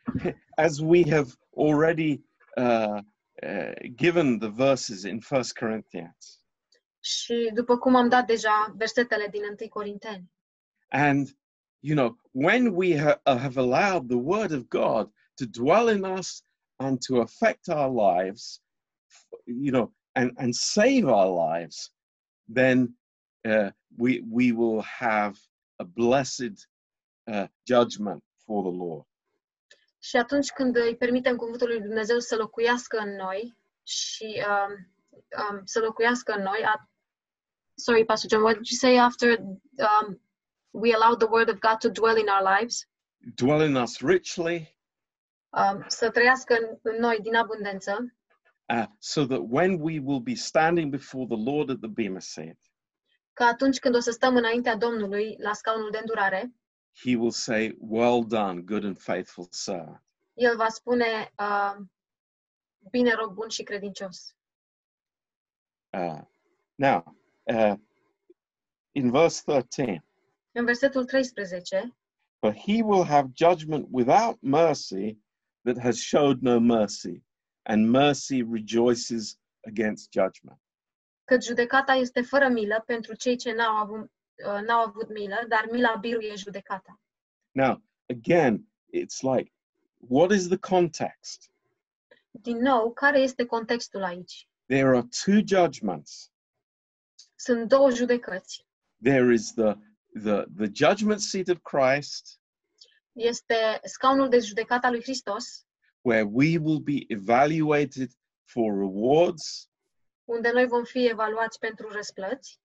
As 0.66 0.80
we 0.80 1.04
have 1.10 1.32
already 1.58 2.24
uh, 2.58 3.00
uh, 3.48 3.74
given 3.96 4.40
the 4.40 4.50
verses 4.50 5.04
in 5.04 5.20
First 5.20 5.54
Corinthians. 5.54 6.42
Și 7.00 7.52
după 7.54 7.78
cum 7.78 7.96
am 7.96 8.10
dat 8.10 8.28
deja 8.28 8.74
versetele 8.78 9.28
din 9.28 9.42
1 9.44 9.70
Corinteni. 9.70 10.32
And, 10.90 11.38
you 11.80 11.96
know, 11.96 12.18
when 12.32 12.76
we 12.76 12.98
ha- 12.98 13.22
uh, 13.26 13.38
have 13.38 13.58
allowed 13.58 14.08
the 14.08 14.18
Word 14.18 14.52
of 14.52 14.68
God 14.68 15.12
to 15.36 15.46
dwell 15.46 15.88
in 15.88 16.04
us 16.04 16.44
and 16.76 17.00
to 17.02 17.22
affect 17.22 17.70
our 17.70 17.90
lives, 17.90 18.62
you 19.46 19.72
know, 19.72 19.94
and, 20.12 20.32
and 20.38 20.54
save 20.54 21.08
our 21.08 21.30
lives, 21.50 21.92
then 22.54 22.96
uh, 23.46 23.72
we, 23.98 24.22
we 24.30 24.52
will 24.52 24.82
have 24.82 25.40
a 25.80 25.86
blessed 25.86 26.68
uh, 27.28 27.48
judgment 27.66 28.22
for 28.46 28.64
the 28.64 28.70
Lord. 28.70 29.06
Și 30.04 30.18
atunci 30.18 30.52
când 30.52 30.76
îi 30.76 30.96
permitem 30.98 31.36
cuvântul 31.36 31.68
lui 31.68 31.82
Dumnezeu 31.82 32.20
să 32.20 32.36
locuiască 32.36 32.98
în 32.98 33.16
noi 33.16 33.58
și 33.84 34.44
um, 34.48 34.92
um, 35.50 35.62
să 35.66 35.80
locuiască 35.80 36.34
în 36.34 36.44
noi, 36.44 36.64
a, 36.66 36.90
sorry, 37.74 38.06
Pastor 38.06 38.30
John, 38.30 38.44
what 38.44 38.56
did 38.58 38.68
you 38.70 38.92
say 38.92 38.98
after 38.98 39.40
um, 39.40 40.22
we 40.70 40.94
allow 40.94 41.16
the 41.16 41.28
word 41.30 41.50
of 41.50 41.60
God 41.60 41.78
to 41.78 41.90
dwell 41.90 42.18
in 42.18 42.28
our 42.28 42.58
lives? 42.58 42.88
Dwell 43.36 43.62
in 43.62 43.76
us 43.76 44.00
richly, 44.00 44.82
Um, 45.52 45.84
să 45.88 46.10
trăiască 46.10 46.54
în, 46.54 46.78
în 46.82 47.00
noi 47.00 47.20
din 47.22 47.36
abundență, 47.36 48.16
uh, 48.74 48.86
so 49.00 49.26
that 49.26 49.40
when 49.50 49.82
we 49.82 50.00
will 50.00 50.20
be 50.20 50.34
standing 50.34 50.92
before 50.92 51.26
the 51.26 51.52
Lord 51.52 51.70
at 51.70 51.80
the 51.80 51.90
Bema 51.90 52.20
seat, 52.20 52.58
că 53.34 53.44
atunci 53.44 53.80
când 53.80 53.96
o 53.96 54.00
să 54.00 54.12
stăm 54.12 54.36
înaintea 54.36 54.76
Domnului 54.76 55.36
la 55.40 55.54
scaunul 55.54 55.92
de 55.92 55.98
îndurare, 55.98 56.54
he 56.94 57.16
will 57.16 57.32
say, 57.32 57.74
Well 57.80 58.24
done, 58.24 58.62
good 58.62 58.86
and 58.86 58.98
faithful 58.98 59.48
servant. 59.52 59.98
El 60.38 60.56
va 60.58 60.70
spune, 60.70 61.30
uh, 61.40 61.76
bine 62.92 63.14
rog 63.14 63.34
bun 63.34 63.50
și 63.50 63.64
credincios. 63.64 64.36
Uh, 65.94 66.22
now, 66.76 67.16
uh, 67.44 67.76
in 68.92 69.12
verse 69.12 69.42
13, 69.46 70.04
În 70.52 70.66
versetul 70.66 71.06
13, 71.06 71.96
but 72.42 72.56
he 72.56 72.82
will 72.82 73.04
have 73.04 73.30
judgment 73.34 73.88
without 73.92 74.38
mercy 74.42 75.18
that 75.64 75.78
has 75.78 75.98
showed 76.00 76.42
no 76.42 76.60
mercy, 76.60 77.24
and 77.64 77.90
mercy 77.90 78.44
rejoices 78.44 79.38
against 79.68 80.12
judgment. 80.12 80.60
că 81.26 81.38
judecata 81.42 81.94
este 81.94 82.22
fără 82.22 82.48
milă 82.48 82.84
pentru 82.86 83.16
cei 83.16 83.36
ce 83.36 83.52
n-au 83.54 83.76
avut, 83.76 84.12
uh, 84.46 84.62
n-au 84.66 84.86
avut 84.86 85.10
milă, 85.10 85.46
dar 85.48 85.68
mila 85.72 85.96
biruie 85.96 86.36
judecata. 86.36 87.00
Now, 87.52 87.82
again, 88.10 88.68
it's 88.94 89.22
like, 89.36 89.54
what 89.98 90.32
is 90.32 90.48
the 90.48 90.58
context? 90.58 91.52
Din 92.32 92.58
nou, 92.58 92.94
care 92.94 93.20
este 93.20 93.46
contextul 93.46 94.04
aici? 94.04 94.48
There 94.66 94.88
are 94.88 95.08
two 95.24 95.42
judgments. 95.46 96.32
Sunt 97.36 97.68
două 97.68 97.92
judecăți. 97.92 98.66
There 99.04 99.34
is 99.34 99.54
the, 99.54 99.74
the, 100.24 100.46
the 100.58 100.70
judgment 100.74 101.20
seat 101.22 101.48
of 101.48 101.58
Christ, 101.62 102.40
Este 103.14 103.80
scaunul 103.84 104.30
de 104.30 104.40
judecată 104.40 104.86
al 104.86 104.92
lui 104.92 105.02
Hristos, 105.02 105.66
where 106.02 106.24
we 106.24 106.58
will 106.58 106.80
be 106.80 107.04
evaluated 107.08 108.12
for 108.44 108.78
rewards. 108.78 109.70
unde 110.26 110.52
noi 110.52 110.68
vom 110.68 110.84
fi 110.84 111.06
evaluați 111.08 111.60
pentru 111.60 111.90
răsplăți, 111.90 112.61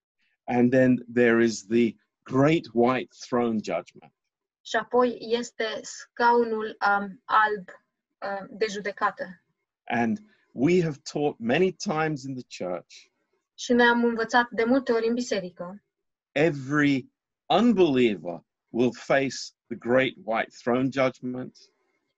And 0.47 0.71
then 0.71 1.05
there 1.15 1.43
is 1.43 1.67
the 1.67 1.95
great 2.23 2.67
white 2.73 3.15
throne 3.29 3.59
judgment. 3.63 4.13
și 4.65 4.77
apoi 4.77 5.17
este 5.21 5.65
scaunul 5.83 6.77
um, 6.89 7.23
alb 7.25 7.69
uh, 8.19 8.47
de 8.51 8.67
judecată. 8.71 9.43
And 9.85 10.19
we 10.53 10.83
have 10.83 10.97
taught 11.13 11.39
many 11.39 11.73
times 11.73 12.23
in 12.23 12.35
the 12.35 12.65
church 12.65 12.95
Și 13.55 13.73
noi 13.73 13.87
am 13.87 14.05
învățat 14.05 14.49
de 14.51 14.65
multe 14.65 14.93
ori 14.93 15.07
în 15.09 15.15
biserică 15.15 15.83
every 16.33 17.11
unbeliever 17.47 18.45
will 18.71 18.93
face 18.93 19.37
the 19.69 19.77
great 19.79 20.13
white 20.25 20.51
throne 20.63 20.89
judgment. 20.93 21.57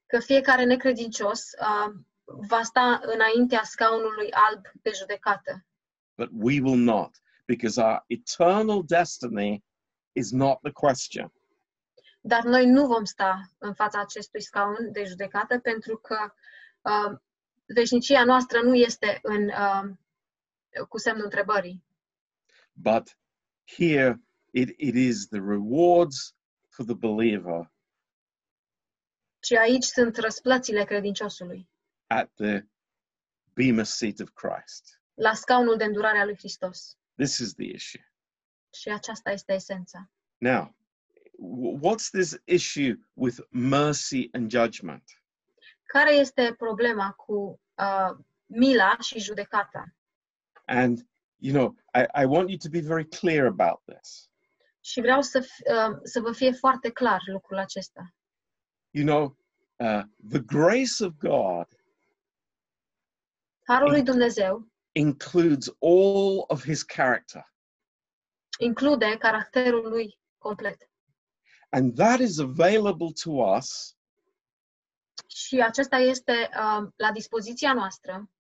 că 0.07 0.18
fiecare 0.18 0.64
necredincios 0.64 1.51
uh, 1.61 1.95
va 2.24 2.62
sta 2.62 3.01
înaintea 3.03 3.62
scaunului 3.62 4.31
alb 4.31 4.64
de 4.83 4.91
judecată. 4.95 5.66
but 6.16 6.29
we 6.33 6.61
will 6.61 6.79
not 6.79 7.11
because 7.49 7.79
our 7.79 8.05
eternal 8.07 8.83
destiny 8.83 9.63
is 10.13 10.31
not 10.31 10.59
the 10.63 10.73
question. 10.73 11.33
Dar 12.21 12.43
noi 12.45 12.67
nu 12.67 12.87
vom 12.87 13.05
sta 13.05 13.41
în 13.59 13.75
fața 13.75 14.01
acestui 14.01 14.43
scaun 14.43 14.93
de 14.93 15.05
judecată 15.05 15.59
pentru 15.59 15.97
că 15.97 16.33
uh, 16.81 17.19
veșnicia 17.75 18.25
noastră 18.25 18.61
nu 18.61 18.75
este 18.75 19.19
în, 19.23 19.49
uh, 19.49 19.97
cu 20.89 20.99
semnul 20.99 21.25
întrebării. 21.25 21.85
But 22.73 23.19
here 23.77 24.23
it, 24.51 24.69
it 24.77 24.95
is 24.95 25.27
the 25.29 25.41
rewards 25.41 26.35
for 26.69 26.85
the 26.85 26.95
believer 26.95 27.73
ci 29.41 29.53
aici 29.53 29.85
sunt 29.85 30.17
răsplățile 30.17 30.85
credinciosului, 30.85 31.69
at 32.07 32.33
the 32.35 32.67
Bema 33.55 33.83
seat 33.83 34.19
of 34.21 34.31
Christ. 34.35 35.03
la 35.15 35.35
scaunul 35.35 35.77
de 35.77 35.85
îndurare 35.85 36.19
a 36.19 36.25
lui 36.25 36.37
Hristos. 36.37 36.97
This 37.19 37.39
is 37.39 37.55
the 37.55 37.75
issue. 37.75 38.12
Și 38.73 38.89
aceasta 38.89 39.31
este 39.31 39.53
esența. 39.53 40.11
Now, 40.39 40.77
what's 41.81 42.11
this 42.11 42.37
issue 42.45 42.95
with 43.12 43.39
mercy 43.51 44.29
and 44.33 44.51
judgment? 44.51 45.03
Care 45.83 46.12
este 46.12 46.55
problema 46.59 47.12
cu 47.12 47.61
uh, 47.75 48.19
mila 48.47 48.97
și 49.01 49.19
judecata? 49.19 49.95
And, 50.64 51.09
you 51.37 51.53
know, 51.55 51.77
I, 51.95 52.23
I 52.23 52.25
want 52.25 52.49
you 52.49 52.59
to 52.59 52.69
be 52.69 52.81
very 52.81 53.09
clear 53.09 53.47
about 53.47 53.83
this. 53.85 54.31
Și 54.81 55.01
vreau 55.01 55.23
să, 55.23 55.39
uh, 55.39 55.99
să 56.03 56.21
vă 56.21 56.33
fie 56.33 56.53
foarte 56.53 56.91
clar 56.91 57.21
lucrul 57.27 57.59
acesta. 57.59 58.14
You 58.91 59.07
know, 59.07 59.37
uh, 59.77 60.03
the 60.29 60.41
grace 60.41 61.05
of 61.05 61.12
God 61.19 61.66
Harul 63.69 63.91
lui 63.91 64.03
Dumnezeu 64.03 64.68
includes 64.99 65.69
all 65.81 66.45
of 66.49 66.65
his 66.65 66.83
character. 66.83 67.53
include 68.59 69.17
caracterul 69.19 69.89
lui 69.89 70.19
complet. 70.39 70.91
And 71.71 71.97
that 71.97 72.21
is 72.21 72.39
available 72.39 73.13
to 73.23 73.31
us 73.31 73.97
Și 75.27 75.61
acesta 75.61 75.97
este 75.97 76.33
uh, 76.33 76.89
la 76.97 77.13
dispoziția 77.13 77.73
noastră, 77.73 78.31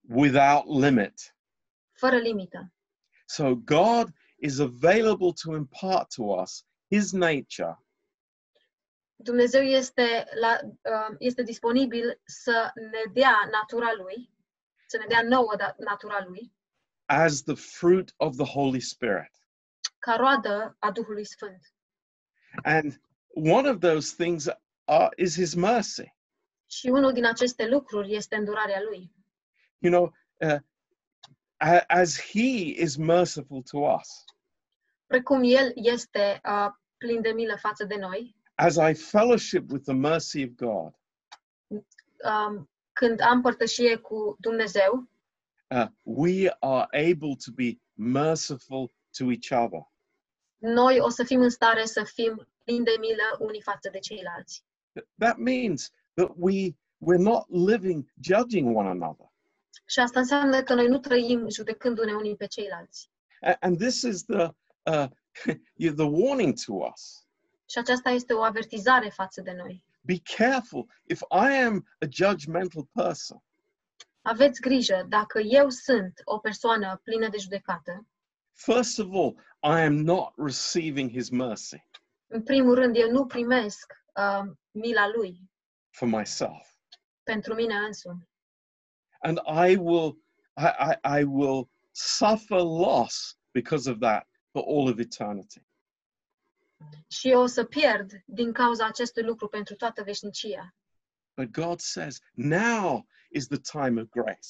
without 0.00 0.64
limit. 0.80 1.36
fără 1.92 2.16
limită. 2.16 2.72
So 3.26 3.54
God 3.54 4.08
is 4.36 4.58
available 4.58 5.32
to 5.42 5.54
impart 5.54 6.14
to 6.14 6.22
us 6.22 6.64
his 6.88 7.12
nature 7.12 7.84
Dumnezeu 9.22 9.62
este, 9.62 10.26
la, 10.40 10.58
uh, 10.62 11.14
este 11.18 11.42
disponibil 11.42 12.20
să 12.24 12.70
ne 12.74 13.12
dea 13.12 13.48
natura 13.50 13.92
lui, 13.96 14.30
să 14.90 14.96
ne 14.98 15.04
dea 15.08 15.22
nouă 15.22 15.56
natura 15.78 16.24
lui, 16.26 16.52
as 17.04 17.42
the 17.42 17.54
fruit 17.54 18.14
of 18.16 18.36
the 18.36 18.44
Holy 18.44 18.80
Spirit. 18.80 19.30
ca 19.98 20.14
roadă 20.16 20.76
a 20.78 20.90
Duhului 20.90 21.24
Sfânt. 21.24 21.74
And 22.62 23.00
one 23.34 23.68
of 23.70 23.78
those 23.78 24.14
things 24.24 24.48
are, 24.84 25.08
is 25.16 25.34
his 25.34 25.54
mercy. 25.54 26.14
Și 26.66 26.88
unul 26.88 27.12
din 27.12 27.26
aceste 27.26 27.68
lucruri 27.68 28.14
este 28.14 28.36
îndurarea 28.36 28.80
lui. 28.82 29.12
You 29.78 29.92
know, 29.92 30.12
uh, 30.50 31.80
as 31.86 32.20
he 32.20 32.82
is 32.82 32.96
merciful 32.96 33.62
to 33.62 33.78
us, 33.78 34.08
Precum 35.06 35.40
el 35.44 35.72
este 35.74 36.40
uh, 36.44 36.68
plin 36.96 37.20
de 37.22 37.30
milă 37.30 37.56
față 37.56 37.84
de 37.84 37.96
noi, 37.96 38.36
as 38.54 38.76
I 38.76 38.94
fellowship 38.94 39.70
with 39.70 39.84
the 39.84 39.92
mercy 39.94 40.42
of 40.42 40.50
God, 40.50 40.94
um, 42.24 42.69
când 43.00 43.20
am 43.20 43.40
părtășie 43.40 43.96
cu 43.96 44.36
Dumnezeu, 44.40 45.08
uh, 45.68 45.86
we 46.02 46.56
are 46.58 47.10
able 47.10 47.34
to 47.44 47.50
be 47.54 47.80
merciful 47.92 48.92
to 49.18 49.24
each 49.24 49.64
other. 49.64 49.82
noi 50.58 50.98
o 51.00 51.08
să 51.08 51.24
fim 51.24 51.40
în 51.40 51.50
stare 51.50 51.84
să 51.84 52.04
fim 52.04 52.48
plini 52.64 52.84
de 52.84 52.96
milă 53.00 53.36
unii 53.38 53.62
față 53.62 53.88
de 53.92 53.98
ceilalți. 53.98 54.64
That 55.18 55.36
means 55.36 55.90
that 56.14 56.30
we 56.36 56.76
we're 56.98 57.22
not 57.22 57.48
living 57.48 58.12
judging 58.20 58.76
one 58.76 58.88
another. 58.88 59.26
Și 59.86 60.00
asta 60.00 60.20
înseamnă 60.20 60.62
că 60.62 60.74
noi 60.74 60.86
nu 60.86 60.98
trăim 60.98 61.48
judecându-ne 61.48 62.12
unii 62.12 62.36
pe 62.36 62.46
ceilalți. 62.46 63.10
And 63.60 63.78
this 63.78 64.02
is 64.02 64.24
the 64.24 64.48
uh, 64.82 65.06
the 66.00 66.06
warning 66.08 66.54
to 66.64 66.72
us. 66.92 67.26
Și 67.70 67.78
aceasta 67.78 68.10
este 68.10 68.32
o 68.32 68.42
avertizare 68.42 69.08
față 69.08 69.40
de 69.40 69.52
noi. 69.52 69.84
Be 70.00 70.18
careful. 70.36 70.86
If 71.06 71.20
I 71.20 71.62
am 71.64 71.86
a 72.00 72.06
judgmental 72.10 72.88
person, 72.92 73.42
Aveți 74.22 74.60
grijă, 74.60 75.04
dacă 75.08 75.38
eu 75.40 75.68
sunt 75.68 76.20
o 76.24 76.38
persoană 76.38 77.00
plină 77.04 77.28
de 77.28 77.36
judecată, 77.38 78.06
first 78.52 78.98
of 78.98 79.06
all, 79.12 79.34
I 79.62 79.80
am 79.84 79.94
not 79.94 80.32
receiving 80.36 81.10
His 81.10 81.28
mercy 81.30 81.88
în 82.32 82.42
primul 82.42 82.74
rând, 82.74 82.96
eu 82.96 83.10
nu 83.10 83.26
primesc 83.26 83.92
uh, 84.16 84.50
mila 84.70 85.08
lui 85.08 85.50
for 85.90 86.08
myself, 86.08 86.68
pentru 87.22 87.54
mine 87.54 87.74
însumi. 87.74 88.28
and 89.22 89.38
I 89.68 89.76
will 89.76 90.22
I, 90.56 90.66
I, 90.92 91.18
I 91.20 91.24
will 91.24 91.68
suffer 91.90 92.58
loss 92.60 93.38
because 93.52 93.90
of 93.90 93.98
that 93.98 94.26
for 94.52 94.62
all 94.66 94.88
of 94.88 94.98
eternity. 94.98 95.60
Și 97.08 97.30
eu 97.30 97.40
o 97.40 97.46
să 97.46 97.64
pierd 97.64 98.10
din 98.24 98.52
cauza 98.52 98.86
acestui 98.86 99.22
lucru 99.22 99.48
pentru 99.48 99.74
toată 99.74 100.02
veșnicia. 100.02 100.74
But 101.36 101.50
God 101.50 101.80
says, 101.80 102.20
now 102.34 103.06
is 103.28 103.46
the 103.46 103.58
time 103.58 104.00
of 104.00 104.08
grace. 104.08 104.48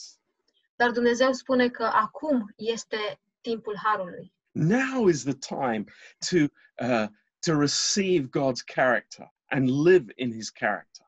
Dar 0.76 0.90
Dumnezeu 0.90 1.32
spune 1.32 1.68
că 1.68 1.84
acum 1.84 2.52
este 2.56 3.20
timpul 3.40 3.76
harului. 3.82 4.32
Now 4.50 5.08
is 5.08 5.22
the 5.22 5.34
time 5.34 5.84
to 6.30 6.36
uh, 6.84 7.08
to 7.40 7.58
receive 7.58 8.28
God's 8.28 8.62
character 8.62 9.30
and 9.50 9.68
live 9.68 10.12
in 10.16 10.32
His 10.32 10.50
character. 10.50 11.06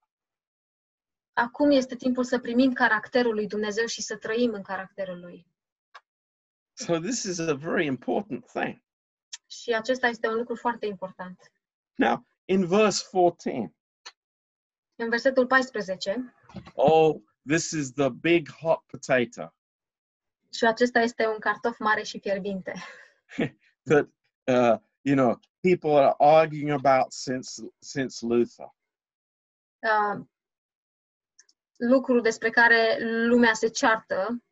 Acum 1.32 1.70
este 1.70 1.96
timpul 1.96 2.24
să 2.24 2.38
primim 2.38 2.72
caracterul 2.72 3.34
lui 3.34 3.46
Dumnezeu 3.46 3.86
și 3.86 4.02
să 4.02 4.16
trăim 4.16 4.52
în 4.52 4.62
caracterul 4.62 5.20
lui. 5.20 5.46
So 6.72 6.98
this 6.98 7.22
is 7.22 7.38
a 7.38 7.54
very 7.54 7.86
important 7.86 8.46
thing. 8.46 8.82
Și 9.60 9.72
acesta 9.74 10.06
este 10.06 10.28
un 10.28 10.34
lucru 10.34 10.54
foarte 10.56 10.86
important. 10.86 11.52
Now, 11.94 12.26
in 12.44 12.66
verse 12.66 13.08
14, 13.10 13.74
În 14.94 15.08
versetul 15.08 15.46
14, 15.46 16.34
oh, 16.74 17.16
this 17.46 17.70
is 17.70 17.92
the 17.92 18.08
big 18.08 18.50
hot 18.50 18.82
potato 18.86 19.54
și 20.52 20.64
acesta 20.64 21.00
este 21.00 21.26
un 21.26 21.38
cartof 21.38 21.78
mare 21.78 22.02
și 22.02 22.18
fierbinte, 22.20 22.72
that 23.90 24.08
uh, 24.46 24.78
you 25.00 25.16
know 25.16 25.38
people 25.60 25.90
are 25.90 26.14
arguing 26.18 26.70
about 26.70 27.12
since 27.12 27.48
since 27.78 28.26
Luther. 28.26 28.74
uh, 29.78 30.20
lucru 31.76 32.20
despre 32.20 32.50
care 32.50 32.96
lumea 33.26 33.52
se 33.52 33.68
ceartă 33.68 34.42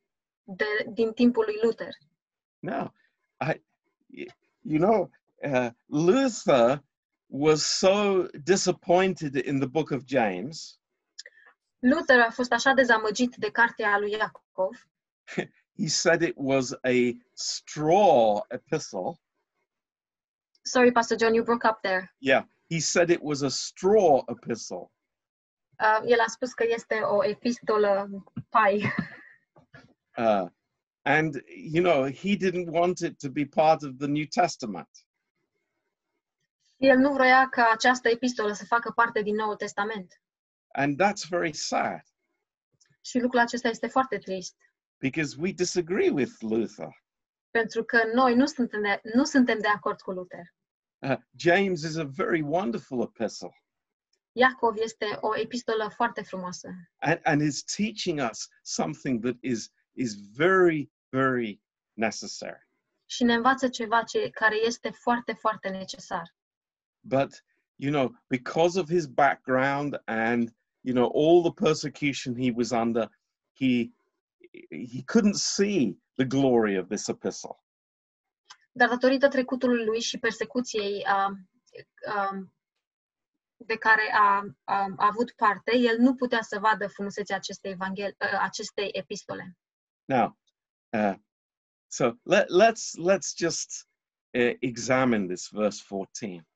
de, 0.42 0.64
din 0.92 1.12
timpul 1.12 1.44
lui 1.44 1.58
Luther. 1.62 1.94
Now, 2.58 2.94
I, 3.52 3.62
y- 4.06 4.26
you 4.62 4.78
know, 4.78 5.10
uh, 5.44 5.70
Luther 5.88 6.82
was 7.28 7.64
so 7.66 8.28
disappointed 8.44 9.36
in 9.36 9.58
the 9.58 9.68
book 9.68 9.90
of 9.90 10.04
James 10.04 10.78
Luther 11.82 12.20
a 12.20 12.30
fost 12.30 12.52
așa 12.52 12.72
dezamăgit 12.72 13.36
de 13.36 13.50
cartea 13.50 13.98
lui 13.98 14.10
Iacov, 14.10 14.88
he 15.78 15.86
said 15.86 16.22
it 16.22 16.34
was 16.36 16.72
a 16.72 17.12
straw 17.34 18.40
epistle. 18.48 19.20
sorry, 20.62 20.92
Pastor 20.92 21.16
John, 21.16 21.34
you 21.34 21.44
broke 21.44 21.64
up 21.64 21.82
there. 21.82 22.10
Yeah, 22.20 22.42
he 22.68 22.80
said 22.80 23.10
it 23.10 23.22
was 23.22 23.42
a 23.42 23.50
straw 23.50 24.22
epistle. 24.28 24.90
Uh, 25.78 26.00
el 26.04 26.20
a 26.20 26.26
spus 26.28 26.52
că 26.52 26.64
este 26.68 26.94
o 26.94 27.24
epistolă 27.24 28.08
pai 28.48 28.92
Uh, 30.16 30.46
and, 31.02 31.42
you 31.72 31.82
know, 31.82 32.10
he 32.10 32.36
didn't 32.36 32.70
want 32.70 33.00
it 33.00 33.18
to 33.18 33.28
be 33.30 33.44
part 33.46 33.82
of 33.82 33.96
the 33.98 34.06
New 34.06 34.26
Testament. 34.26 34.88
El 36.76 36.98
nu 36.98 37.12
vrea 37.12 37.48
ca 37.48 37.70
această 37.72 38.08
epistolă 38.08 38.52
să 38.52 38.64
facă 38.64 38.90
parte 38.90 39.22
din 39.22 39.34
Noul 39.34 39.56
Testament. 39.56 40.22
And 40.72 41.02
that's 41.02 41.28
very 41.28 41.52
sad 41.52 42.02
Și 43.00 43.18
lucrul 43.18 43.40
acesta 43.40 43.68
este 43.68 43.86
foarte 43.86 44.18
trist, 44.18 44.56
because 44.98 45.36
we 45.40 45.52
disagree 45.52 46.10
with 46.10 46.32
Luther. 46.40 46.88
pentru 47.50 47.84
că 47.84 48.02
noi 48.14 48.34
nu 48.34 48.46
suntem 48.46 48.82
de, 48.82 49.00
nu 49.14 49.24
suntem 49.24 49.58
de 49.60 49.68
acord 49.68 50.00
cu 50.00 50.10
Luther. 50.10 50.54
Uh, 50.98 51.16
James 51.36 51.82
is 51.82 51.96
a 51.96 52.04
very 52.04 52.40
wonderful 52.40 53.02
epistle 53.02 53.54
Iacov 54.32 54.76
este 54.76 55.18
o 55.20 55.38
epistolă 55.38 55.92
foarte 55.94 56.22
frumoasă 56.22 56.68
and, 56.98 57.20
and 57.22 57.40
is 57.42 57.62
teaching 57.62 58.20
us 58.30 58.48
something 58.62 59.22
that 59.24 59.36
is, 59.40 59.70
is 59.92 60.14
very, 60.36 60.90
very 61.08 61.60
necessary. 61.92 62.68
și 63.10 63.24
ne 63.24 63.34
învață 63.34 63.68
ceva 63.68 64.02
ce, 64.02 64.30
care 64.30 64.56
este 64.66 64.90
foarte, 64.90 65.32
foarte 65.32 65.68
necesar. 65.68 66.34
But, 67.00 67.44
you 67.76 67.92
know, 67.92 68.14
because 68.26 68.80
of 68.80 68.88
his 68.88 69.06
background 69.06 70.02
and, 70.04 70.56
you 70.80 70.94
know, 70.94 71.10
all 71.14 71.42
the 71.42 71.64
persecution 71.64 72.34
he 72.36 72.52
was 72.56 72.70
under, 72.70 73.08
he 73.60 73.92
he 74.92 75.02
couldn't 75.04 75.36
see 75.36 75.96
the 76.16 76.24
glory 76.24 76.78
of 76.78 76.88
this 76.88 77.08
epistle. 77.08 77.64
Dar 78.72 78.88
datorită 78.88 79.28
trecutului 79.28 79.84
lui 79.84 80.00
și 80.00 80.18
persecuției 80.18 81.04
uh, 81.06 81.36
uh, 82.14 82.46
de 83.56 83.76
care 83.76 84.12
a, 84.12 84.44
a, 84.64 84.94
a 84.96 85.06
avut 85.06 85.30
parte, 85.30 85.76
el 85.76 85.98
nu 85.98 86.14
putea 86.14 86.42
să 86.42 86.58
vadă 86.58 86.88
frumusețea 86.88 87.36
acestei, 87.36 87.70
evanghel, 87.70 88.16
uh, 88.20 88.38
acestei 88.40 88.88
epistole. 88.92 89.56
Now, 90.10 90.36
uh, 90.92 91.14
so 91.88 92.18
let, 92.24 92.50
let's 92.50 92.96
let's 92.98 93.32
just 93.34 93.86
uh, 94.34 94.54
examine 94.60 95.28
this 95.28 95.48
verse 95.52 95.80
14, 95.80 96.46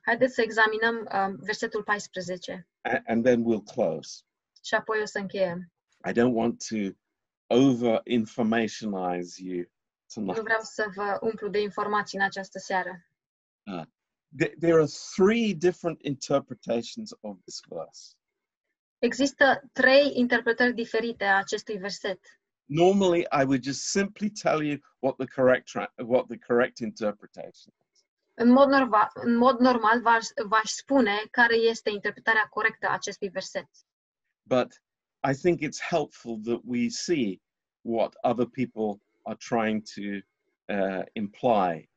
Haideți 0.00 0.34
să 0.34 0.42
examinăm 0.42 1.08
uh, 1.12 1.34
versetul 1.38 1.82
14 1.82 2.66
and, 2.82 3.02
and 3.06 3.24
then 3.24 3.42
we'll 3.44 3.72
close. 3.74 4.22
și 4.64 4.74
apoi 4.74 5.00
o 5.00 5.04
să 5.04 5.18
încheiem. 5.18 5.72
I 6.08 6.12
don't 6.12 6.32
want 6.34 6.64
to 6.68 6.76
over 7.46 8.00
informationize 8.04 9.42
you 9.44 9.64
tonight. 10.14 10.36
Nu 10.36 10.42
vreau 10.42 10.60
să 10.60 10.90
vă 10.94 11.18
umplu 11.20 11.48
de 11.48 11.60
informații 11.60 12.18
în 12.18 12.24
această 12.24 12.58
seară. 12.58 13.06
Th- 14.42 14.54
There 14.60 14.72
are 14.72 14.86
three 15.16 15.54
different 15.54 16.02
interpretations 16.02 17.10
of 17.20 17.36
this 17.42 17.60
verse. 17.68 18.14
Există 18.98 19.62
trei 19.72 20.10
interpretări 20.14 20.74
diferite 20.74 21.24
a 21.24 21.36
acestui 21.36 21.76
verset. 21.78 22.20
Normally, 22.66 23.26
I 23.30 23.44
would 23.44 23.62
just 23.62 23.90
simply 23.90 24.30
tell 24.30 24.62
you 24.62 24.78
what 25.00 25.16
the 25.18 25.26
correct 25.26 25.74
what 25.98 26.28
the 26.28 26.38
correct 26.38 26.80
interpretation. 26.80 27.72
is. 27.92 28.04
În 28.34 28.48
mod, 28.48 28.68
normal, 28.68 29.10
în 29.14 29.36
mod 29.36 29.58
normal 29.58 30.00
v-aș, 30.46 30.70
spune 30.70 31.22
care 31.30 31.54
este 31.54 31.90
interpretarea 31.90 32.46
corectă 32.50 32.86
a 32.86 32.92
acestui 32.92 33.28
verset. 33.28 33.68
But 34.42 34.82
I 35.30 35.34
think 35.34 35.60
it's 35.60 35.80
helpful 35.88 36.40
that 36.44 36.60
we 36.64 36.88
see 36.88 37.40
what 37.80 38.14
other 38.22 38.46
people 38.46 39.00
are 39.22 39.36
trying 39.36 39.82
to 39.82 40.02
uh, 40.68 41.04
imply 41.12 41.90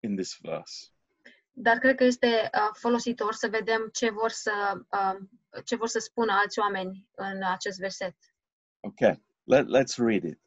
in 0.00 0.16
this 0.16 0.38
verse. 0.40 0.86
Dar 1.52 1.78
cred 1.78 1.96
că 1.96 2.04
este 2.04 2.26
uh, 2.26 2.70
folositor 2.72 3.32
să 3.32 3.48
vedem 3.48 3.88
ce 3.92 4.10
vor 4.10 4.30
să, 4.30 4.72
uh, 4.92 5.18
ce 5.64 5.76
vor 5.76 5.88
să 5.88 5.98
spună 5.98 6.32
alți 6.32 6.58
oameni 6.58 7.08
în 7.14 7.42
acest 7.42 7.78
verset. 7.78 8.16
Okay, 8.80 9.22
let, 9.52 9.68
let's 9.68 9.98
read 9.98 10.24
it. 10.24 10.38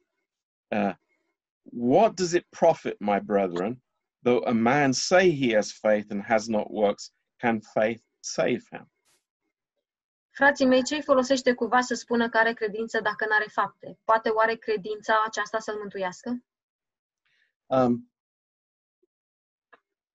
Uh, 0.72 0.94
what 1.64 2.16
does 2.16 2.34
it 2.34 2.46
profit, 2.52 2.98
my 3.00 3.20
brethren, 3.20 3.82
though 4.24 4.42
a 4.54 4.54
man 4.54 4.94
say 4.94 5.30
he 5.30 5.50
has 5.58 5.72
faith 5.72 6.08
and 6.12 6.22
has 6.24 6.50
not 6.50 6.68
works? 6.72 7.12
Can 7.40 7.62
faith 7.62 8.04
save 8.22 8.64
him? 8.72 8.86
Frații 10.32 10.66
mei, 10.66 10.84
ce-i 10.84 11.02
folosește 11.02 11.54
cuva 11.54 11.82
să 11.82 11.94
spună 11.94 12.30
că 12.30 12.38
are 12.38 12.54
credință 12.54 13.00
dacă 13.00 13.26
nu 13.26 13.36
are 13.36 13.48
fapte? 13.52 14.00
Poate 14.04 14.30
oare 14.30 14.56
credința 14.56 15.24
aceasta 15.26 15.60
să-l 15.60 15.78
mântuiască? 15.78 16.44
Um, 17.66 18.12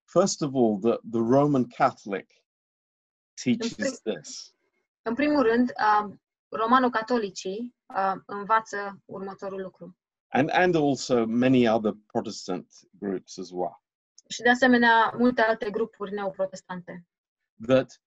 first 0.04 0.42
of 0.42 0.50
all, 0.54 0.78
the, 0.78 0.98
the 1.10 1.20
Roman 1.20 1.64
Catholic 1.68 2.26
teaches 3.42 4.00
this 4.00 4.54
În 5.02 5.14
primul 5.14 5.42
rând, 5.42 5.72
uh, 5.76 6.14
romano-catolicii 6.50 7.74
uh, 7.94 8.14
învață 8.26 9.02
următorul 9.04 9.62
lucru. 9.62 9.96
and, 10.28 10.50
and 10.50 10.74
also 10.74 11.26
many 11.26 11.68
other 11.68 11.92
Protestant 12.06 12.72
groups 12.98 13.38
as 13.38 13.50
well 13.50 13.82
Și 14.28 14.42
de 14.42 14.48
asemenea, 14.50 15.14
multe 15.18 15.40
alte 15.42 15.70
grupuri 15.70 16.12
neoprotestante. 16.12 17.06
that 17.66 18.00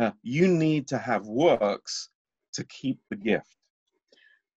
uh, 0.00 0.10
you 0.20 0.56
need 0.56 0.86
to 0.86 0.96
have 0.96 1.22
works 1.26 2.12
to 2.56 2.62
keep 2.62 3.02
the 3.08 3.16
gift. 3.16 3.58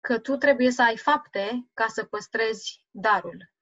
Că 0.01 0.19
tu 0.19 0.37
trebuie 0.37 0.71
să 0.71 0.83
ai 0.83 0.97
fapte 0.97 1.69
ca 1.75 1.87
să 1.87 2.05
păstrezi 2.05 2.87
darul. 2.91 3.53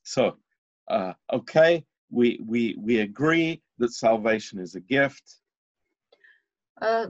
So, 0.00 0.38
uh, 0.84 1.14
okay, 1.26 1.88
we, 2.06 2.36
we, 2.46 2.74
we 2.82 3.00
agree 3.00 3.62
that 3.78 3.90
salvation 3.90 4.62
is 4.62 4.74
a 4.74 4.78
gift, 4.78 5.39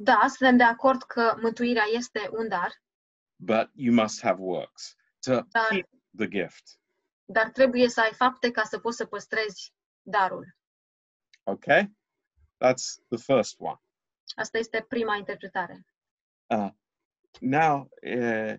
Da, 0.00 0.26
suntem 0.28 0.56
de 0.56 0.62
acord 0.62 1.02
că 1.02 1.34
mântuirea 1.42 1.84
este 1.92 2.28
un 2.32 2.48
dar, 2.48 2.72
but 3.36 3.70
you 3.74 3.94
must 3.94 4.22
have 4.22 4.40
works 4.42 4.96
to 5.20 5.30
Dar- 5.32 5.68
keep 5.68 5.88
the 6.16 6.28
gift. 6.28 6.78
dar 7.24 7.50
trebuie 7.50 7.88
să 7.88 8.00
ai 8.00 8.12
fapte 8.14 8.50
ca 8.50 8.62
să 8.62 8.78
poți 8.78 8.96
să 8.96 9.06
păstrezi 9.06 9.74
darul. 10.02 10.56
Okay? 11.42 11.96
That's 12.64 12.98
the 13.08 13.18
first 13.34 13.54
one. 13.58 13.80
Asta 14.36 14.58
este 14.58 14.84
prima 14.88 15.16
interpretare. 15.16 15.86
Uh, 16.46 16.70
now, 17.40 17.88
uh, 18.02 18.54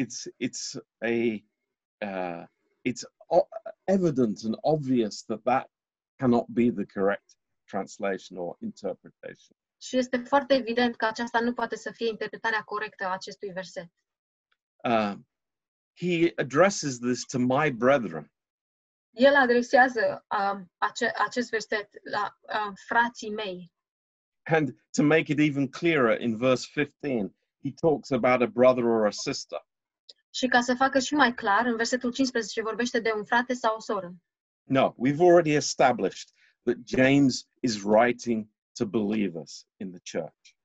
it's 0.00 0.26
it's 0.38 0.76
a 0.98 1.42
uh, 2.06 2.44
it's 2.88 3.04
o- 3.26 3.48
evident 3.84 4.42
and 4.44 4.56
obvious 4.60 5.22
that 5.24 5.42
that 5.42 5.70
cannot 6.16 6.46
be 6.48 6.70
the 6.70 6.86
correct 6.86 7.36
translation 7.64 8.38
or 8.38 8.56
interpretation. 8.60 9.56
Și 9.82 9.96
este 9.96 10.16
foarte 10.16 10.54
evident 10.54 10.96
că 10.96 11.04
aceasta 11.04 11.40
nu 11.40 11.52
poate 11.52 11.76
să 11.76 11.90
fie 11.90 12.08
interpretarea 12.08 12.62
corectă 12.62 13.04
a 13.04 13.12
acestui 13.12 13.52
verset. 13.52 13.88
Um, 14.84 15.28
he 15.96 16.32
addresses 16.36 16.98
this 16.98 17.24
to 17.24 17.38
my 17.38 17.70
brethren. 17.70 18.32
El 19.10 19.34
adresează 19.34 20.26
um, 20.38 20.70
ace- 20.78 21.12
acest 21.26 21.50
verset 21.50 21.88
la 22.02 22.38
um, 22.40 22.74
frații 22.86 23.30
mei. 23.30 23.72
And 24.42 24.74
to 24.90 25.02
make 25.02 25.32
it 25.32 25.38
even 25.38 25.68
clearer, 25.68 26.20
in 26.20 26.36
verse 26.36 26.66
15, 26.72 27.34
he 27.62 27.72
talks 27.80 28.10
about 28.10 28.42
a 28.42 28.46
brother 28.46 28.84
or 28.84 29.06
a 29.06 29.10
sister. 29.10 29.66
Și 30.30 30.46
ca 30.46 30.60
să 30.60 30.74
facă 30.74 30.98
și 30.98 31.14
mai 31.14 31.34
clar, 31.34 31.66
în 31.66 31.76
versetul 31.76 32.12
15 32.12 32.62
vorbește 32.62 33.00
de 33.00 33.12
un 33.16 33.24
frate 33.24 33.52
sau 33.52 33.74
o 33.76 33.80
soră. 33.80 34.14
No, 34.62 34.94
we've 34.98 35.20
already 35.20 35.54
established 35.54 36.28
that 36.62 36.76
James 36.86 37.48
is 37.60 37.82
writing 37.82 38.48
to 38.80 38.86
believers 38.86 39.66
in 39.76 39.90
the 39.90 40.00
church. 40.18 40.56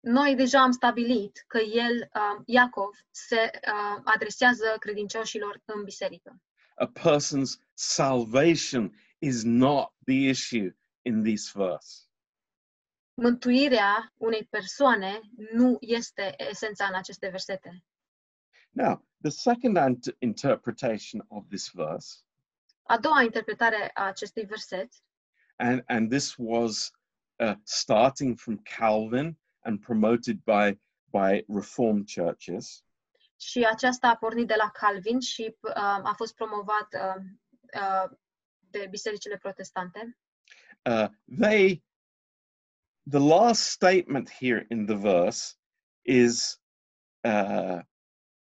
Noi 0.00 0.34
deja 0.34 0.62
am 0.62 0.70
stabilit 0.70 1.44
că 1.46 1.58
el, 1.58 2.10
um, 2.14 2.42
Iacov, 2.46 2.94
se 3.10 3.50
uh, 3.52 4.00
adresează 4.04 4.76
credincioșilor 4.78 5.62
în 5.64 5.84
biserică. 5.84 6.40
A 6.74 6.92
person's 6.92 7.58
salvation 7.74 8.92
is 9.18 9.42
not 9.42 9.92
the 10.04 10.28
issue 10.28 10.76
in 11.02 11.22
this 11.22 11.52
verse. 11.52 12.04
Mântuirea 13.14 14.12
unei 14.16 14.44
persoane 14.50 15.20
nu 15.52 15.76
este 15.80 16.34
esența 16.50 16.86
în 16.86 16.94
aceste 16.94 17.28
versete. 17.28 17.84
Now, 18.70 19.04
the 19.20 19.30
second 19.30 19.98
interpretation 20.18 21.24
of 21.28 21.44
this 21.48 21.70
verse, 21.70 22.26
A 22.88 22.98
doua 22.98 23.22
interpretare 23.22 23.90
a 23.94 24.04
acestui 24.04 24.44
verset, 24.44 24.92
and, 25.56 25.82
and 25.86 26.10
this 26.10 26.34
was 26.38 26.92
uh, 27.42 27.54
starting 27.64 28.36
from 28.36 28.58
Calvin 28.62 29.36
and 29.60 29.80
promoted 29.80 30.44
by, 30.44 30.78
by 31.10 31.44
Reformed 31.48 32.06
churches, 32.06 32.80
și 33.40 33.66
aceasta 33.70 34.08
a 34.08 34.16
pornit 34.16 34.46
de 34.46 34.54
la 34.56 34.70
Calvin 34.70 35.20
și 35.20 35.56
uh, 35.60 35.72
a 36.02 36.12
fost 36.16 36.34
promovat 36.34 36.88
uh, 36.94 37.22
uh, 37.74 38.10
de 38.70 38.86
bisericile 38.90 39.36
protestante. 39.36 40.16
uh, 40.86 41.08
they, 41.38 41.82
the 43.06 43.18
last 43.18 43.62
statement 43.62 44.30
here 44.30 44.66
in 44.70 44.86
the 44.86 44.96
verse 44.96 45.56
is 46.02 46.58
uh, 47.24 47.82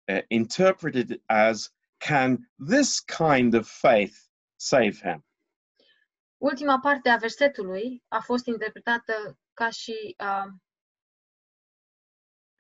uh, 0.09 0.23
interpreted 0.29 1.21
as, 1.27 1.71
can 1.99 2.39
this 2.59 3.01
kind 3.01 3.55
of 3.55 3.67
faith 3.67 4.29
save 4.57 5.01
him? 5.01 5.23
Ultima 6.39 6.79
parte 6.79 7.09
a 7.09 7.17
versetului 7.17 8.03
a 8.09 8.21
fost 8.21 8.47
interpretată 8.47 9.39
ca 9.53 9.71
și 9.71 10.17
uh, 10.19 10.53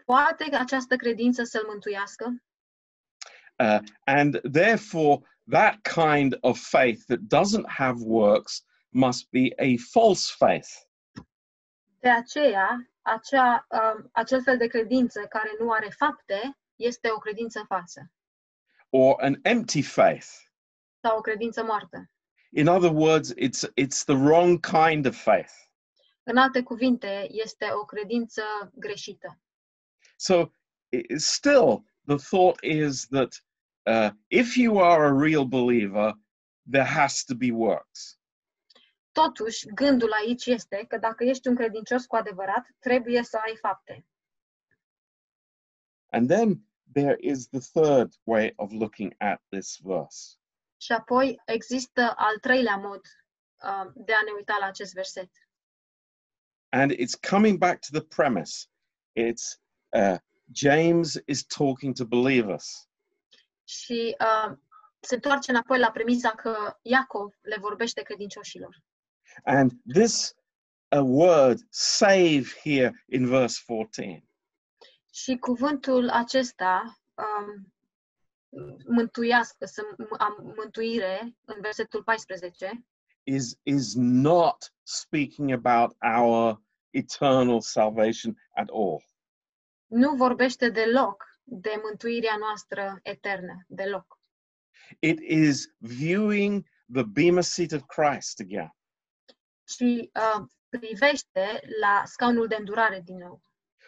poate 0.05 0.57
această 0.57 0.97
credință 0.97 1.43
să-l 1.43 1.66
mântuiască 1.66 2.43
Uh, 3.61 3.81
and 4.05 4.41
therefore, 4.53 5.24
that 5.49 5.83
kind 5.83 6.37
of 6.43 6.57
faith 6.59 7.07
that 7.09 7.18
doesn't 7.29 7.68
have 7.68 8.01
works 8.01 8.64
must 8.91 9.31
be 9.31 9.53
a 9.57 9.76
false 9.91 10.33
faith. 10.37 10.68
De 12.01 12.09
aceea, 12.09 12.91
acea, 13.03 13.66
um, 13.68 14.09
acel 14.12 14.43
fel 14.43 14.57
de 14.57 14.66
credință 14.66 15.20
care 15.20 15.51
nu 15.59 15.70
are 15.70 15.89
fapte 15.97 16.59
este 16.76 17.11
o 17.11 17.18
credință 17.18 17.64
falsă 17.68 18.11
or 18.91 19.16
an 19.20 19.39
empty 19.43 19.83
faith. 19.83 20.26
sau 21.01 21.18
o 21.18 21.20
credință 21.20 21.64
moartă. 21.64 22.11
In 22.53 22.68
other 22.68 22.90
words, 22.90 23.34
it's, 23.36 23.64
it's 23.76 24.05
the 24.05 24.16
wrong 24.16 24.61
kind 24.61 25.07
of 25.07 25.16
faith. 25.16 25.53
În 26.22 26.36
alte 26.36 26.62
cuvinte, 26.62 27.26
este 27.30 27.66
o 27.72 27.84
credință 27.84 28.42
greșită. 28.74 29.40
So, 30.16 30.51
still, 31.16 31.84
the 32.07 32.16
thought 32.16 32.59
is 32.62 33.07
that 33.07 33.42
uh, 33.86 34.11
if 34.28 34.57
you 34.57 34.78
are 34.78 35.05
a 35.05 35.12
real 35.12 35.44
believer, 35.44 36.14
there 36.70 36.84
has 36.84 37.24
to 37.24 37.34
be 37.34 37.51
works. 37.51 38.18
Totuși, 39.12 39.66
gândul 39.66 40.12
aici 40.12 40.46
este 40.46 40.84
că 40.88 40.99
dacă 40.99 41.24
ești 41.24 41.49
un 41.49 41.55
credincios 41.55 42.07
cu 42.07 42.16
adevărat, 42.16 42.66
trebuie 42.78 43.22
să 43.22 43.38
ai 43.46 43.57
fapte. 43.57 44.07
And 46.11 46.28
then 46.28 46.66
there 46.92 47.16
is 47.20 47.49
the 47.49 47.61
third 47.61 48.14
way 48.24 48.53
of 48.57 48.72
looking 48.72 49.14
at 49.18 49.42
this 49.49 49.78
verse. 49.82 50.38
Și 50.81 50.93
apoi 50.93 51.41
există 51.45 52.12
al 52.16 52.39
treilea 52.39 52.76
mod 52.76 53.01
uh, 53.62 53.91
de 53.95 54.12
a 54.12 54.22
ne 54.24 54.31
uita 54.37 54.57
la 54.61 54.66
acest 54.66 54.93
verset. 54.93 55.31
And 56.68 56.93
it's 56.93 57.29
coming 57.31 57.59
back 57.59 57.87
to 57.87 57.99
the 57.99 58.07
premise. 58.16 58.66
It's 59.12 59.61
uh, 59.89 60.18
James 60.53 61.22
is 61.26 61.47
talking 61.47 61.95
to 61.95 62.05
believers. 62.05 62.89
Și 63.64 64.16
uh, 64.20 64.57
se 65.01 65.14
întoarce 65.14 65.51
înapoi 65.51 65.79
la 65.79 65.91
premisa 65.91 66.31
că 66.31 66.79
Iacov 66.83 67.35
le 67.41 67.57
vorbește 67.61 68.03
credincioșilor. 68.03 68.83
And 69.45 69.72
this 69.93 70.35
a 70.89 71.01
word 71.01 71.59
save 71.70 72.45
here 72.62 73.05
in 73.07 73.26
verse 73.26 73.62
14 73.66 74.24
Și 75.12 75.37
cuvântul 75.37 76.09
acesta, 76.09 76.99
um, 77.14 77.72
mântuiască, 78.86 79.64
să 79.64 79.82
am 80.18 80.53
mântuire, 80.57 81.36
în 81.44 81.61
versetul 81.61 82.03
14, 82.03 82.86
is 83.22 83.59
is 83.62 83.94
not 83.96 84.72
speaking 84.82 85.51
about 85.51 85.96
our 86.01 86.62
eternal 86.90 87.61
salvation 87.61 88.36
at 88.55 88.68
all. 88.70 89.03
nu 89.86 90.14
vorbește 90.14 90.70
deloc 90.70 91.24
de 91.42 91.80
mântuirea 91.82 92.36
noastră 92.36 92.99
eternă, 93.03 93.64
deloc. 93.66 94.20
It 94.99 95.20
is 95.20 95.74
viewing 95.78 96.64
the 96.92 97.03
bema 97.03 97.40
seat 97.40 97.72
of 97.72 97.82
Christ 97.86 98.40
again. 98.40 98.74
Și 99.68 100.11
uh, 100.14 100.46
privește 100.68 101.61
la 101.80 102.03
scaunul 102.05 102.46
de 102.46 102.55
îndurare 102.55 103.01
din 103.01 103.16
nou. 103.16 103.42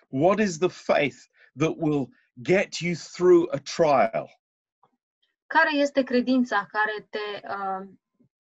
What 0.09 0.39
is 0.39 0.59
the 0.59 0.69
faith 0.69 1.17
that 1.57 1.75
will 1.77 2.09
get 2.43 2.75
you 2.75 2.95
through 2.95 3.55
a 3.55 3.59
trial? 3.59 4.40
Care 5.57 5.77
este 5.77 6.03
credința 6.03 6.67
care 6.69 7.07
te, 7.11 7.47
uh, 7.49 7.89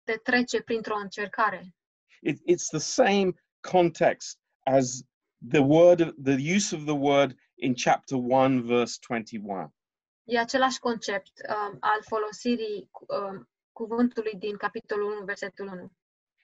te 0.04 0.16
trece 0.16 0.62
printr-o 0.62 0.96
încercare? 0.96 1.74
It, 2.20 2.38
it's 2.46 2.68
the 2.70 2.78
same 2.78 3.32
context 3.60 4.38
as 4.62 5.02
the 5.48 5.60
word, 5.60 6.14
the 6.22 6.54
use 6.56 6.74
of 6.76 6.84
the 6.84 6.94
word 6.94 7.36
in 7.54 7.74
chapter 7.74 8.16
1, 8.16 8.62
verse 8.62 8.98
21. 9.00 9.74
E 10.24 10.38
același 10.38 10.78
concept 10.78 11.32
um, 11.48 11.76
al 11.80 12.02
folosirii 12.02 12.90
um, 12.90 13.48
cuvântului 13.72 14.38
din 14.38 14.56
capitolul 14.56 15.12
1, 15.12 15.24
versetul 15.24 15.66
1. 15.66 15.92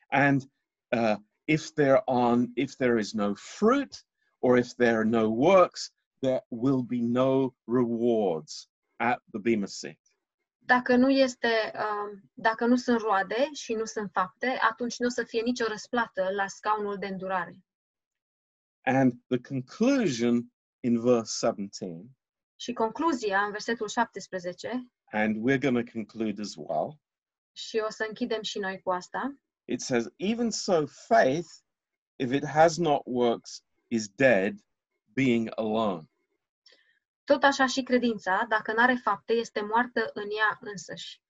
And 0.09 0.43
uh, 0.89 1.17
if 1.45 1.71
there 1.75 2.03
are, 2.05 2.45
if 2.55 2.75
there 2.77 2.99
is 2.99 3.13
no 3.13 3.35
fruit 3.35 4.05
or 4.39 4.59
if 4.59 4.75
there 4.75 4.97
are 4.97 5.09
no 5.09 5.29
works, 5.29 5.93
there 6.21 6.45
will 6.49 6.83
be 6.83 7.01
no 7.01 7.55
rewards 7.65 8.69
at 8.97 9.23
the 9.31 9.39
bema 9.39 9.67
seat. 9.67 10.06
Dacă 10.67 10.97
nu 10.97 11.11
este, 11.11 11.73
um, 11.75 12.31
dacă 12.35 12.67
nu 12.67 12.77
sunt 12.77 13.01
roade 13.01 13.49
și 13.53 13.73
nu 13.73 13.85
sunt 13.85 14.11
fapte, 14.13 14.47
atunci 14.47 14.99
nu 14.99 15.07
o 15.07 15.11
să 15.11 15.23
fie 15.23 15.41
nicio 15.41 15.65
răsplată 15.67 16.29
la 16.31 16.47
scaunul 16.47 16.97
de 16.99 17.07
îndurare. 17.07 17.65
And 18.83 19.13
the 19.29 19.41
conclusion 19.41 20.53
in 20.81 21.01
verse 21.01 21.47
17, 21.47 22.05
Și 22.57 22.73
concluzia 22.73 23.41
în 23.41 23.51
versetul 23.51 23.89
17, 23.89 24.91
and 25.11 25.37
we're 25.37 25.59
going 25.61 25.85
to 25.85 25.93
conclude 25.93 26.41
as 26.41 26.55
well, 26.57 27.01
și 27.53 27.83
o 27.87 27.91
să 27.91 28.05
închidem 28.09 28.43
și 28.43 28.59
noi 28.59 28.81
cu 28.81 28.91
asta, 28.91 29.37
it 29.65 29.81
says, 29.81 30.09
Even 30.17 30.51
so, 30.51 30.87
faith, 30.87 31.49
if 32.17 32.33
it 32.33 32.45
has 32.45 32.77
not 32.77 33.03
works, 33.05 33.63
is 33.89 34.09
dead, 34.09 34.59
being 35.15 35.51
alone. 35.57 36.09
Tot 37.27 37.43
așa 37.43 37.67
și 37.67 37.83
credința, 37.83 38.45
dacă 38.49 38.73
nu 38.73 38.83
are 38.83 38.95
fapte, 38.95 39.33
este 39.33 39.61
moartă 39.61 40.11
în 40.15 40.29
ea 40.39 40.59
însăși. 40.61 41.21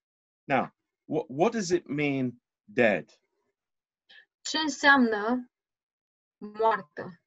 Now, 0.45 0.75
what, 1.05 1.27
what 1.29 1.53
does 1.53 1.69
it 1.69 1.87
mean, 1.87 2.43
dead? 2.65 3.21
Ce 4.41 4.59
înseamnă 4.59 5.51
moartă? 6.39 7.21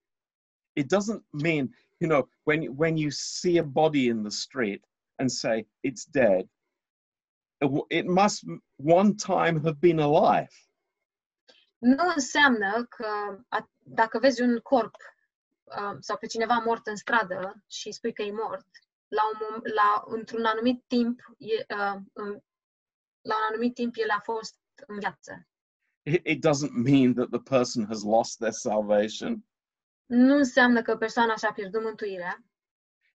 It 0.74 0.86
doesn't 0.86 1.24
mean, 1.43 1.76
you 1.97 2.09
know, 2.09 2.30
when, 2.43 2.78
when 2.78 2.97
you 2.97 3.09
see 3.09 3.59
a 3.59 3.63
body 3.63 4.05
in 4.05 4.22
the 4.22 4.32
street 4.32 4.86
and 5.15 5.30
say 5.30 5.67
it's 5.82 6.05
dead, 6.11 6.49
it 7.61 7.70
w- 7.70 7.88
it 7.89 8.05
must 8.05 8.43
one 8.76 9.13
time 9.15 9.59
have 9.63 9.78
been 9.80 9.99
alive. 9.99 10.53
Nu 11.78 12.07
înseamnă 12.15 12.86
că 12.86 13.07
a, 13.47 13.70
dacă 13.80 14.20
vezi 14.20 14.41
un 14.41 14.59
corp 14.59 14.95
uh, 15.78 15.97
sau 15.99 16.17
pe 16.17 16.26
cineva 16.26 16.57
mort 16.65 16.88
în 16.88 16.95
stradă 16.95 17.63
și 17.67 17.91
spui 17.91 18.13
că 18.13 18.22
e 18.22 18.32
mort, 18.32 18.67
la 19.07 19.22
un, 19.34 19.39
mom- 19.39 19.74
la, 19.74 20.03
într-un 20.07 20.45
anumit 20.45 20.84
timp, 20.88 21.20
e, 21.38 21.53
uh, 21.76 21.95
în- 22.13 22.41
la 23.22 23.36
un 23.36 23.43
anumit 23.49 23.74
timp 23.74 23.93
el 23.97 24.09
a 24.09 24.20
fost 24.24 24.55
în 24.88 24.99
viață. 24.99 25.47
It, 26.01 26.26
it 26.28 26.45
doesn't 26.47 26.72
mean 26.72 27.13
that 27.13 27.30
the 27.30 27.41
person 27.41 27.86
has 27.86 28.03
lost 28.03 28.38
their 28.38 28.53
salvation. 28.53 29.45
Nu 30.05 30.36
înseamnă 30.36 30.82
că 30.82 30.97
persoana 30.97 31.36
și-a 31.36 31.51
pierdut 31.53 31.82
mântuirea, 31.84 32.43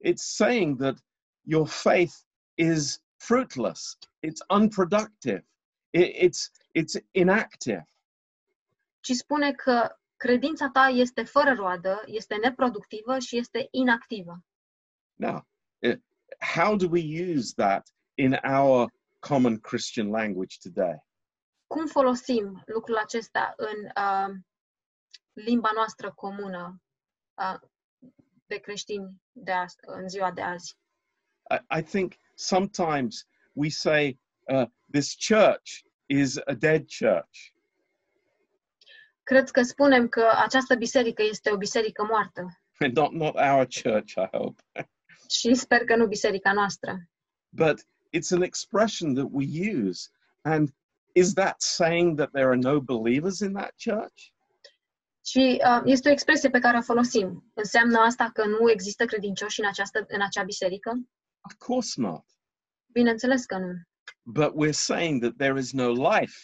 It's 0.06 0.24
saying 0.36 0.80
that 0.82 0.97
your 1.41 1.68
faith 1.68 2.14
is 2.54 3.01
fruitless, 3.16 3.97
it's 4.28 4.41
unproductive, 4.49 5.45
it, 5.89 6.16
it's, 6.16 6.51
it's 6.80 7.04
inactive. 7.12 7.88
ci 8.99 9.12
spune 9.12 9.51
că 9.51 9.97
credința 10.24 10.70
ta 10.70 10.88
este 10.88 11.24
fără 11.24 11.54
roadă, 11.54 12.04
este 12.06 12.36
neproductivă 12.36 13.20
și 13.20 13.38
este 13.38 13.68
inactivă. 13.72 14.44
Now, 15.14 15.48
eh, 15.80 15.98
how 16.56 16.76
do 16.76 16.88
we 16.90 17.34
use 17.36 17.54
that 17.56 17.94
in 18.14 18.40
our 18.44 18.92
common 19.20 19.60
Christian 19.60 20.10
language 20.10 20.56
today? 20.62 21.04
Cum 21.68 21.86
folosim 21.86 22.64
lucrul 22.66 22.98
acesta 22.98 23.54
în 23.58 24.04
uh, 24.04 24.36
limba 25.34 25.70
noastră 25.74 26.12
comună 26.16 26.82
uh, 27.34 27.60
de 28.46 28.58
creștini 28.58 29.22
de 29.32 29.52
azi, 29.52 29.76
în 29.82 30.10
ziua 30.10 30.32
de 30.32 30.42
azi? 30.42 30.78
I, 31.50 31.80
I 31.80 31.84
think 31.84 32.14
sometimes 32.36 33.28
we 33.54 33.70
say 33.70 34.20
uh, 34.42 34.66
this 34.92 35.16
church 35.28 35.84
is 36.06 36.38
a 36.38 36.54
dead 36.54 36.86
church. 37.00 37.53
Cred 39.24 39.50
că 39.50 39.62
spunem 39.62 40.08
că 40.08 40.26
această 40.36 40.76
biserică 40.76 41.24
este 41.30 41.52
o 41.52 41.58
biserică 41.58 42.04
moartă 42.10 42.58
Not, 42.94 43.12
not 43.12 43.36
our 43.36 43.68
church, 43.84 44.12
I 44.16 44.28
hope. 44.32 44.64
și 45.30 45.54
sper 45.54 45.84
că 45.86 45.96
nu 45.96 46.08
biserica 46.08 46.54
noastră. 46.54 47.08
but 47.50 47.80
it's 48.18 48.32
an 48.32 48.42
expression 48.42 49.14
that 49.14 49.28
we 49.32 49.46
use. 49.88 50.10
And 50.42 50.70
is 51.14 51.34
that 51.34 51.62
saying 51.62 52.18
that 52.18 52.32
there 52.32 52.48
are 52.48 52.56
no 52.58 52.80
believers 52.82 53.40
in 53.40 53.54
that 53.54 53.74
church? 53.84 54.32
Și 55.26 55.62
uh, 55.68 55.82
este 55.86 56.10
o 56.10 56.12
expresie 56.12 56.50
pe 56.50 56.60
care 56.60 56.78
o 56.78 56.82
folosim. 56.82 57.52
Înseamnă 57.54 57.98
asta 58.00 58.30
că 58.34 58.46
nu 58.46 58.70
există 58.72 59.06
credincioși 59.06 59.60
în, 59.60 59.68
această, 59.68 60.06
în 60.08 60.22
acea 60.22 60.44
biserică? 60.44 60.92
Of 61.42 61.54
course 61.58 62.02
not. 62.02 62.26
Bineînțeles 62.92 63.46
că 63.46 63.58
nu. 63.58 63.72
But 64.24 64.54
we're 64.56 64.72
saying 64.72 65.22
that 65.22 65.36
there 65.38 65.60
is 65.60 65.72
no 65.72 65.92
life 65.92 66.38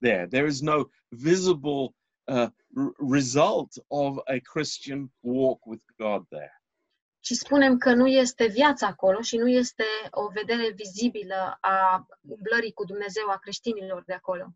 there. 0.00 0.26
There 0.26 0.46
is 0.46 0.60
no 0.60 0.84
visible 1.08 1.94
uh, 2.24 2.46
r- 2.76 3.10
result 3.12 3.72
of 3.86 4.16
a 4.24 4.38
Christian 4.52 5.12
walk 5.20 5.66
with 5.66 5.84
God 5.96 6.28
there. 6.28 6.62
Și 7.20 7.34
spunem 7.34 7.78
că 7.78 7.92
nu 7.94 8.06
este 8.06 8.46
viața 8.46 8.86
acolo 8.86 9.20
și 9.20 9.36
nu 9.36 9.48
este 9.48 9.84
o 10.10 10.28
vedere 10.28 10.70
vizibilă 10.70 11.58
a 11.60 12.06
umblării 12.28 12.72
cu 12.72 12.84
Dumnezeu 12.84 13.28
a 13.28 13.38
creștinilor 13.38 14.02
de 14.04 14.12
acolo. 14.12 14.54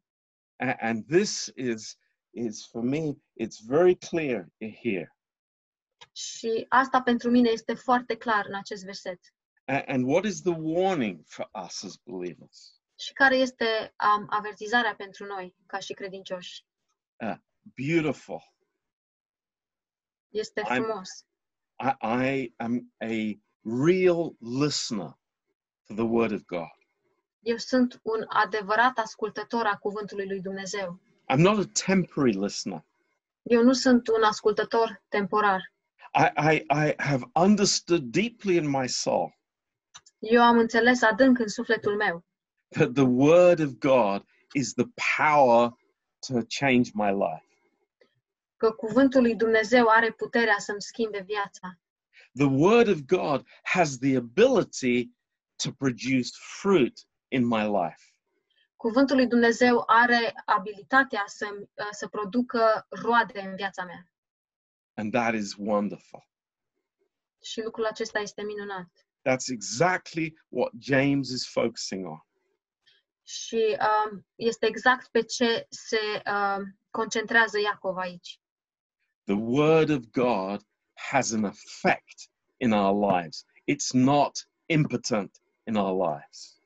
A- 0.56 0.76
and 0.78 1.06
this 1.06 1.52
is, 1.54 1.96
is 2.30 2.66
for 2.66 2.82
me, 2.82 2.98
it's 3.42 3.58
very 3.66 3.96
clear 3.96 4.46
here. 4.82 5.16
Și 6.12 6.66
asta 6.68 7.02
pentru 7.02 7.30
mine 7.30 7.48
este 7.50 7.74
foarte 7.74 8.16
clar 8.16 8.46
în 8.46 8.54
acest 8.54 8.84
verset. 8.84 9.20
A- 9.64 9.84
and 9.86 10.08
what 10.08 10.24
is 10.24 10.40
the 10.42 10.54
warning 10.56 11.20
for 11.26 11.50
us 11.64 11.84
as 11.84 11.96
believers? 12.04 12.80
Și 13.00 13.12
care 13.12 13.36
este 13.36 13.94
um, 14.18 14.26
avertizarea 14.30 14.94
pentru 14.94 15.24
noi, 15.24 15.56
ca 15.66 15.78
și 15.78 15.92
credincioși? 15.92 16.64
Beautiful. 17.74 18.40
Este 20.30 20.62
I'm- 20.62 20.76
frumos. 20.76 21.08
I, 21.80 21.94
I 22.02 22.54
am 22.56 22.92
a 23.02 23.38
real 23.62 24.36
listener 24.40 25.14
to 25.86 25.94
the 25.94 26.04
Word 26.04 26.32
of 26.32 26.44
God. 26.46 26.76
Eu 27.40 27.56
sunt 27.56 28.00
un 28.02 28.24
adevărat 28.28 28.98
ascultător 28.98 29.66
a 29.66 29.76
cuvântului 29.76 30.26
lui 30.26 30.40
Dumnezeu. 30.40 31.00
I'm 31.32 31.38
not 31.38 31.58
a 31.58 31.70
temporary 31.86 32.32
listener. 32.32 32.84
Eu 33.42 33.62
nu 33.62 33.72
sunt 33.72 34.08
un 34.08 34.22
ascultător 34.22 35.02
temporar. 35.08 35.72
I, 36.14 36.30
I, 36.54 36.64
I 36.70 36.94
have 36.98 37.24
understood 37.34 38.02
deeply 38.02 38.56
in 38.56 38.68
my 38.70 38.88
soul 38.88 39.36
Eu 40.18 40.42
am 40.42 40.58
înțeles 40.58 41.02
adânc 41.02 41.38
în 41.38 41.48
sufletul 41.48 41.96
meu 41.96 42.24
that 42.68 42.92
the 42.94 43.04
Word 43.04 43.60
of 43.60 43.78
God 43.78 44.24
is 44.54 44.74
the 44.74 44.86
power 45.18 45.72
to 46.26 46.34
change 46.58 46.90
my 46.94 47.10
life. 47.12 47.47
Că 48.58 48.70
cuvântul 48.72 49.22
lui 49.22 49.34
Dumnezeu 49.34 49.86
are 49.88 50.10
puterea 50.12 50.58
să-mi 50.58 50.82
schimbe 50.82 51.22
viața. 51.26 51.78
The 52.34 52.46
Word 52.46 52.88
of 52.88 52.98
God 53.06 53.46
has 53.62 53.98
the 53.98 54.16
ability 54.16 55.10
to 55.56 55.70
produce 55.72 56.30
fruit 56.60 57.06
in 57.28 57.46
my 57.46 57.62
life. 57.62 58.02
Cuvântul 58.76 59.16
lui 59.16 59.26
Dumnezeu 59.26 59.82
are 59.86 60.32
abilitatea 60.44 61.22
să, 61.26 61.46
să 61.90 62.08
producă 62.08 62.86
roade 62.88 63.40
în 63.40 63.54
viața 63.54 63.84
mea. 63.84 64.12
And 64.94 65.12
that 65.12 65.34
is 65.34 65.54
wonderful. 65.56 66.28
Și 67.42 67.62
lucrul 67.62 67.84
acesta 67.84 68.18
este 68.18 68.42
minunat. 68.42 68.88
That's 69.28 69.48
exactly 69.52 70.38
what 70.48 70.72
James 70.78 71.28
is 71.28 71.48
focusing 71.48 72.06
on. 72.06 72.26
Și 73.22 73.76
um, 73.80 74.26
este 74.34 74.66
exact 74.66 75.08
pe 75.08 75.22
ce 75.22 75.66
se 75.68 76.22
um, 76.32 76.78
concentrează 76.90 77.58
Iacov 77.58 77.96
aici. 77.96 78.40
The 79.28 79.36
Word 79.36 79.90
of 79.90 80.10
God 80.10 80.64
has 80.94 81.32
an 81.32 81.44
effect 81.44 82.30
in 82.60 82.72
our 82.72 82.94
lives, 82.94 83.44
it's 83.66 83.92
not 83.92 84.42
impotent 84.68 85.30
in 85.66 85.76
our 85.76 85.92
lives. 85.92 86.60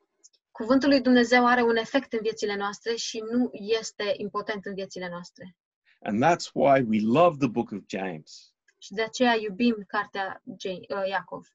Cuvântul 0.52 0.88
lui 0.88 1.00
Dumnezeu 1.00 1.46
are 1.46 1.62
un 1.62 1.76
efect 1.76 2.12
în 2.12 2.18
viețile 2.22 2.56
noastre 2.56 2.94
și 2.94 3.18
nu 3.30 3.50
este 3.52 4.14
impotent 4.16 4.64
în 4.64 4.74
viețile 4.74 5.08
noastre. 5.08 5.56
And 6.02 6.24
that's 6.24 6.50
why 6.52 6.80
we 6.80 7.00
love 7.00 7.36
the 7.38 7.48
book 7.48 7.70
of 7.70 7.82
James. 7.86 8.52
Și 8.78 8.92
de 8.92 9.02
aceea 9.02 9.34
iubim 9.34 9.84
cartea 9.86 10.42
uh, 10.44 11.08
Iacov. 11.08 11.48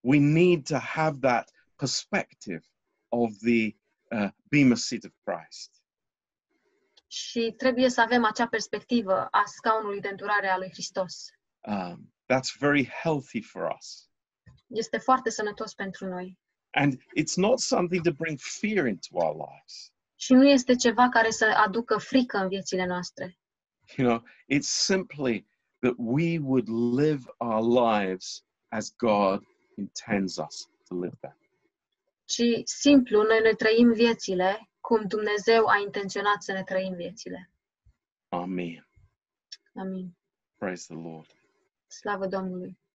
We 0.00 0.18
need 0.18 0.66
to 0.66 0.78
have 0.78 1.18
that 1.20 1.50
perspective 1.76 2.62
of 3.08 3.30
the 3.38 3.76
uh, 4.10 4.28
Bema 4.48 4.74
seat 4.74 5.04
of 5.04 5.12
Christ. 5.24 5.79
Și 7.12 7.54
trebuie 7.56 7.88
să 7.88 8.00
avem 8.00 8.24
acea 8.24 8.46
perspectivă 8.46 9.26
a 9.30 9.42
scaunului 9.46 10.00
de 10.00 10.08
îndurare 10.08 10.48
a 10.48 10.56
lui 10.58 10.68
Hristos. 10.72 11.24
Um, 11.60 12.12
that's 12.32 12.58
very 12.58 12.88
healthy 13.02 13.42
for 13.42 13.74
us. 13.78 14.08
Este 14.66 14.98
foarte 14.98 15.30
sănătos 15.30 15.74
pentru 15.74 16.06
noi. 16.06 16.38
And 16.70 16.94
it's 16.94 17.34
not 17.36 17.58
something 17.58 18.02
to 18.04 18.12
bring 18.12 18.38
fear 18.40 18.86
into 18.86 19.08
our 19.10 19.34
lives. 19.34 19.92
Și 20.14 20.32
nu 20.32 20.48
este 20.48 20.74
ceva 20.74 21.08
care 21.08 21.30
să 21.30 21.44
aducă 21.44 21.98
frică 21.98 22.36
în 22.38 22.48
viețile 22.48 22.86
noastre, 22.86 23.34
You 23.96 24.08
know, 24.08 24.22
it's 24.58 24.68
simply 24.68 25.46
that 25.78 25.94
we 25.96 26.38
would 26.38 26.68
live 26.98 27.22
our 27.38 27.88
lives 27.90 28.44
as 28.68 28.94
God 28.96 29.42
intends 29.76 30.36
us 30.36 30.68
to 30.88 30.94
live 31.00 31.16
them. 31.20 31.36
ci 32.24 32.42
simplu 32.64 33.22
noi 33.22 33.40
ne 33.42 33.54
trăim 33.54 33.92
viețile 33.92 34.69
cum 34.80 35.06
Dumnezeu 35.06 35.66
a 35.66 35.76
intenționat 35.78 36.42
să 36.42 36.52
ne 36.52 36.62
trăim 36.62 36.94
viețile. 36.94 37.50
Amen. 38.28 38.88
Amin. 39.74 40.16
Praise 40.56 40.94
the 40.94 41.02
Lord. 41.02 41.34
Slavă 41.86 42.26
Domnului. 42.26 42.79